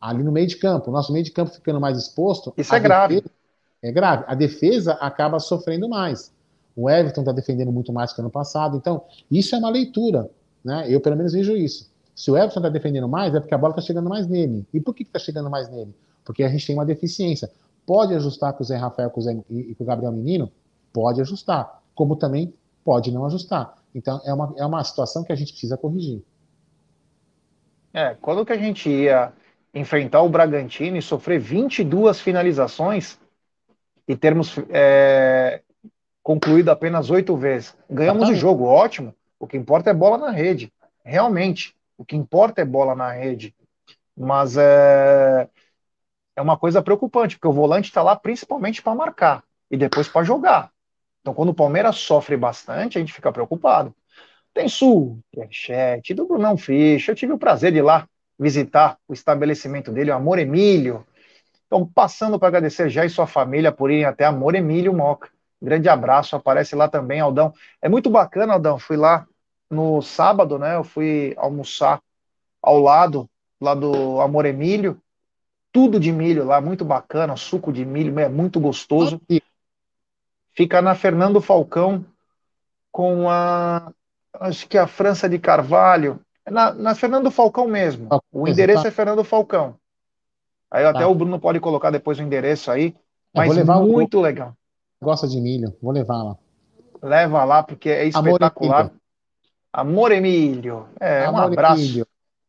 Ali 0.00 0.22
no 0.22 0.32
meio 0.32 0.46
de 0.46 0.56
campo. 0.56 0.90
Nosso 0.90 1.12
meio 1.12 1.24
de 1.24 1.30
campo 1.30 1.50
ficando 1.50 1.80
mais 1.80 1.96
exposto. 1.98 2.52
Isso 2.56 2.74
é 2.74 2.80
grave. 2.80 3.16
Defesa, 3.16 3.34
é 3.82 3.92
grave. 3.92 4.24
A 4.26 4.34
defesa 4.34 4.92
acaba 4.94 5.38
sofrendo 5.38 5.88
mais. 5.88 6.32
O 6.76 6.88
Everton 6.88 7.22
está 7.22 7.32
defendendo 7.32 7.72
muito 7.72 7.92
mais 7.92 8.12
que 8.12 8.20
ano 8.20 8.30
passado. 8.30 8.76
Então, 8.76 9.02
isso 9.30 9.54
é 9.54 9.58
uma 9.58 9.70
leitura. 9.70 10.30
Né? 10.64 10.86
Eu, 10.88 11.00
pelo 11.00 11.16
menos, 11.16 11.32
vejo 11.32 11.56
isso. 11.56 11.90
Se 12.14 12.30
o 12.30 12.36
Everton 12.36 12.60
está 12.60 12.68
defendendo 12.68 13.08
mais, 13.08 13.34
é 13.34 13.40
porque 13.40 13.54
a 13.54 13.58
bola 13.58 13.72
está 13.72 13.82
chegando 13.82 14.08
mais 14.08 14.26
nele. 14.26 14.66
E 14.72 14.80
por 14.80 14.94
que 14.94 15.02
está 15.02 15.18
chegando 15.18 15.50
mais 15.50 15.68
nele? 15.68 15.94
porque 16.28 16.42
a 16.42 16.48
gente 16.50 16.66
tem 16.66 16.76
uma 16.76 16.84
deficiência. 16.84 17.50
Pode 17.86 18.14
ajustar 18.14 18.52
com 18.52 18.62
o 18.62 18.66
Zé 18.66 18.76
Rafael 18.76 19.08
com 19.08 19.18
o 19.18 19.22
Zé, 19.22 19.34
e, 19.48 19.70
e 19.70 19.74
com 19.74 19.82
o 19.82 19.86
Gabriel 19.86 20.12
Menino? 20.12 20.52
Pode 20.92 21.22
ajustar, 21.22 21.82
como 21.98 22.14
também 22.14 22.54
pode 22.84 23.10
não 23.10 23.26
ajustar. 23.26 23.74
Então, 23.92 24.22
é 24.24 24.32
uma, 24.32 24.54
é 24.56 24.64
uma 24.64 24.84
situação 24.84 25.24
que 25.24 25.32
a 25.32 25.34
gente 25.34 25.50
precisa 25.50 25.76
corrigir. 25.76 26.22
É, 27.92 28.14
quando 28.20 28.46
que 28.46 28.52
a 28.52 28.56
gente 28.56 28.88
ia 28.88 29.32
enfrentar 29.74 30.22
o 30.22 30.28
Bragantino 30.28 30.96
e 30.96 31.02
sofrer 31.02 31.40
22 31.40 32.20
finalizações 32.20 33.18
e 34.06 34.14
termos 34.14 34.54
é, 34.70 35.60
concluído 36.22 36.68
apenas 36.68 37.10
oito 37.10 37.36
vezes? 37.36 37.76
Ganhamos 37.90 38.22
Exatamente. 38.22 38.38
o 38.38 38.40
jogo, 38.40 38.64
ótimo. 38.64 39.12
O 39.40 39.46
que 39.48 39.56
importa 39.56 39.90
é 39.90 39.94
bola 39.94 40.18
na 40.18 40.30
rede. 40.30 40.72
Realmente, 41.04 41.74
o 41.96 42.04
que 42.04 42.14
importa 42.14 42.62
é 42.62 42.64
bola 42.64 42.94
na 42.94 43.10
rede. 43.10 43.52
Mas 44.16 44.56
é, 44.56 45.48
é 46.36 46.40
uma 46.40 46.56
coisa 46.56 46.80
preocupante, 46.80 47.34
porque 47.34 47.48
o 47.48 47.52
volante 47.52 47.88
está 47.88 48.04
lá 48.04 48.14
principalmente 48.14 48.80
para 48.82 48.94
marcar 48.94 49.42
e 49.68 49.76
depois 49.76 50.06
para 50.06 50.22
jogar. 50.22 50.70
Então, 51.28 51.34
quando 51.34 51.50
o 51.50 51.54
Palmeiras 51.54 51.96
sofre 51.96 52.38
bastante, 52.38 52.96
a 52.96 53.00
gente 53.02 53.12
fica 53.12 53.30
preocupado. 53.30 53.94
Tem 54.54 54.66
superchat 54.66 56.14
do 56.14 56.26
Brunão 56.26 56.56
Ficha. 56.56 57.12
Eu 57.12 57.14
tive 57.14 57.34
o 57.34 57.38
prazer 57.38 57.70
de 57.70 57.78
ir 57.78 57.82
lá 57.82 58.08
visitar 58.38 58.96
o 59.06 59.12
estabelecimento 59.12 59.92
dele, 59.92 60.10
o 60.10 60.14
Amor 60.14 60.38
Emílio. 60.38 61.06
Então, 61.66 61.86
passando 61.86 62.38
para 62.38 62.48
agradecer 62.48 62.88
já 62.88 63.04
e 63.04 63.10
sua 63.10 63.26
família 63.26 63.70
por 63.70 63.90
irem 63.90 64.06
até 64.06 64.24
Amor 64.24 64.54
Emílio 64.54 64.94
Moca. 64.94 65.28
Grande 65.60 65.86
abraço, 65.86 66.34
aparece 66.34 66.74
lá 66.74 66.88
também, 66.88 67.20
Aldão. 67.20 67.52
É 67.82 67.90
muito 67.90 68.08
bacana, 68.08 68.54
Aldão. 68.54 68.78
Fui 68.78 68.96
lá 68.96 69.26
no 69.70 70.00
sábado, 70.00 70.58
né? 70.58 70.76
Eu 70.76 70.82
fui 70.84 71.34
almoçar 71.36 72.00
ao 72.62 72.80
lado 72.80 73.28
lá 73.60 73.74
do 73.74 74.18
Amor 74.22 74.46
Emílio 74.46 74.98
tudo 75.70 76.00
de 76.00 76.10
milho 76.10 76.44
lá, 76.44 76.60
muito 76.60 76.84
bacana, 76.84 77.36
suco 77.36 77.70
de 77.70 77.84
milho, 77.84 78.18
é 78.18 78.28
muito 78.30 78.58
gostoso. 78.58 79.20
Fica 80.54 80.82
na 80.82 80.94
Fernando 80.94 81.40
Falcão 81.40 82.04
com 82.90 83.28
a 83.30 83.92
acho 84.40 84.68
que 84.68 84.78
a 84.78 84.86
França 84.86 85.28
de 85.28 85.38
Carvalho, 85.38 86.20
Na, 86.48 86.72
na 86.72 86.94
Fernando 86.94 87.30
Falcão 87.30 87.66
mesmo. 87.66 88.08
O 88.32 88.48
endereço 88.48 88.86
é 88.86 88.90
Fernando 88.90 89.24
Falcão. 89.24 89.76
Aí 90.70 90.84
até 90.84 91.00
tá. 91.00 91.08
o 91.08 91.14
Bruno 91.14 91.38
pode 91.38 91.60
colocar 91.60 91.90
depois 91.90 92.18
o 92.18 92.22
endereço 92.22 92.70
aí. 92.70 92.94
Mas 93.34 93.56
muito 93.56 94.20
legal. 94.20 94.54
Gosta 95.00 95.28
de 95.28 95.40
milho, 95.40 95.76
vou 95.80 95.92
levar 95.92 96.22
lá. 96.22 96.36
Leva 97.02 97.44
lá, 97.44 97.62
porque 97.62 97.88
é 97.88 98.06
espetacular. 98.06 98.90
Amor 99.72 100.10
Emílio. 100.12 100.88
É, 100.98 101.24
Amor 101.24 101.40
um 101.40 101.44
abraço. 101.44 101.82
Emílio. 101.82 102.06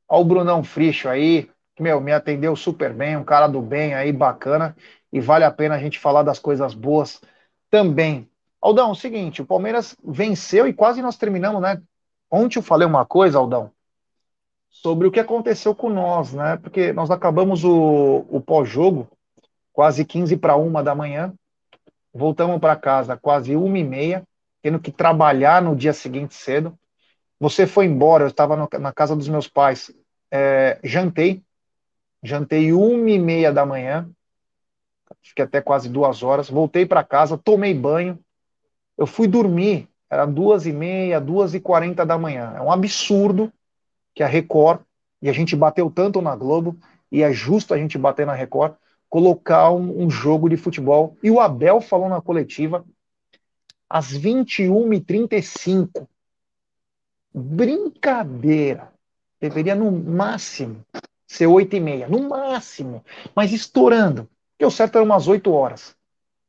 Ao 0.08 0.24
Brunão 0.26 0.64
Fricho 0.64 1.08
aí, 1.08 1.50
que, 1.76 1.84
meu, 1.84 2.02
me 2.02 2.12
atendeu 2.12 2.56
super 2.56 2.92
bem, 2.92 3.16
um 3.16 3.24
cara 3.24 3.48
do 3.48 3.62
bem 3.62 3.94
aí, 3.94 4.12
bacana. 4.12 4.76
E 5.12 5.20
vale 5.20 5.44
a 5.44 5.52
pena 5.52 5.76
a 5.76 5.80
gente 5.80 6.00
falar 6.00 6.24
das 6.24 6.40
coisas 6.40 6.74
boas 6.74 7.22
também. 7.70 8.30
Aldão, 8.62 8.94
seguinte, 8.94 9.42
o 9.42 9.46
Palmeiras 9.46 9.96
venceu 10.04 10.68
e 10.68 10.74
quase 10.74 11.02
nós 11.02 11.18
terminamos, 11.18 11.62
né? 11.62 11.82
Ontem 12.30 12.60
eu 12.60 12.64
falei 12.64 12.86
uma 12.86 13.06
coisa, 13.06 13.38
Aldão, 13.38 13.72
sobre 14.70 15.08
o 15.08 15.12
que 15.12 15.20
aconteceu 15.20 15.74
com 15.74 15.90
nós, 15.90 16.34
né? 16.34 16.58
Porque 16.58 16.92
nós 16.94 17.10
acabamos 17.10 17.64
o, 17.64 18.26
o 18.30 18.42
pós-jogo 18.42 19.08
quase 19.72 20.04
15 20.04 20.36
para 20.38 20.56
uma 20.58 20.84
da 20.84 20.94
manhã, 20.94 21.34
voltamos 22.14 22.60
para 22.60 22.76
casa 22.76 23.16
quase 23.16 23.56
uma 23.56 23.78
e 23.78 23.84
meia, 23.84 24.24
tendo 24.62 24.80
que 24.80 24.92
trabalhar 24.92 25.62
no 25.62 25.76
dia 25.76 25.94
seguinte 25.94 26.34
cedo. 26.36 26.78
Você 27.40 27.66
foi 27.66 27.86
embora, 27.86 28.26
eu 28.26 28.28
estava 28.28 28.68
na 28.78 28.92
casa 28.92 29.16
dos 29.16 29.30
meus 29.30 29.48
pais, 29.48 29.90
é, 30.30 30.78
jantei, 30.84 31.42
jantei 32.22 32.74
uma 32.74 33.10
e 33.10 33.18
meia 33.18 33.54
da 33.54 33.66
manhã, 33.66 34.10
fiquei 35.22 35.46
até 35.46 35.62
quase 35.62 35.90
duas 35.90 36.24
horas, 36.24 36.50
voltei 36.50 36.86
para 36.86 37.04
casa, 37.04 37.38
tomei 37.38 37.74
banho, 37.74 38.20
eu 38.98 39.08
fui 39.08 39.28
dormir, 39.28 39.88
era 40.10 40.26
duas 40.26 40.66
e 40.66 40.74
meia, 40.74 41.22
duas 41.22 41.54
e 41.54 41.60
quarenta 41.60 42.06
da 42.06 42.18
manhã. 42.18 42.54
É 42.56 42.62
um 42.62 42.72
absurdo 42.72 43.52
que 44.14 44.24
a 44.24 44.28
Record, 44.28 44.82
e 45.22 45.30
a 45.30 45.34
gente 45.34 45.56
bateu 45.56 45.90
tanto 45.90 46.22
na 46.22 46.36
Globo, 46.36 46.78
e 47.12 47.22
é 47.22 47.32
justo 47.32 47.74
a 47.74 47.78
gente 47.78 47.98
bater 47.98 48.26
na 48.26 48.34
Record, 48.34 48.74
colocar 49.10 49.72
um, 49.72 50.04
um 50.04 50.10
jogo 50.10 50.50
de 50.50 50.58
futebol. 50.58 51.18
E 51.24 51.32
o 51.32 51.40
Abel 51.40 51.82
falou 51.82 52.10
na 52.10 52.22
coletiva 52.22 52.86
às 53.90 54.12
21h35. 54.12 56.08
Brincadeira. 57.34 58.92
Deveria, 59.40 59.76
no 59.76 59.92
máximo, 59.92 60.86
ser 61.26 61.48
8h30. 61.48 62.08
No 62.08 62.28
máximo. 62.28 63.04
Mas 63.36 63.52
estourando. 63.52 64.30
Porque 64.60 64.66
o 64.66 64.72
certo 64.72 64.98
era 64.98 65.06
umas 65.06 65.26
8 65.26 65.54
horas. 65.54 65.96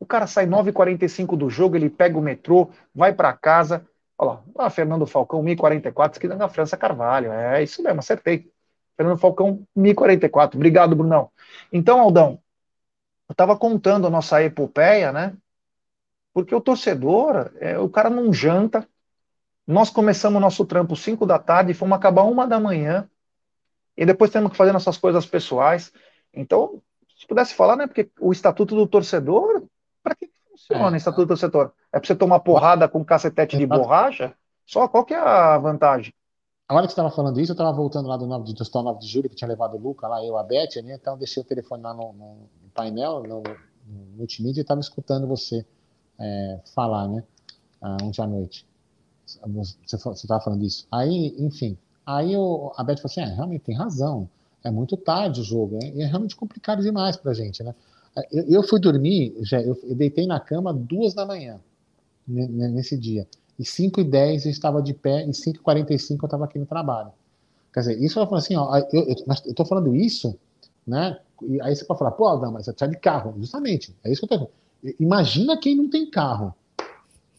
O 0.00 0.04
cara 0.04 0.26
sai 0.26 0.44
9h45 0.44 1.36
do 1.36 1.48
jogo, 1.48 1.76
ele 1.76 1.88
pega 1.88 2.18
o 2.18 2.20
metrô, 2.20 2.68
vai 2.92 3.12
para 3.12 3.32
casa. 3.32 3.86
Olha 4.18 4.30
lá, 4.32 4.42
ah, 4.58 4.68
Fernando 4.68 5.06
Falcão, 5.06 5.40
1044, 5.44 6.16
esquina 6.16 6.34
da 6.34 6.48
França 6.48 6.76
Carvalho. 6.76 7.30
É 7.30 7.62
isso 7.62 7.80
mesmo, 7.80 8.00
acertei. 8.00 8.50
Fernando 8.96 9.16
Falcão, 9.16 9.64
1044. 9.76 10.58
Obrigado, 10.58 10.96
Brunão. 10.96 11.30
Então, 11.72 12.00
Aldão, 12.00 12.42
eu 13.28 13.32
estava 13.32 13.56
contando 13.56 14.08
a 14.08 14.10
nossa 14.10 14.42
epopeia, 14.42 15.12
né? 15.12 15.36
Porque 16.34 16.52
o 16.52 16.60
torcedor, 16.60 17.52
é, 17.60 17.78
o 17.78 17.88
cara 17.88 18.10
não 18.10 18.32
janta. 18.32 18.88
Nós 19.64 19.88
começamos 19.88 20.38
o 20.38 20.40
nosso 20.40 20.64
trampo 20.64 20.96
5 20.96 21.24
da 21.24 21.38
tarde, 21.38 21.74
fomos 21.74 21.96
acabar 21.96 22.24
uma 22.24 22.44
da 22.44 22.58
manhã. 22.58 23.08
E 23.96 24.04
depois 24.04 24.32
temos 24.32 24.50
que 24.50 24.56
fazer 24.56 24.72
nossas 24.72 24.98
coisas 24.98 25.24
pessoais. 25.24 25.92
Então, 26.34 26.82
se 27.20 27.26
pudesse 27.26 27.52
falar, 27.52 27.76
né? 27.76 27.86
Porque 27.86 28.10
o 28.18 28.32
estatuto 28.32 28.74
do 28.74 28.86
torcedor 28.86 29.64
para 30.02 30.14
que 30.14 30.30
funciona 30.48 30.96
é. 30.96 30.98
Estatuto 30.98 31.26
do 31.26 31.36
Setor? 31.36 31.74
É 31.92 31.98
para 31.98 32.06
você 32.06 32.16
tomar 32.16 32.40
porrada 32.40 32.88
com 32.88 33.04
cacetete 33.04 33.58
de 33.58 33.66
borracha? 33.66 34.34
Só 34.64 34.88
qual 34.88 35.04
que 35.04 35.12
é 35.12 35.18
a 35.18 35.58
vantagem? 35.58 36.14
Agora 36.66 36.86
que 36.86 36.92
você 36.92 37.00
estava 37.00 37.14
falando 37.14 37.38
isso, 37.38 37.52
eu 37.52 37.54
estava 37.54 37.72
voltando 37.72 38.08
lá 38.08 38.16
do 38.16 38.26
9 38.26 38.44
de, 38.44 38.54
do 38.54 38.82
9 38.82 39.00
de 39.00 39.06
julho, 39.06 39.28
que 39.28 39.36
tinha 39.36 39.48
levado 39.48 39.74
o 39.74 39.78
Luca 39.78 40.08
lá, 40.08 40.24
eu, 40.24 40.38
a 40.38 40.42
Beth, 40.42 40.82
né? 40.82 40.94
Então 40.94 41.18
deixei 41.18 41.42
o 41.42 41.46
telefone 41.46 41.82
lá 41.82 41.92
no, 41.92 42.12
no 42.14 42.48
painel, 42.72 43.22
no, 43.24 43.42
no 43.42 44.16
multimídia, 44.16 44.60
e 44.60 44.62
estava 44.62 44.80
escutando 44.80 45.26
você 45.26 45.66
é, 46.18 46.60
falar, 46.74 47.06
né? 47.06 47.22
Ah, 47.82 47.98
ontem 48.02 48.22
à 48.22 48.26
noite. 48.26 48.66
Você 49.26 49.96
estava 49.96 50.40
falando 50.40 50.64
isso. 50.64 50.86
Aí, 50.90 51.34
enfim, 51.38 51.76
aí 52.06 52.32
eu, 52.32 52.72
a 52.76 52.82
Beth 52.82 52.96
falou 52.96 53.10
assim: 53.10 53.20
é, 53.20 53.26
realmente 53.26 53.64
tem 53.64 53.76
razão. 53.76 54.30
É 54.62 54.70
muito 54.70 54.96
tarde 54.96 55.40
o 55.40 55.44
jogo, 55.44 55.78
é, 55.82 56.02
é 56.02 56.06
realmente 56.06 56.36
complicado 56.36 56.82
demais 56.82 57.16
para 57.16 57.30
a 57.30 57.34
gente, 57.34 57.62
né? 57.62 57.74
Eu, 58.30 58.44
eu 58.48 58.62
fui 58.62 58.80
dormir, 58.80 59.34
já, 59.42 59.60
eu, 59.60 59.78
eu, 59.84 59.94
deitei 59.94 60.26
na 60.26 60.40
cama 60.40 60.74
duas 60.74 61.14
da 61.14 61.24
manhã 61.24 61.60
nesse 62.26 62.96
dia. 62.96 63.26
E 63.58 63.64
5 63.64 64.00
e 64.00 64.04
10 64.04 64.46
eu 64.46 64.50
estava 64.50 64.82
de 64.82 64.92
pé, 64.92 65.24
e 65.26 65.32
5 65.32 65.58
e 65.58 65.60
45 65.60 66.24
eu 66.24 66.26
estava 66.26 66.44
aqui 66.44 66.58
no 66.58 66.66
trabalho. 66.66 67.12
Quer 67.72 67.80
dizer, 67.80 68.02
isso 68.02 68.18
ela 68.18 68.26
falou 68.26 68.38
assim, 68.38 68.56
ó, 68.56 68.76
eu, 68.92 69.08
estou 69.46 69.64
falando 69.64 69.94
isso, 69.94 70.36
né? 70.86 71.18
E 71.42 71.60
aí 71.62 71.74
você 71.74 71.84
pode 71.84 71.98
falar, 71.98 72.12
pô, 72.12 72.36
não, 72.38 72.52
mas 72.52 72.64
você 72.64 72.72
precisa 72.72 72.90
de 72.90 72.98
carro. 72.98 73.34
Justamente, 73.38 73.94
é 74.04 74.10
isso 74.10 74.26
que 74.26 74.32
eu 74.32 74.36
estou 74.36 74.50
falando. 74.50 74.94
Imagina 74.98 75.56
quem 75.58 75.76
não 75.76 75.88
tem 75.88 76.10
carro. 76.10 76.54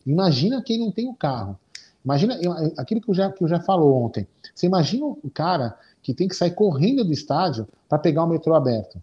Imagina 0.05 0.61
quem 0.63 0.80
não 0.80 0.91
tem 0.91 1.07
o 1.07 1.13
carro. 1.13 1.59
Imagina 2.03 2.36
aquilo 2.78 3.01
que 3.01 3.09
eu 3.09 3.13
já, 3.13 3.32
que 3.32 3.43
eu 3.43 3.47
já 3.47 3.59
falou 3.59 4.03
ontem. 4.03 4.28
Você 4.55 4.65
imagina 4.65 5.05
o 5.05 5.30
cara 5.34 5.78
que 6.01 6.13
tem 6.13 6.27
que 6.27 6.35
sair 6.35 6.51
correndo 6.51 7.03
do 7.03 7.11
estádio 7.11 7.67
para 7.87 7.99
pegar 7.99 8.23
o 8.23 8.27
metrô 8.27 8.53
aberto. 8.55 9.01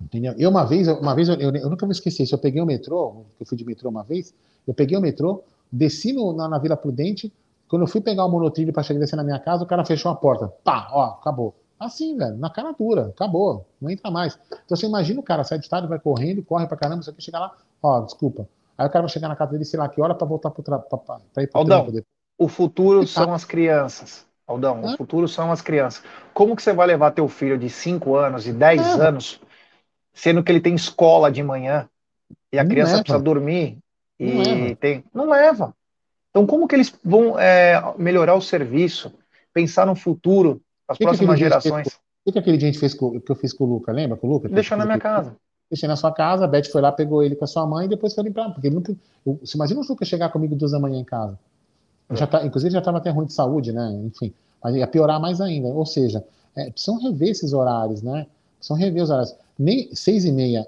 Entendeu? 0.00 0.34
Eu 0.38 0.50
uma 0.50 0.64
vez, 0.64 0.88
uma 0.88 1.14
vez 1.14 1.28
eu, 1.28 1.34
eu, 1.36 1.54
eu, 1.54 1.70
nunca 1.70 1.86
vou 1.86 1.92
esquecer 1.92 2.22
isso. 2.22 2.34
Eu 2.34 2.38
peguei 2.38 2.60
o 2.60 2.66
metrô, 2.66 3.24
eu 3.40 3.46
fui 3.46 3.56
de 3.56 3.64
metrô 3.64 3.88
uma 3.88 4.02
vez, 4.02 4.34
eu 4.66 4.74
peguei 4.74 4.96
o 4.96 5.00
metrô, 5.00 5.42
desci 5.72 6.12
no, 6.12 6.32
na, 6.32 6.48
na 6.48 6.58
Vila 6.58 6.76
Prudente. 6.76 7.32
Quando 7.68 7.82
eu 7.82 7.88
fui 7.88 8.00
pegar 8.00 8.24
o 8.24 8.28
monotrilho 8.28 8.72
para 8.72 8.82
chegar 8.82 9.00
descer 9.00 9.16
na 9.16 9.24
minha 9.24 9.38
casa, 9.38 9.64
o 9.64 9.66
cara 9.66 9.84
fechou 9.84 10.10
a 10.10 10.14
porta. 10.14 10.48
Pá, 10.62 10.88
ó, 10.92 11.04
acabou. 11.04 11.54
Assim, 11.78 12.16
velho, 12.16 12.36
na 12.36 12.48
cara 12.48 12.72
dura, 12.72 13.08
acabou, 13.08 13.66
não 13.80 13.90
entra 13.90 14.10
mais. 14.10 14.38
Então 14.64 14.76
você 14.76 14.86
imagina 14.86 15.20
o 15.20 15.22
cara 15.22 15.44
sai 15.44 15.58
do 15.58 15.62
estádio, 15.62 15.88
vai 15.88 15.98
correndo, 15.98 16.42
corre 16.42 16.66
pra 16.66 16.76
caramba, 16.76 17.02
você 17.02 17.12
quer 17.12 17.20
chegar 17.20 17.40
lá, 17.40 17.56
ó, 17.82 18.00
desculpa. 18.00 18.48
Aí 18.78 18.86
o 18.86 18.90
cara 18.90 19.02
vai 19.02 19.10
chegar 19.10 19.28
na 19.28 19.36
casa 19.36 19.52
dele, 19.52 19.64
sei 19.64 19.78
lá 19.78 19.88
que 19.88 20.00
hora, 20.00 20.14
pra 20.14 20.26
voltar 20.26 20.50
pro 20.50 20.62
tra... 20.62 20.78
pra, 20.78 20.96
pra, 20.96 21.20
pra 21.34 21.42
ir 21.42 21.48
pro 21.48 21.60
Aldão, 21.60 21.92
o 22.38 22.48
futuro 22.48 23.00
tá. 23.00 23.06
são 23.06 23.32
as 23.32 23.44
crianças. 23.44 24.25
Aldão, 24.46 24.84
o 24.84 24.96
futuro 24.96 25.26
são 25.26 25.50
as 25.50 25.60
crianças. 25.60 26.04
Como 26.32 26.54
que 26.54 26.62
você 26.62 26.72
vai 26.72 26.86
levar 26.86 27.10
teu 27.10 27.26
filho 27.26 27.58
de 27.58 27.68
5 27.68 28.14
anos 28.14 28.46
e 28.46 28.52
10 28.52 28.80
é. 28.80 29.08
anos 29.08 29.40
sendo 30.14 30.42
que 30.42 30.50
ele 30.50 30.60
tem 30.60 30.74
escola 30.74 31.30
de 31.30 31.42
manhã 31.42 31.88
e 32.52 32.58
a 32.58 32.64
não 32.64 32.70
criança 32.70 32.92
leva. 32.92 33.02
precisa 33.02 33.22
dormir 33.22 33.78
e 34.18 34.32
não 34.32 34.74
tem. 34.74 35.04
Não 35.12 35.28
leva. 35.28 35.74
Então, 36.30 36.46
como 36.46 36.66
que 36.66 36.74
eles 36.74 36.94
vão 37.04 37.38
é, 37.38 37.82
melhorar 37.98 38.34
o 38.34 38.40
serviço, 38.40 39.12
pensar 39.52 39.86
no 39.86 39.94
futuro, 39.94 40.60
as 40.88 40.96
que 40.96 41.04
próximas 41.04 41.34
que 41.34 41.40
gerações? 41.40 41.88
O 42.24 42.32
que 42.32 42.38
aquele 42.38 42.56
dia 42.56 42.68
a 42.68 42.72
gente 42.72 42.80
fez 42.80 42.94
com, 42.94 43.20
que 43.20 43.30
eu 43.30 43.36
fiz 43.36 43.52
com 43.52 43.64
o 43.64 43.66
Luca? 43.66 43.92
Lembra 43.92 44.16
com 44.16 44.26
o 44.26 44.30
Luca? 44.30 44.48
Deixou 44.48 44.76
na 44.76 44.84
minha 44.84 44.98
casa. 44.98 45.36
Deixei 45.70 45.88
na 45.88 45.96
sua 45.96 46.12
casa, 46.12 46.44
a 46.44 46.48
Beth 46.48 46.64
foi 46.70 46.80
lá, 46.80 46.92
pegou 46.92 47.22
ele 47.22 47.34
com 47.34 47.44
a 47.44 47.48
sua 47.48 47.66
mãe 47.66 47.86
e 47.86 47.88
depois 47.88 48.14
foi 48.14 48.24
limpar. 48.24 48.52
Porque 48.52 48.68
ele 48.68 48.76
nunca. 48.76 48.94
Você 49.24 49.56
imagina 49.56 49.80
o 49.80 49.84
Luca 49.86 50.04
chegar 50.04 50.28
comigo 50.30 50.54
duas 50.54 50.72
da 50.72 50.78
manhã 50.78 50.98
em 50.98 51.04
casa. 51.04 51.38
Já 52.10 52.26
tá, 52.26 52.44
inclusive 52.44 52.72
já 52.72 52.78
estava 52.78 52.98
até 52.98 53.10
ruim 53.10 53.26
de 53.26 53.32
saúde, 53.32 53.72
né? 53.72 53.90
Enfim, 54.04 54.32
ia 54.72 54.86
piorar 54.86 55.20
mais 55.20 55.40
ainda. 55.40 55.68
Ou 55.68 55.84
seja, 55.84 56.24
é, 56.54 56.70
precisam 56.70 57.00
rever 57.00 57.30
esses 57.30 57.52
horários, 57.52 58.02
né? 58.02 58.26
Precisam 58.58 58.76
rever 58.76 59.02
os 59.02 59.10
horários 59.10 59.34
nem 59.58 59.88
seis 59.94 60.24
e 60.24 60.32
meia 60.32 60.66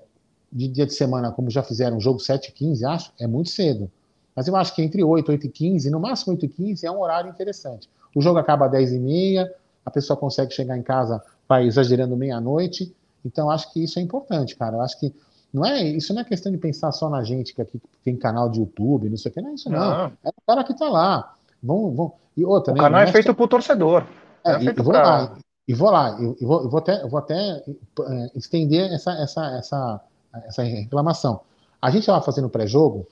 de 0.51 0.67
dia 0.67 0.87
de 0.87 0.95
semana, 0.95 1.31
como 1.31 1.51
já 1.51 1.63
fizeram, 1.63 2.01
jogo 2.01 2.19
7 2.19 2.49
e 2.49 2.53
15, 2.53 2.85
acho, 2.87 3.13
é 3.21 3.27
muito 3.27 3.51
cedo. 3.51 3.91
Mas 4.35 4.49
eu 4.49 4.57
acho 4.57 4.75
que 4.75 4.83
entre 4.83 5.05
8, 5.05 5.31
8 5.31 5.47
e 5.47 5.49
15, 5.49 5.91
no 5.91 6.01
máximo 6.01 6.33
8 6.33 6.47
e 6.47 6.49
15, 6.49 6.87
é 6.87 6.91
um 6.91 7.01
horário 7.01 7.31
interessante. 7.31 7.89
O 8.15 8.23
jogo 8.23 8.39
acaba 8.39 8.67
às 8.67 8.73
10 8.73 8.93
e 8.93 8.99
meia, 8.99 9.55
a 9.85 9.91
pessoa 9.91 10.17
consegue 10.17 10.53
chegar 10.53 10.77
em 10.79 10.83
casa, 10.83 11.23
vai 11.49 11.67
exagerando 11.67 12.17
meia-noite. 12.17 12.95
Então, 13.25 13.51
acho 13.51 13.73
que 13.73 13.83
isso 13.83 13.99
é 13.99 14.03
importante, 14.03 14.57
cara. 14.57 14.77
Eu 14.77 14.81
acho 14.81 14.99
que 14.99 15.13
não 15.59 15.67
é, 15.67 15.83
isso 15.83 16.15
não 16.15 16.23
é 16.23 16.25
questão 16.25 16.51
de 16.51 16.59
pensar 16.59 16.93
só 16.93 17.09
na 17.11 17.23
gente 17.23 17.55
que 17.55 17.61
aqui 17.61 17.81
tem 18.05 18.17
canal 18.17 18.49
de 18.49 18.61
YouTube, 18.61 19.11
não 19.11 19.17
sei 19.17 19.31
o 19.31 19.35
que, 19.35 19.41
não 19.41 19.51
é 19.51 19.55
isso 19.55 19.71
não. 19.71 19.79
não. 19.79 20.13
É 20.25 20.29
o 20.29 20.43
cara 20.47 20.65
que 20.65 20.75
tá 20.75 20.89
lá. 20.89 21.35
Vão, 21.63 21.91
vão. 21.95 22.13
E 22.37 22.45
outra, 22.45 22.73
o 22.73 22.77
né, 22.77 22.83
canal 22.83 23.01
é 23.01 23.07
feito 23.09 23.35
pro 23.35 23.49
torcedor. 23.49 24.07
É, 24.45 24.53
é 24.53 24.61
feito 24.61 24.81
e, 24.81 24.85
pra... 24.85 25.03
lá, 25.03 25.39
e 25.67 25.75
vou 25.75 25.91
lá, 25.91 26.17
eu, 26.21 26.37
eu, 26.41 26.49
vou, 26.49 26.63
eu 26.63 26.71
vou, 26.71 26.79
até, 26.79 27.03
eu 27.03 27.09
vou 27.09 27.19
até 27.19 27.37
é, 27.37 28.31
estender 28.35 28.93
essa, 28.93 29.13
essa, 29.13 29.47
essa, 29.59 30.01
essa 30.47 30.63
reclamação. 30.63 31.41
A 31.83 31.91
gente 31.91 32.01
estava 32.01 32.23
fazendo 32.23 32.49
pré-jogo, 32.49 33.07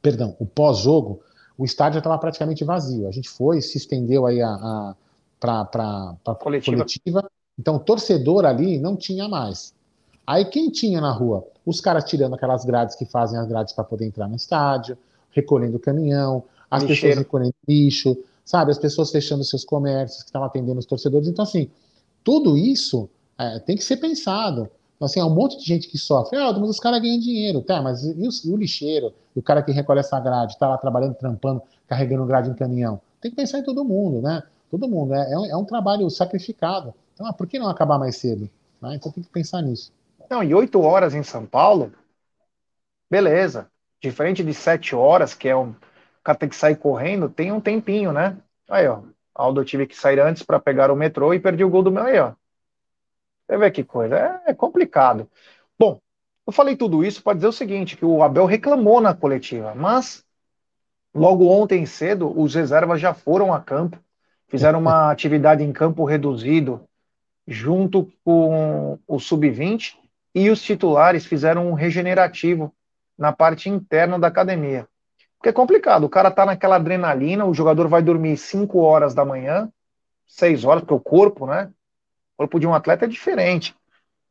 perdão, 0.00 0.36
o 0.38 0.46
pós-jogo, 0.46 1.20
o 1.58 1.64
estádio 1.64 1.94
já 1.94 1.98
estava 2.00 2.18
praticamente 2.18 2.64
vazio. 2.64 3.06
A 3.06 3.10
gente 3.10 3.28
foi, 3.28 3.60
se 3.60 3.76
estendeu 3.76 4.26
aí 4.26 4.40
a, 4.40 4.48
a 4.48 4.94
para 5.40 6.16
a 6.26 6.34
coletiva. 6.34 6.76
coletiva. 6.76 7.30
Então, 7.58 7.76
o 7.76 7.80
torcedor 7.80 8.44
ali 8.44 8.78
não 8.78 8.96
tinha 8.96 9.28
mais. 9.28 9.74
Aí, 10.26 10.44
quem 10.44 10.70
tinha 10.70 11.00
na 11.00 11.12
rua? 11.12 11.46
Os 11.64 11.80
caras 11.80 12.04
tirando 12.04 12.34
aquelas 12.34 12.64
grades 12.64 12.94
que 12.94 13.04
fazem 13.04 13.38
as 13.38 13.46
grades 13.46 13.72
para 13.72 13.84
poder 13.84 14.06
entrar 14.06 14.28
no 14.28 14.36
estádio, 14.36 14.96
recolhendo 15.30 15.76
o 15.76 15.80
caminhão, 15.80 16.44
as 16.70 16.82
Lixeiro. 16.82 17.00
pessoas 17.00 17.18
recolhendo 17.18 17.54
lixo, 17.66 18.16
sabe? 18.44 18.70
As 18.70 18.78
pessoas 18.78 19.10
fechando 19.10 19.44
seus 19.44 19.64
comércios, 19.64 20.22
que 20.22 20.28
estavam 20.28 20.46
atendendo 20.46 20.78
os 20.78 20.86
torcedores. 20.86 21.28
Então, 21.28 21.42
assim, 21.42 21.68
tudo 22.22 22.56
isso 22.56 23.08
é, 23.38 23.58
tem 23.58 23.76
que 23.76 23.84
ser 23.84 23.96
pensado. 23.96 24.70
Então, 24.96 25.06
assim, 25.06 25.18
é 25.20 25.24
um 25.24 25.34
monte 25.34 25.58
de 25.58 25.64
gente 25.64 25.88
que 25.88 25.96
sofre. 25.96 26.38
Ah, 26.38 26.52
mas 26.52 26.68
os 26.70 26.78
caras 26.78 27.00
ganham 27.00 27.18
dinheiro, 27.18 27.62
tá? 27.62 27.80
Mas 27.80 28.04
e 28.04 28.12
o, 28.12 28.30
e 28.44 28.52
o 28.52 28.56
lixeiro, 28.56 29.14
o 29.34 29.40
cara 29.40 29.62
que 29.62 29.72
recolhe 29.72 30.00
essa 30.00 30.20
grade, 30.20 30.58
tá 30.58 30.68
lá 30.68 30.76
trabalhando, 30.76 31.14
trampando, 31.14 31.62
carregando 31.88 32.26
grade 32.26 32.50
em 32.50 32.54
caminhão? 32.54 33.00
Tem 33.20 33.30
que 33.30 33.36
pensar 33.36 33.58
em 33.58 33.62
todo 33.62 33.84
mundo, 33.84 34.20
né? 34.20 34.42
Todo 34.70 34.88
mundo. 34.88 35.14
É, 35.14 35.32
é, 35.32 35.38
um, 35.38 35.46
é 35.46 35.56
um 35.56 35.64
trabalho 35.64 36.08
sacrificado. 36.10 36.94
Então, 37.14 37.26
ah, 37.26 37.32
por 37.32 37.46
que 37.46 37.58
não 37.58 37.68
acabar 37.68 37.98
mais 37.98 38.16
cedo? 38.16 38.48
Né? 38.80 38.94
Então 38.96 39.10
tem 39.10 39.22
que 39.22 39.30
pensar 39.30 39.62
nisso. 39.62 39.92
Não, 40.30 40.44
e 40.44 40.54
oito 40.54 40.80
horas 40.80 41.12
em 41.12 41.24
São 41.24 41.44
Paulo, 41.44 41.92
beleza. 43.10 43.70
Diferente 44.00 44.42
de 44.42 44.54
sete 44.54 44.94
horas, 44.94 45.34
que 45.34 45.48
é 45.48 45.56
um. 45.56 45.70
O 45.70 45.76
cara 46.22 46.38
tem 46.38 46.48
que 46.48 46.56
sair 46.56 46.76
correndo, 46.76 47.28
tem 47.28 47.52
um 47.52 47.60
tempinho, 47.60 48.12
né? 48.12 48.38
Aí, 48.68 48.86
ó. 48.86 49.02
Aldo 49.34 49.60
eu 49.60 49.64
tive 49.64 49.86
que 49.86 49.96
sair 49.96 50.20
antes 50.20 50.42
para 50.42 50.60
pegar 50.60 50.90
o 50.90 50.96
metrô 50.96 51.34
e 51.34 51.40
perdi 51.40 51.64
o 51.64 51.70
gol 51.70 51.82
do 51.82 51.90
meu 51.90 52.04
aí, 52.04 52.18
ó. 52.18 52.32
Você 53.46 53.58
vê 53.58 53.70
que 53.70 53.84
coisa. 53.84 54.16
É, 54.46 54.50
é 54.52 54.54
complicado. 54.54 55.28
Bom, 55.78 56.00
eu 56.46 56.52
falei 56.52 56.76
tudo 56.76 57.04
isso 57.04 57.22
para 57.22 57.34
dizer 57.34 57.48
o 57.48 57.52
seguinte: 57.52 57.96
que 57.96 58.04
o 58.04 58.22
Abel 58.22 58.46
reclamou 58.46 59.00
na 59.00 59.14
coletiva, 59.14 59.74
mas 59.74 60.24
logo 61.14 61.48
ontem 61.48 61.86
cedo 61.86 62.32
os 62.38 62.54
reservas 62.54 63.00
já 63.00 63.14
foram 63.14 63.52
a 63.52 63.60
campo, 63.60 63.98
fizeram 64.48 64.78
uma 64.78 65.10
atividade 65.12 65.62
em 65.64 65.72
campo 65.72 66.04
reduzido 66.04 66.82
junto 67.46 68.12
com 68.24 68.98
o 69.06 69.18
sub-20 69.18 69.98
e 70.34 70.50
os 70.50 70.62
titulares 70.62 71.26
fizeram 71.26 71.68
um 71.68 71.74
regenerativo 71.74 72.74
na 73.18 73.32
parte 73.32 73.68
interna 73.68 74.18
da 74.18 74.28
academia. 74.28 74.88
Porque 75.36 75.48
é 75.48 75.52
complicado, 75.52 76.04
o 76.04 76.08
cara 76.08 76.30
tá 76.30 76.44
naquela 76.44 76.76
adrenalina, 76.76 77.46
o 77.46 77.54
jogador 77.54 77.88
vai 77.88 78.02
dormir 78.02 78.36
5 78.36 78.78
horas 78.78 79.14
da 79.14 79.24
manhã, 79.24 79.70
6 80.26 80.64
horas, 80.64 80.82
porque 80.82 80.94
o 80.94 81.00
corpo, 81.00 81.46
né? 81.46 81.70
O 82.34 82.38
corpo 82.38 82.60
de 82.60 82.66
um 82.66 82.74
atleta 82.74 83.04
é 83.04 83.08
diferente. 83.08 83.74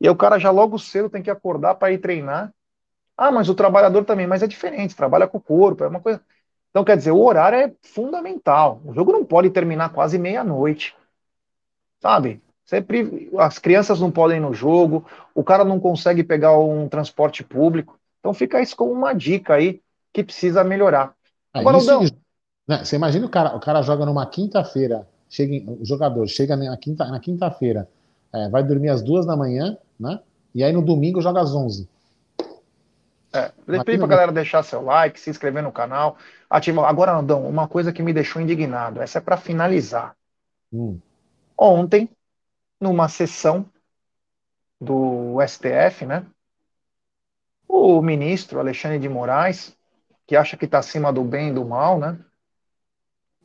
E 0.00 0.06
aí 0.06 0.10
o 0.10 0.16
cara 0.16 0.38
já 0.38 0.50
logo 0.50 0.78
cedo 0.78 1.10
tem 1.10 1.22
que 1.22 1.30
acordar 1.30 1.74
para 1.74 1.92
ir 1.92 1.98
treinar. 1.98 2.52
Ah, 3.16 3.30
mas 3.30 3.48
o 3.48 3.54
trabalhador 3.54 4.04
também, 4.04 4.26
mas 4.26 4.42
é 4.42 4.46
diferente, 4.46 4.96
trabalha 4.96 5.28
com 5.28 5.38
o 5.38 5.42
corpo, 5.42 5.84
é 5.84 5.88
uma 5.88 6.00
coisa. 6.00 6.22
Então, 6.70 6.84
quer 6.84 6.96
dizer, 6.96 7.10
o 7.10 7.22
horário 7.22 7.58
é 7.58 7.74
fundamental. 7.82 8.80
O 8.84 8.94
jogo 8.94 9.12
não 9.12 9.24
pode 9.24 9.50
terminar 9.50 9.92
quase 9.92 10.18
meia-noite. 10.18 10.96
Sabe? 12.00 12.40
Sempre, 12.70 13.28
as 13.36 13.58
crianças 13.58 13.98
não 13.98 14.12
podem 14.12 14.36
ir 14.36 14.40
no 14.40 14.54
jogo, 14.54 15.04
o 15.34 15.42
cara 15.42 15.64
não 15.64 15.80
consegue 15.80 16.22
pegar 16.22 16.56
um 16.56 16.88
transporte 16.88 17.42
público. 17.42 17.98
Então 18.20 18.32
fica 18.32 18.62
isso 18.62 18.76
como 18.76 18.92
uma 18.92 19.12
dica 19.12 19.54
aí 19.54 19.80
que 20.12 20.22
precisa 20.22 20.62
melhorar. 20.62 21.12
É, 21.52 21.58
Agora, 21.58 21.78
isso, 21.78 22.14
né, 22.68 22.84
você 22.84 22.94
imagina 22.94 23.26
o 23.26 23.28
cara, 23.28 23.56
o 23.56 23.58
cara 23.58 23.82
joga 23.82 24.06
numa 24.06 24.24
quinta-feira, 24.24 25.04
chega, 25.28 25.68
o 25.68 25.84
jogador 25.84 26.24
chega 26.28 26.56
na 26.56 26.76
quinta, 26.76 27.06
na 27.06 27.18
quinta-feira, 27.18 27.88
é, 28.32 28.48
vai 28.48 28.62
dormir 28.62 28.90
às 28.90 29.02
duas 29.02 29.26
da 29.26 29.36
manhã, 29.36 29.76
né? 29.98 30.20
E 30.54 30.62
aí 30.62 30.72
no 30.72 30.80
domingo 30.80 31.20
joga 31.20 31.40
às 31.40 31.52
onze. 31.52 31.88
É, 33.32 33.50
pedir 33.66 33.98
pra 33.98 34.06
galera 34.06 34.30
deixar 34.30 34.62
seu 34.62 34.80
like, 34.80 35.18
se 35.18 35.28
inscrever 35.28 35.64
no 35.64 35.72
canal, 35.72 36.16
ativar. 36.48 36.88
Agora, 36.88 37.16
Andão, 37.16 37.48
uma 37.48 37.66
coisa 37.66 37.92
que 37.92 38.00
me 38.00 38.12
deixou 38.12 38.40
indignado, 38.40 39.02
essa 39.02 39.18
é 39.18 39.20
para 39.20 39.36
finalizar. 39.36 40.14
Hum. 40.72 41.00
Ontem, 41.58 42.08
numa 42.80 43.08
sessão 43.08 43.70
do 44.80 45.36
STF, 45.46 46.06
né? 46.06 46.26
O 47.68 48.00
ministro 48.00 48.58
Alexandre 48.58 48.98
de 48.98 49.08
Moraes, 49.08 49.76
que 50.26 50.34
acha 50.34 50.56
que 50.56 50.64
está 50.64 50.78
acima 50.78 51.12
do 51.12 51.22
bem 51.22 51.50
e 51.50 51.52
do 51.52 51.64
mal, 51.64 51.98
né? 51.98 52.18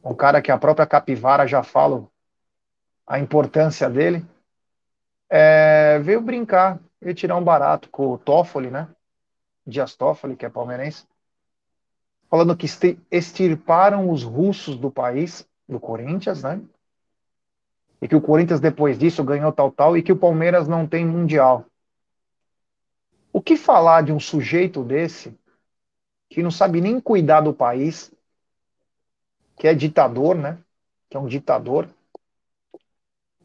Um 0.04 0.16
cara 0.16 0.42
que 0.42 0.52
a 0.52 0.58
própria 0.58 0.88
capivara 0.88 1.46
já 1.46 1.62
fala 1.62 2.08
a 3.06 3.20
importância 3.20 3.90
dele, 3.90 4.26
é, 5.30 6.00
veio 6.00 6.22
brincar, 6.22 6.80
veio 7.02 7.16
tirar 7.16 7.36
um 7.36 7.44
barato 7.44 7.90
com 7.90 8.14
o 8.14 8.18
Toffoli, 8.18 8.72
né? 8.72 8.88
Dias 9.66 9.96
Toffoli, 9.96 10.36
que 10.36 10.46
é 10.46 10.50
palmeirense, 10.50 11.06
falando 12.30 12.56
que 12.56 12.68
extirparam 13.12 14.10
os 14.10 14.24
russos 14.24 14.78
do 14.78 14.92
país, 14.92 15.48
do 15.68 15.80
Corinthians, 15.80 16.44
né? 16.44 16.62
E 18.06 18.08
que 18.08 18.16
o 18.16 18.22
Corinthians 18.22 18.60
depois 18.60 18.99
disso 18.99 19.24
ganhou 19.24 19.51
tal 19.51 19.72
tal 19.72 19.97
e 19.97 20.03
que 20.03 20.12
o 20.12 20.16
Palmeiras 20.16 20.68
não 20.68 20.86
tem 20.86 21.03
mundial. 21.03 21.66
O 23.34 23.41
que 23.41 23.58
falar 23.58 24.03
de 24.03 24.12
um 24.12 24.20
sujeito 24.20 24.84
desse 24.84 25.36
que 26.30 26.43
não 26.43 26.51
sabe 26.51 26.82
nem 26.82 26.99
cuidar 26.99 27.41
do 27.41 27.51
país, 27.51 28.14
que 29.58 29.68
é 29.68 29.74
ditador, 29.74 30.36
né? 30.36 30.60
Que 31.10 31.18
é 31.18 31.20
um 31.20 31.26
ditador 31.26 31.89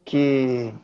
que 0.05 0.75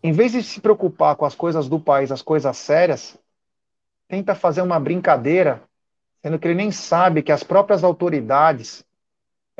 em 0.00 0.12
vez 0.12 0.30
de 0.30 0.44
se 0.44 0.60
preocupar 0.60 1.16
com 1.16 1.24
as 1.24 1.34
coisas 1.34 1.68
do 1.68 1.80
país, 1.80 2.12
as 2.12 2.22
coisas 2.22 2.56
sérias, 2.56 3.18
tenta 4.06 4.36
fazer 4.36 4.62
uma 4.62 4.78
brincadeira, 4.78 5.60
sendo 6.22 6.38
que 6.38 6.46
ele 6.46 6.54
nem 6.54 6.70
sabe 6.70 7.20
que 7.20 7.32
as 7.32 7.42
próprias 7.42 7.82
autoridades 7.82 8.84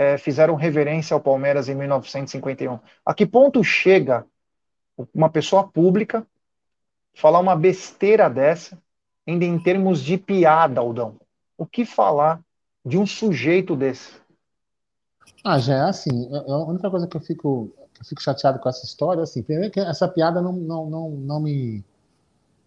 é, 0.00 0.16
fizeram 0.16 0.54
reverência 0.54 1.12
ao 1.12 1.20
Palmeiras 1.20 1.68
em 1.68 1.74
1951. 1.74 2.78
A 3.04 3.12
que 3.12 3.26
ponto 3.26 3.62
chega 3.62 4.24
uma 5.12 5.28
pessoa 5.28 5.68
pública 5.68 6.26
falar 7.14 7.38
uma 7.38 7.54
besteira 7.54 8.30
dessa, 8.30 8.78
ainda 9.28 9.44
em 9.44 9.62
termos 9.62 10.00
de 10.00 10.16
piada, 10.16 10.80
Aldão? 10.80 11.20
O 11.58 11.66
que 11.66 11.84
falar 11.84 12.40
de 12.82 12.96
um 12.96 13.04
sujeito 13.06 13.76
desse? 13.76 14.14
Ah, 15.44 15.58
já 15.58 15.74
é 15.74 15.80
assim. 15.90 16.30
A 16.32 16.56
única 16.64 16.88
coisa 16.88 17.06
que 17.06 17.18
eu 17.18 17.20
fico, 17.20 17.70
que 17.92 18.00
eu 18.00 18.06
fico 18.06 18.22
chateado 18.22 18.58
com 18.58 18.70
essa 18.70 18.86
história, 18.86 19.22
assim, 19.22 19.42
primeiro 19.42 19.70
que 19.70 19.80
essa 19.80 20.08
piada 20.08 20.40
não, 20.40 20.54
não, 20.54 20.88
não, 20.88 21.10
não 21.10 21.40
me 21.40 21.84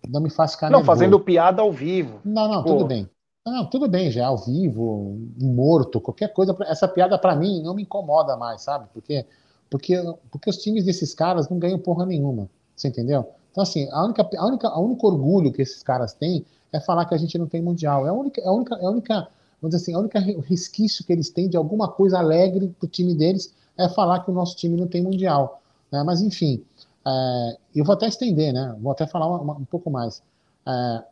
não 0.08 0.22
me 0.22 0.30
faz 0.30 0.54
ficar 0.54 0.70
Não, 0.70 0.80
nervoso. 0.80 1.00
fazendo 1.00 1.20
piada 1.20 1.64
ao 1.64 1.72
vivo. 1.72 2.22
Não, 2.24 2.48
não, 2.48 2.62
Pô. 2.62 2.74
tudo 2.74 2.86
bem. 2.86 3.10
Não, 3.46 3.70
tudo 3.70 3.90
bem, 3.90 4.10
já 4.10 4.22
é 4.22 4.24
ao 4.24 4.38
vivo, 4.38 5.18
morto, 5.38 6.00
qualquer 6.00 6.32
coisa. 6.32 6.56
Essa 6.62 6.88
piada 6.88 7.18
para 7.18 7.36
mim 7.36 7.62
não 7.62 7.74
me 7.76 7.84
incomoda 7.84 8.38
mais, 8.38 8.62
sabe? 8.62 8.88
Porque, 8.94 9.26
porque, 9.70 9.96
porque 10.32 10.50
os 10.50 10.58
times 10.58 10.86
desses 10.86 11.14
caras 11.14 11.50
não 11.50 11.60
ganham 11.60 11.78
porra 11.78 12.06
nenhuma. 12.06 12.50
Você 12.76 12.88
entendeu? 12.88 13.30
Então, 13.52 13.62
assim, 13.64 13.90
a 13.92 14.04
única, 14.06 14.30
a 14.38 14.46
única, 14.48 14.68
a 14.70 14.80
único 14.80 15.08
orgulho 15.08 15.52
que 15.52 15.62
esses 15.62 15.84
caras 15.84 16.14
têm 16.14 16.46
é 16.72 16.80
falar 16.80 17.06
que 17.06 17.14
a 17.14 17.18
gente 17.18 17.38
não 17.38 17.46
tem 17.46 17.62
mundial. 17.62 18.06
É 18.08 18.10
a 18.10 18.14
única, 18.14 18.42
é 18.42 18.48
a 18.48 18.52
única, 18.52 18.76
é 18.76 18.86
a 18.86 18.90
única 18.90 19.30
vamos 19.62 19.76
dizer 19.76 19.84
assim, 19.84 19.94
a 19.94 20.00
única 20.00 20.20
resquício 20.20 21.06
que 21.06 21.14
eles 21.14 21.30
têm 21.30 21.48
de 21.50 21.56
alguma 21.56 21.88
coisa 21.88 22.20
alegre 22.20 22.68
pro 22.80 22.88
time 22.88 23.16
deles 23.16 23.54
é 23.78 23.88
falar 23.90 24.20
que 24.20 24.32
o 24.32 24.34
nosso 24.34 24.56
time 24.58 24.78
não 24.78 24.88
tem 24.88 25.02
mundial. 25.02 25.62
Né? 25.92 26.04
Mas, 26.04 26.22
enfim, 26.22 26.64
é, 27.06 27.58
eu 27.76 27.84
vou 27.86 27.94
até 27.94 28.08
estender, 28.08 28.54
né? 28.54 28.76
Vou 28.80 28.92
até 28.92 29.06
falar 29.08 29.28
uma, 29.28 29.54
um 29.54 29.66
pouco 29.66 29.90
mais. 29.90 30.22
É, 30.66 31.04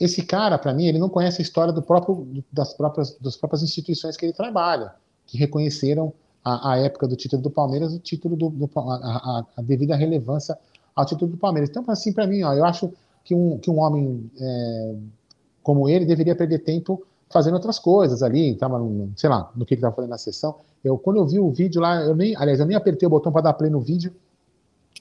esse 0.00 0.22
cara, 0.22 0.58
para 0.58 0.72
mim, 0.72 0.86
ele 0.86 0.98
não 0.98 1.10
conhece 1.10 1.42
a 1.42 1.44
história 1.44 1.72
do 1.72 1.82
próprio, 1.82 2.26
das, 2.50 2.72
próprias, 2.72 3.16
das 3.20 3.36
próprias 3.36 3.62
instituições 3.62 4.16
que 4.16 4.24
ele 4.24 4.32
trabalha, 4.32 4.94
que 5.26 5.36
reconheceram 5.36 6.12
a, 6.42 6.72
a 6.72 6.78
época 6.78 7.06
do 7.06 7.14
título 7.14 7.42
do 7.42 7.50
Palmeiras, 7.50 7.92
o 7.92 7.98
título 7.98 8.34
do, 8.34 8.48
do 8.48 8.70
a, 8.76 8.80
a, 8.80 9.44
a, 9.58 9.62
devida 9.62 9.94
relevância 9.94 10.58
ao 10.96 11.04
título 11.04 11.30
do 11.30 11.36
Palmeiras. 11.36 11.68
Então, 11.68 11.84
assim, 11.88 12.14
para 12.14 12.26
mim, 12.26 12.42
ó, 12.42 12.54
eu 12.54 12.64
acho 12.64 12.90
que 13.22 13.34
um, 13.34 13.58
que 13.58 13.70
um 13.70 13.78
homem 13.78 14.30
é, 14.40 14.94
como 15.62 15.86
ele 15.86 16.06
deveria 16.06 16.34
perder 16.34 16.60
tempo 16.60 17.04
fazendo 17.28 17.54
outras 17.54 17.78
coisas 17.78 18.22
ali, 18.22 18.56
tava, 18.56 18.80
sei 19.16 19.28
lá, 19.28 19.50
no 19.54 19.66
que 19.66 19.74
ele 19.74 19.80
estava 19.80 19.94
fazendo 19.94 20.10
na 20.10 20.18
sessão. 20.18 20.56
Eu, 20.82 20.96
quando 20.96 21.18
eu 21.18 21.26
vi 21.26 21.38
o 21.38 21.50
vídeo 21.50 21.80
lá, 21.80 22.00
eu 22.00 22.16
nem, 22.16 22.34
aliás, 22.36 22.58
eu 22.58 22.66
nem 22.66 22.76
apertei 22.76 23.06
o 23.06 23.10
botão 23.10 23.30
para 23.30 23.42
dar 23.42 23.52
play 23.52 23.70
no 23.70 23.80
vídeo, 23.80 24.12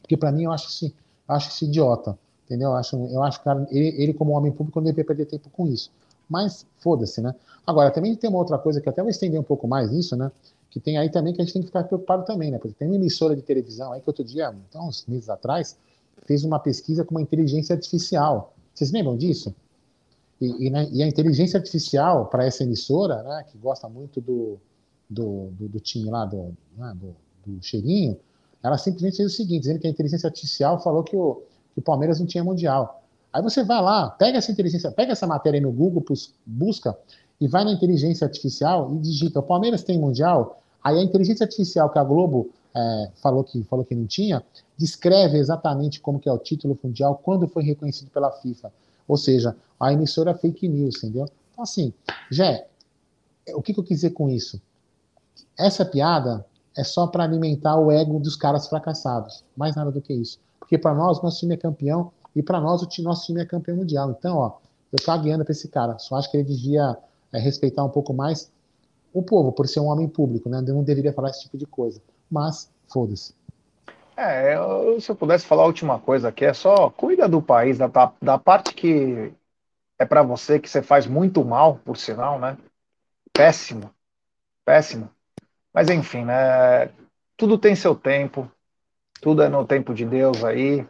porque 0.02 0.18
para 0.18 0.32
mim 0.32 0.43
eu 0.43 0.52
acho 0.52 0.68
isso, 0.68 0.93
acho 1.28 1.50
isso 1.50 1.66
idiota. 1.66 2.18
Entendeu? 2.50 2.70
Eu 2.70 2.76
acho, 2.76 2.95
eu 2.95 3.22
acho 3.22 3.43
que 3.43 3.50
ele, 3.70 4.02
ele, 4.02 4.14
como 4.14 4.32
homem 4.32 4.52
público, 4.52 4.80
não 4.80 4.86
deveria 4.86 5.06
perder 5.06 5.26
tempo 5.28 5.52
com 5.52 5.68
isso. 5.68 5.91
Mas 6.28 6.66
foda-se, 6.80 7.22
né? 7.22 7.36
Agora, 7.66 7.91
também 7.91 8.16
tem 8.16 8.28
uma 8.28 8.39
outra 8.39 8.58
coisa 8.58 8.82
que 8.82 8.89
até 8.89 9.04
vou 9.04 9.12
estender 9.12 9.39
um 9.39 9.43
pouco 9.43 9.68
mais 9.68 9.91
nisso, 9.91 10.16
né? 10.16 10.32
Que 10.72 10.80
tem 10.80 10.97
aí 10.97 11.12
também 11.12 11.32
que 11.32 11.41
a 11.41 11.45
gente 11.45 11.54
tem 11.54 11.62
que 11.62 11.68
ficar 11.68 11.84
preocupado 11.84 12.26
também, 12.26 12.50
né? 12.50 12.58
Porque 12.58 12.74
tem 12.74 12.88
uma 12.88 12.95
emissora 12.95 13.36
de 13.36 13.43
televisão 13.43 13.93
aí 13.93 14.02
que 14.02 14.10
outro 14.10 14.24
dia, 14.24 14.52
então, 14.68 14.88
uns 14.88 15.06
meses 15.06 15.30
atrás, 15.30 15.78
fez 16.26 16.43
uma 16.43 16.60
pesquisa 16.60 17.06
com 17.06 17.12
uma 17.12 17.22
inteligência 17.22 17.76
artificial. 17.76 18.56
Vocês 18.74 18.91
lembram 18.91 19.16
disso? 19.16 19.54
E, 20.41 20.68
e, 20.68 20.70
né, 20.72 20.89
e 20.91 21.04
a 21.04 21.08
inteligência 21.08 21.58
artificial 21.58 22.26
para 22.28 22.45
essa 22.45 22.64
emissora, 22.64 23.22
né, 23.22 23.45
que 23.52 23.60
gosta 23.60 23.88
muito 23.88 24.20
do, 24.20 24.58
do, 25.08 25.50
do, 25.52 25.68
do 25.68 25.80
time 25.80 26.10
lá, 26.10 26.26
do, 26.26 26.56
né, 26.76 26.95
do, 26.95 27.16
do 27.45 27.64
cheirinho, 27.64 28.18
ela 28.64 28.78
simplesmente 28.78 29.18
fez 29.18 29.32
o 29.32 29.36
seguinte, 29.36 29.62
dizendo 29.62 29.80
que 29.80 29.88
a 29.88 29.89
inteligência 29.89 30.28
artificial 30.28 30.82
falou 30.82 31.04
que 31.04 31.16
o, 31.16 31.43
que 31.80 31.82
o 31.82 31.82
Palmeiras 31.82 32.20
não 32.20 32.28
tinha 32.28 32.44
mundial. 32.44 33.02
Aí 33.32 33.42
você 33.42 33.64
vai 33.64 33.82
lá, 33.82 34.10
pega 34.10 34.38
essa 34.38 34.52
inteligência, 34.52 34.92
pega 34.92 35.14
essa 35.14 35.26
matéria 35.26 35.58
aí 35.58 35.62
no 35.62 35.72
Google, 35.72 36.04
busca 36.46 36.98
e 37.40 37.48
vai 37.48 37.64
na 37.64 37.72
inteligência 37.72 38.26
artificial 38.26 38.94
e 38.94 39.00
digita: 39.00 39.40
o 39.40 39.44
Palmeiras 39.44 39.84
tem 39.84 39.98
mundial. 39.98 40.62
Aí 40.84 40.98
a 40.98 41.04
inteligência 41.04 41.44
artificial 41.44 41.90
que 41.90 42.00
a 42.00 42.04
Globo 42.04 42.50
é, 42.76 43.12
falou 43.22 43.44
que 43.44 43.64
falou 43.64 43.86
que 43.86 43.96
não 43.96 44.06
tinha, 44.06 44.44
descreve 44.78 45.38
exatamente 45.38 46.00
como 46.00 46.20
que 46.20 46.28
é 46.28 46.34
o 46.34 46.38
título 46.38 46.78
mundial, 46.84 47.20
quando 47.24 47.48
foi 47.48 47.64
reconhecido 47.64 48.10
pela 48.10 48.32
FIFA. 48.32 48.72
Ou 49.08 49.18
seja, 49.18 49.56
a 49.80 49.94
emissora 49.94 50.34
fake 50.34 50.68
news, 50.68 50.98
entendeu? 50.98 51.28
Então 51.52 51.64
assim, 51.64 51.94
Jé, 52.32 52.68
o 53.54 53.62
que, 53.62 53.74
que 53.74 53.80
eu 53.80 53.84
quis 53.84 53.98
dizer 53.98 54.12
com 54.12 54.30
isso? 54.30 54.62
Essa 55.58 55.86
piada 55.86 56.46
é 56.76 56.84
só 56.84 57.08
para 57.08 57.24
alimentar 57.24 57.78
o 57.78 57.92
ego 57.92 58.20
dos 58.20 58.36
caras 58.36 58.68
fracassados, 58.68 59.44
mais 59.56 59.76
nada 59.76 59.92
do 59.92 60.02
que 60.02 60.14
isso. 60.14 60.40
Porque 60.60 60.78
para 60.78 60.93
nós, 60.93 61.22
nosso 61.22 61.39
time 61.39 61.55
é 61.55 61.57
campeão 61.57 62.12
e 62.36 62.43
para 62.43 62.60
nós, 62.60 62.82
o 62.82 63.03
nosso 63.03 63.26
time 63.26 63.41
é 63.41 63.45
campeão 63.45 63.78
mundial. 63.78 64.12
Então, 64.12 64.38
ó, 64.38 64.57
eu 64.91 64.99
cagueando 65.03 65.43
para 65.43 65.51
esse 65.51 65.68
cara. 65.68 65.97
Só 65.97 66.16
acho 66.16 66.30
que 66.30 66.38
ele 66.38 66.43
devia 66.43 66.97
é, 67.34 67.39
respeitar 67.39 67.84
um 67.84 67.89
pouco 67.89 68.14
mais 68.14 68.51
o 69.14 69.24
povo, 69.24 69.51
por 69.51 69.68
ser 69.68 69.80
um 69.80 69.88
homem 69.88 70.07
público, 70.07 70.49
né? 70.49 70.62
Não 70.62 70.84
deveria 70.84 71.12
falar 71.12 71.30
esse 71.30 71.41
tipo 71.41 71.57
de 71.57 71.66
coisa. 71.66 72.01
Mas, 72.30 72.72
foda-se. 72.88 73.34
É, 74.16 74.55
eu, 74.55 74.99
se 74.99 75.10
eu 75.10 75.16
pudesse 75.16 75.45
falar 75.45 75.64
a 75.64 75.68
última 75.68 75.97
coisa 75.97 76.28
aqui, 76.28 76.45
é 76.45 76.53
só 76.53 76.89
cuida 76.89 77.28
do 77.28 77.41
país, 77.41 77.78
da, 77.78 77.89
da 78.22 78.38
parte 78.38 78.74
que 78.74 79.34
é 79.97 80.05
para 80.05 80.22
você, 80.22 80.60
que 80.60 80.70
você 80.70 80.82
faz 80.82 81.07
muito 81.07 81.43
mal, 81.43 81.78
por 81.84 81.97
sinal, 81.97 82.39
né? 82.39 82.57
Péssimo, 83.34 83.89
péssimo. 84.66 85.10
Mas 85.74 85.89
enfim, 85.89 86.26
né? 86.26 86.89
Tudo 87.38 87.57
tem 87.57 87.76
seu 87.76 87.95
tempo, 87.95 88.49
tudo 89.22 89.44
é 89.44 89.50
no 89.50 89.66
tempo 89.66 89.94
de 89.94 90.06
Deus 90.06 90.44
aí. 90.44 90.86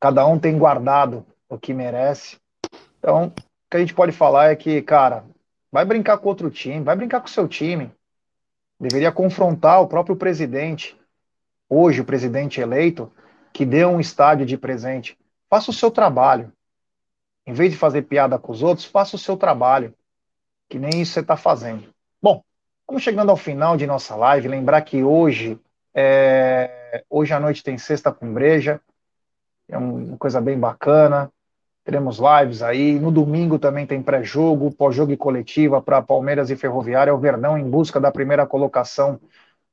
Cada 0.00 0.26
um 0.26 0.38
tem 0.38 0.58
guardado 0.58 1.26
o 1.48 1.58
que 1.58 1.72
merece. 1.72 2.38
Então, 2.98 3.26
o 3.26 3.32
que 3.70 3.76
a 3.76 3.80
gente 3.80 3.94
pode 3.94 4.12
falar 4.12 4.50
é 4.50 4.56
que, 4.56 4.82
cara, 4.82 5.24
vai 5.70 5.84
brincar 5.84 6.18
com 6.18 6.28
outro 6.28 6.50
time, 6.50 6.84
vai 6.84 6.96
brincar 6.96 7.20
com 7.20 7.26
o 7.26 7.30
seu 7.30 7.48
time. 7.48 7.90
Deveria 8.80 9.12
confrontar 9.12 9.80
o 9.80 9.86
próprio 9.86 10.16
presidente 10.16 10.96
hoje 11.68 12.00
o 12.00 12.04
presidente 12.04 12.60
eleito, 12.60 13.10
que 13.52 13.64
deu 13.64 13.90
um 13.90 14.00
estádio 14.00 14.46
de 14.46 14.56
presente. 14.56 15.18
Faça 15.48 15.70
o 15.70 15.74
seu 15.74 15.90
trabalho. 15.90 16.52
Em 17.46 17.52
vez 17.52 17.72
de 17.72 17.78
fazer 17.78 18.02
piada 18.02 18.38
com 18.38 18.52
os 18.52 18.62
outros, 18.62 18.86
faça 18.86 19.16
o 19.16 19.18
seu 19.18 19.36
trabalho. 19.36 19.94
Que 20.68 20.78
nem 20.78 21.02
isso 21.02 21.12
você 21.12 21.20
está 21.20 21.36
fazendo. 21.36 21.84
Bom, 22.22 22.42
vamos 22.86 23.02
chegando 23.02 23.30
ao 23.30 23.36
final 23.36 23.76
de 23.76 23.86
nossa 23.86 24.16
live. 24.16 24.48
Lembrar 24.48 24.80
que 24.82 25.02
hoje, 25.02 25.58
é... 25.94 26.83
hoje 27.08 27.32
à 27.32 27.40
noite 27.40 27.62
tem 27.62 27.78
Sexta 27.78 28.12
com 28.12 28.32
Breja. 28.32 28.80
É 29.68 29.78
uma 29.78 30.16
coisa 30.16 30.40
bem 30.40 30.58
bacana. 30.58 31.30
Teremos 31.84 32.18
lives 32.18 32.62
aí. 32.62 32.98
No 32.98 33.10
domingo 33.10 33.58
também 33.58 33.86
tem 33.86 34.02
pré-jogo, 34.02 34.70
pós-jogo 34.72 35.12
e 35.12 35.16
coletiva 35.16 35.82
para 35.82 36.02
Palmeiras 36.02 36.50
e 36.50 36.56
Ferroviária. 36.56 37.14
O 37.14 37.18
Verdão 37.18 37.58
em 37.58 37.68
busca 37.68 38.00
da 38.00 38.10
primeira 38.10 38.46
colocação 38.46 39.20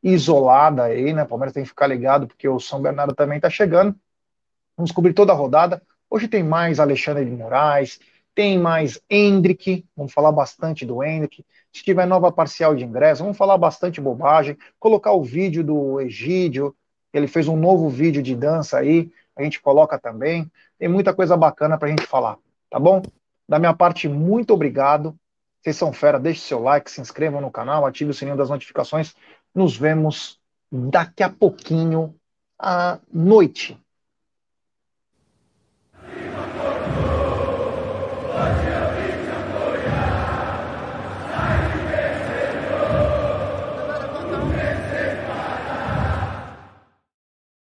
isolada 0.04 0.84
aí, 0.84 1.14
né? 1.14 1.26
Palmeiras 1.26 1.54
tem 1.54 1.64
que 1.64 1.70
ficar 1.70 1.88
ligado 1.88 2.28
porque 2.28 2.48
o 2.48 2.60
São 2.60 2.82
Bernardo 2.82 3.14
também 3.14 3.38
está 3.38 3.50
chegando. 3.50 3.96
Vamos 4.76 4.92
cobrir 4.92 5.14
toda 5.14 5.32
a 5.32 5.36
rodada. 5.36 5.82
Hoje 6.10 6.28
tem 6.28 6.44
mais 6.44 6.80
Alexandre 6.80 7.24
de 7.24 7.32
Moraes, 7.32 8.00
tem 8.34 8.58
mais 8.58 9.00
Hendrick, 9.10 9.86
vamos 9.96 10.12
falar 10.12 10.32
bastante 10.32 10.86
do 10.86 11.04
Hendrick. 11.04 11.46
Se 11.72 11.84
tiver 11.84 12.06
nova 12.06 12.32
parcial 12.32 12.76
de 12.76 12.84
ingresso, 12.84 13.24
vamos 13.24 13.38
falar 13.38 13.58
bastante 13.58 14.02
bobagem. 14.02 14.58
Colocar 14.80 15.14
o 15.14 15.24
vídeo 15.24 15.64
do 15.64 16.02
Egídio, 16.02 16.76
ele 17.14 17.28
fez 17.28 17.47
um 17.47 17.57
novo 17.57 17.89
vídeo 17.89 18.22
de 18.22 18.36
dança 18.36 18.80
aí, 18.80 19.12
a 19.36 19.43
gente 19.43 19.62
coloca 19.62 19.97
também. 19.99 20.49
Tem 20.78 20.88
muita 20.88 21.14
coisa 21.14 21.36
bacana 21.38 21.78
para 21.78 21.88
a 21.88 21.91
gente 21.91 22.05
falar, 22.05 22.38
tá 22.70 22.80
bom? 22.80 23.01
Da 23.47 23.59
minha 23.59 23.74
parte, 23.74 24.07
muito 24.07 24.53
obrigado. 24.53 25.16
Vocês 25.62 25.76
são 25.76 25.93
fera, 25.93 26.20
deixe 26.20 26.41
seu 26.41 26.59
like, 26.59 26.89
se 26.89 27.01
inscrevam 27.01 27.41
no 27.41 27.51
canal, 27.51 27.86
ative 27.86 28.12
o 28.12 28.14
sininho 28.14 28.38
das 28.38 28.49
notificações 28.49 29.14
nos 29.53 29.76
vemos 29.78 30.39
daqui 30.72 31.22
a 31.24 31.30
pouquinho 31.30 32.16
à 32.57 32.99
noite. 33.12 33.78